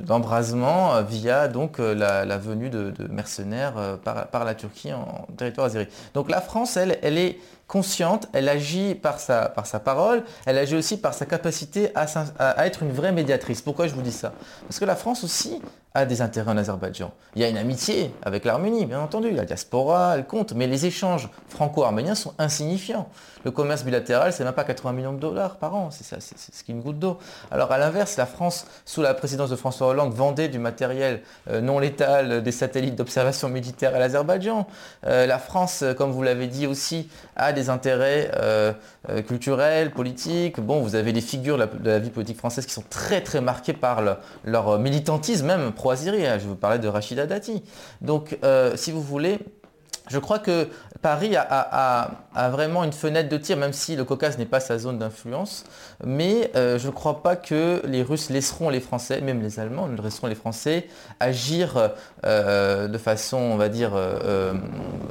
d'embrasement 0.00 1.02
via 1.02 1.48
donc 1.48 1.78
la, 1.78 2.38
venue 2.38 2.70
de 2.70 2.92
mercenaires 3.10 3.74
euh, 3.76 3.96
par, 3.96 4.44
la 4.44 4.54
Turquie 4.54 4.92
en, 4.92 5.26
territoire 5.36 5.66
azéri. 5.66 5.86
Donc 6.14 6.30
la 6.30 6.40
France, 6.40 6.76
elle, 6.76 6.98
elle 7.02 7.18
est 7.18 7.38
consciente, 7.66 8.28
elle 8.32 8.48
agit 8.48 8.94
par 8.94 9.18
sa, 9.18 9.48
par 9.48 9.66
sa 9.66 9.80
parole, 9.80 10.22
elle 10.46 10.58
agit 10.58 10.76
aussi 10.76 10.98
par 10.98 11.14
sa 11.14 11.26
capacité 11.26 11.90
à, 11.94 12.64
être 12.64 12.82
une 12.82 12.92
vraie 12.92 13.12
médiatrice. 13.12 13.60
Pourquoi 13.60 13.88
je 13.88 13.94
vous 13.94 14.02
dis 14.02 14.12
ça? 14.12 14.32
Parce 14.68 14.78
que 14.78 14.84
la 14.84 14.96
France 14.96 15.24
aussi 15.24 15.60
a 15.94 16.04
des 16.04 16.20
intérêts 16.20 16.50
en 16.50 16.58
Azerbaïdjan. 16.58 17.10
Il 17.34 17.42
y 17.42 17.44
a 17.44 17.48
une 17.48 17.56
amitié 17.56 18.12
avec 18.22 18.44
l'Arménie, 18.44 18.84
bien 18.84 19.00
entendu, 19.00 19.30
la 19.30 19.44
diaspora, 19.44 20.12
elle 20.16 20.26
compte, 20.26 20.52
mais 20.52 20.66
les 20.66 20.84
échanges 20.84 21.30
franco-arméniens 21.48 22.14
sont 22.14 22.34
insignifiants. 22.38 23.08
Le 23.44 23.50
commerce 23.50 23.84
bilatéral, 23.84 24.32
c'est 24.32 24.44
même 24.44 24.52
pas 24.52 24.64
80 24.64 24.92
millions 24.92 25.12
de 25.12 25.18
dollars 25.18 25.56
par 25.56 25.74
an, 25.74 25.90
c'est 25.90 26.04
ce 26.20 26.64
qui 26.64 26.72
est 26.72 26.74
une 26.74 26.82
goutte 26.82 26.98
d'eau. 26.98 27.18
Alors 27.50 27.72
à 27.72 27.78
l'inverse, 27.78 28.16
la 28.16 28.26
France, 28.26 28.66
sous 28.84 29.00
la 29.00 29.14
présidence 29.14 29.48
de 29.50 29.56
François 29.56 29.88
Hollande, 29.88 30.12
vendait 30.12 30.48
du 30.48 30.58
matériel 30.58 31.22
euh, 31.48 31.60
non 31.60 31.78
létal, 31.78 32.42
des 32.42 32.52
satellites 32.52 32.96
d'observation 32.96 33.48
militaire 33.48 33.94
à 33.94 33.98
l'Azerbaïdjan. 33.98 34.66
Euh, 35.06 35.26
la 35.26 35.38
France, 35.38 35.84
comme 35.96 36.10
vous 36.10 36.22
l'avez 36.22 36.46
dit 36.46 36.66
aussi, 36.66 37.08
a 37.36 37.52
des 37.56 37.70
intérêts 37.70 38.30
euh, 38.36 38.72
culturels, 39.26 39.90
politiques. 39.90 40.60
Bon, 40.60 40.80
vous 40.80 40.94
avez 40.94 41.12
des 41.12 41.20
figures 41.20 41.58
de 41.58 41.90
la, 41.90 41.98
vie 41.98 42.10
politique 42.10 42.38
française 42.38 42.66
qui 42.66 42.72
sont 42.72 42.84
très 42.88 43.20
très 43.20 43.40
marquées 43.40 43.72
par 43.72 44.02
leur 44.44 44.78
militantisme 44.78 45.46
même 45.46 45.72
Hein, 46.26 46.38
je 46.38 46.46
vous 46.46 46.54
parlais 46.54 46.78
de 46.78 46.88
Rachida 46.88 47.26
Dati. 47.26 47.62
Donc, 48.00 48.38
euh, 48.44 48.76
si 48.76 48.92
vous 48.92 49.02
voulez, 49.02 49.38
je 50.08 50.18
crois 50.18 50.38
que 50.38 50.68
Paris 51.02 51.36
a, 51.36 52.10
vraiment 52.50 52.84
une 52.84 52.92
fenêtre 52.92 53.28
de 53.28 53.36
tir, 53.36 53.56
même 53.56 53.72
si 53.72 53.96
le 53.96 54.04
Caucase 54.04 54.38
n'est 54.38 54.46
pas 54.46 54.60
sa 54.60 54.78
zone 54.78 54.98
d'influence. 54.98 55.64
Mais 56.04 56.50
euh, 56.56 56.78
je 56.78 56.86
ne 56.86 56.92
crois 56.92 57.22
pas 57.22 57.36
que 57.36 57.82
les 57.84 58.02
Russes 58.02 58.30
laisseront 58.30 58.68
les 58.70 58.80
Français, 58.80 59.20
même 59.20 59.40
les 59.40 59.60
Allemands 59.60 59.88
laisseront 60.02 60.26
les 60.26 60.34
Français 60.34 60.88
agir 61.20 61.90
euh, 62.24 62.88
de 62.88 62.98
façon, 62.98 63.36
on 63.36 63.56
va 63.56 63.68
dire, 63.68 63.92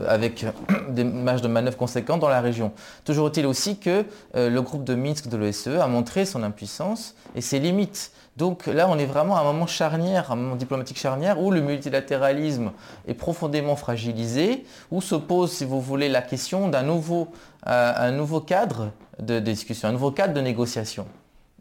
avec 0.07 0.45
des 0.89 1.03
marges 1.03 1.41
de 1.41 1.47
manœuvre 1.47 1.77
conséquentes 1.77 2.19
dans 2.19 2.29
la 2.29 2.41
région. 2.41 2.71
Toujours 3.03 3.27
est-il 3.27 3.45
aussi 3.45 3.79
que 3.79 4.05
le 4.33 4.59
groupe 4.59 4.83
de 4.83 4.95
Minsk 4.95 5.27
de 5.27 5.37
l'OSCE 5.37 5.79
a 5.79 5.87
montré 5.87 6.25
son 6.25 6.43
impuissance 6.43 7.15
et 7.35 7.41
ses 7.41 7.59
limites. 7.59 8.11
Donc 8.35 8.67
là, 8.67 8.89
on 8.89 8.97
est 8.97 9.05
vraiment 9.05 9.37
à 9.37 9.41
un 9.41 9.43
moment 9.45 9.67
charnière, 9.67 10.31
un 10.31 10.35
moment 10.35 10.55
diplomatique 10.55 10.97
charnière, 10.97 11.41
où 11.41 11.51
le 11.51 11.61
multilatéralisme 11.61 12.71
est 13.07 13.13
profondément 13.13 13.77
fragilisé, 13.77 14.65
où 14.91 15.01
se 15.01 15.15
pose, 15.15 15.51
si 15.51 15.63
vous 15.63 15.79
voulez, 15.79 16.09
la 16.09 16.21
question 16.21 16.67
d'un 16.67 16.83
nouveau, 16.83 17.29
euh, 17.67 18.11
nouveau 18.11 18.41
cadre 18.41 18.91
de 19.19 19.39
discussion, 19.39 19.87
un 19.87 19.93
nouveau 19.93 20.11
cadre 20.11 20.33
de 20.33 20.41
négociation. 20.41 21.05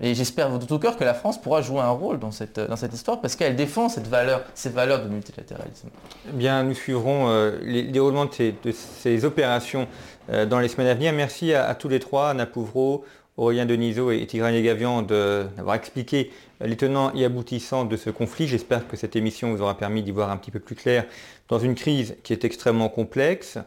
Et 0.00 0.16
j'espère 0.16 0.58
de 0.58 0.66
tout 0.66 0.80
cœur 0.80 0.96
que 0.96 1.04
la 1.04 1.14
France 1.14 1.40
pourra 1.40 1.62
jouer 1.62 1.78
un 1.78 1.90
rôle 1.90 2.18
dans 2.18 2.32
cette, 2.32 2.58
dans 2.58 2.74
cette 2.74 2.92
histoire 2.92 3.20
parce 3.20 3.36
qu'elle 3.36 3.54
défend 3.54 3.88
cette 3.88 4.08
valeur, 4.08 4.42
de 4.64 5.08
multilatéralisme. 5.08 5.88
Bien, 6.32 6.64
nous 6.64 6.74
suivrons 6.74 7.28
euh, 7.28 7.58
les 7.62 7.84
déroulements 7.84 8.24
de 8.24 8.72
ces, 8.72 9.24
opérations 9.24 9.86
euh, 10.30 10.46
dans 10.46 10.58
les 10.58 10.66
semaines 10.66 10.88
à 10.88 10.94
venir. 10.94 11.12
Merci 11.12 11.54
à, 11.54 11.72
tous 11.76 11.88
les 11.88 12.00
trois, 12.00 12.30
Anna 12.30 12.44
Pouvreau, 12.44 13.04
Aurélien 13.36 13.66
Denisot 13.66 14.12
et 14.12 14.24
Tigran 14.26 14.52
Gavian 14.52 15.02
d'avoir 15.02 15.74
expliqué 15.74 16.30
les 16.60 16.76
tenants 16.76 17.12
et 17.14 17.24
aboutissants 17.24 17.84
de 17.84 17.96
ce 17.96 18.10
conflit. 18.10 18.46
J'espère 18.46 18.86
que 18.86 18.96
cette 18.96 19.16
émission 19.16 19.52
vous 19.52 19.60
aura 19.60 19.76
permis 19.76 20.02
d'y 20.02 20.12
voir 20.12 20.30
un 20.30 20.36
petit 20.36 20.52
peu 20.52 20.60
plus 20.60 20.76
clair 20.76 21.04
dans 21.48 21.58
une 21.58 21.74
crise 21.74 22.16
qui 22.22 22.32
est 22.32 22.44
extrêmement 22.44 22.88
complexe. 22.88 23.58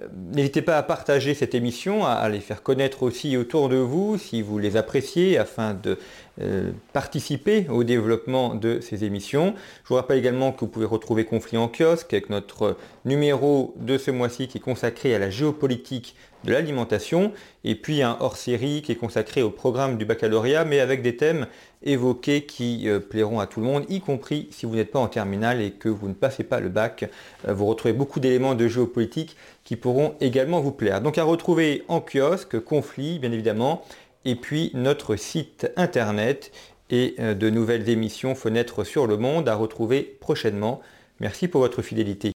Euh, 0.00 0.08
n'hésitez 0.34 0.62
pas 0.62 0.76
à 0.76 0.82
partager 0.82 1.34
cette 1.34 1.54
émission, 1.54 2.04
à 2.04 2.28
les 2.28 2.40
faire 2.40 2.62
connaître 2.62 3.04
aussi 3.04 3.36
autour 3.36 3.68
de 3.68 3.76
vous 3.76 4.18
si 4.18 4.42
vous 4.42 4.58
les 4.58 4.76
appréciez 4.76 5.38
afin 5.38 5.74
de 5.74 5.98
euh, 6.40 6.70
participer 6.94 7.66
au 7.68 7.84
développement 7.84 8.54
de 8.54 8.80
ces 8.80 9.04
émissions. 9.04 9.54
Je 9.84 9.88
vous 9.88 9.96
rappelle 9.96 10.18
également 10.18 10.52
que 10.52 10.60
vous 10.60 10.68
pouvez 10.68 10.86
retrouver 10.86 11.26
Conflit 11.26 11.58
en 11.58 11.68
kiosque 11.68 12.14
avec 12.14 12.30
notre 12.30 12.78
numéro 13.04 13.74
de 13.76 13.98
ce 13.98 14.10
mois-ci 14.10 14.48
qui 14.48 14.56
est 14.56 14.62
consacré 14.62 15.14
à 15.14 15.18
la 15.18 15.28
géopolitique 15.28 16.16
de 16.44 16.52
l'alimentation 16.52 17.32
et 17.64 17.74
puis 17.74 18.02
un 18.02 18.16
hors-série 18.20 18.82
qui 18.82 18.92
est 18.92 18.96
consacré 18.96 19.42
au 19.42 19.50
programme 19.50 19.96
du 19.96 20.04
baccalauréat 20.04 20.64
mais 20.64 20.80
avec 20.80 21.02
des 21.02 21.16
thèmes 21.16 21.46
évoqués 21.84 22.44
qui 22.44 22.88
euh, 22.88 23.00
plairont 23.00 23.40
à 23.40 23.46
tout 23.46 23.60
le 23.60 23.66
monde, 23.66 23.84
y 23.88 24.00
compris 24.00 24.48
si 24.50 24.66
vous 24.66 24.76
n'êtes 24.76 24.90
pas 24.90 25.00
en 25.00 25.08
terminale 25.08 25.60
et 25.60 25.72
que 25.72 25.88
vous 25.88 26.08
ne 26.08 26.14
passez 26.14 26.44
pas 26.44 26.60
le 26.60 26.68
bac. 26.68 27.08
Euh, 27.46 27.54
vous 27.54 27.66
retrouvez 27.66 27.92
beaucoup 27.92 28.20
d'éléments 28.20 28.54
de 28.54 28.68
géopolitique 28.68 29.36
qui 29.64 29.76
pourront 29.76 30.14
également 30.20 30.60
vous 30.60 30.72
plaire. 30.72 31.00
Donc 31.00 31.18
à 31.18 31.24
retrouver 31.24 31.84
en 31.88 32.00
kiosque, 32.00 32.58
conflit 32.60 33.18
bien 33.18 33.32
évidemment, 33.32 33.84
et 34.24 34.36
puis 34.36 34.70
notre 34.74 35.16
site 35.16 35.70
internet 35.76 36.52
et 36.90 37.14
euh, 37.18 37.34
de 37.34 37.50
nouvelles 37.50 37.88
émissions 37.88 38.34
Fenêtres 38.34 38.84
sur 38.84 39.06
le 39.06 39.16
monde 39.16 39.48
à 39.48 39.54
retrouver 39.54 40.02
prochainement. 40.20 40.80
Merci 41.20 41.48
pour 41.48 41.62
votre 41.62 41.82
fidélité. 41.82 42.32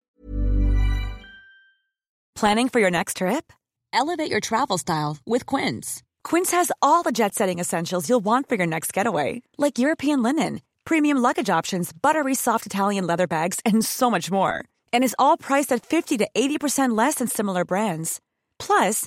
Planning 2.34 2.68
for 2.68 2.80
your 2.80 2.90
next 2.90 3.18
trip? 3.18 3.52
Elevate 3.92 4.30
your 4.30 4.40
travel 4.40 4.76
style 4.76 5.16
with 5.26 5.46
Quince. 5.46 6.02
Quince 6.22 6.52
has 6.52 6.70
all 6.82 7.02
the 7.02 7.12
jet-setting 7.12 7.58
essentials 7.58 8.08
you'll 8.08 8.24
want 8.24 8.48
for 8.48 8.56
your 8.56 8.66
next 8.66 8.92
getaway, 8.92 9.42
like 9.56 9.78
European 9.78 10.22
linen, 10.22 10.60
premium 10.84 11.16
luggage 11.18 11.48
options, 11.48 11.92
buttery 11.92 12.34
soft 12.34 12.66
Italian 12.66 13.06
leather 13.06 13.26
bags, 13.26 13.60
and 13.64 13.84
so 13.84 14.10
much 14.10 14.30
more. 14.30 14.64
And 14.92 15.02
is 15.02 15.16
all 15.18 15.36
priced 15.38 15.72
at 15.72 15.86
50 15.86 16.18
to 16.18 16.28
80% 16.36 16.96
less 16.96 17.16
than 17.16 17.28
similar 17.28 17.64
brands. 17.64 18.20
Plus, 18.58 19.06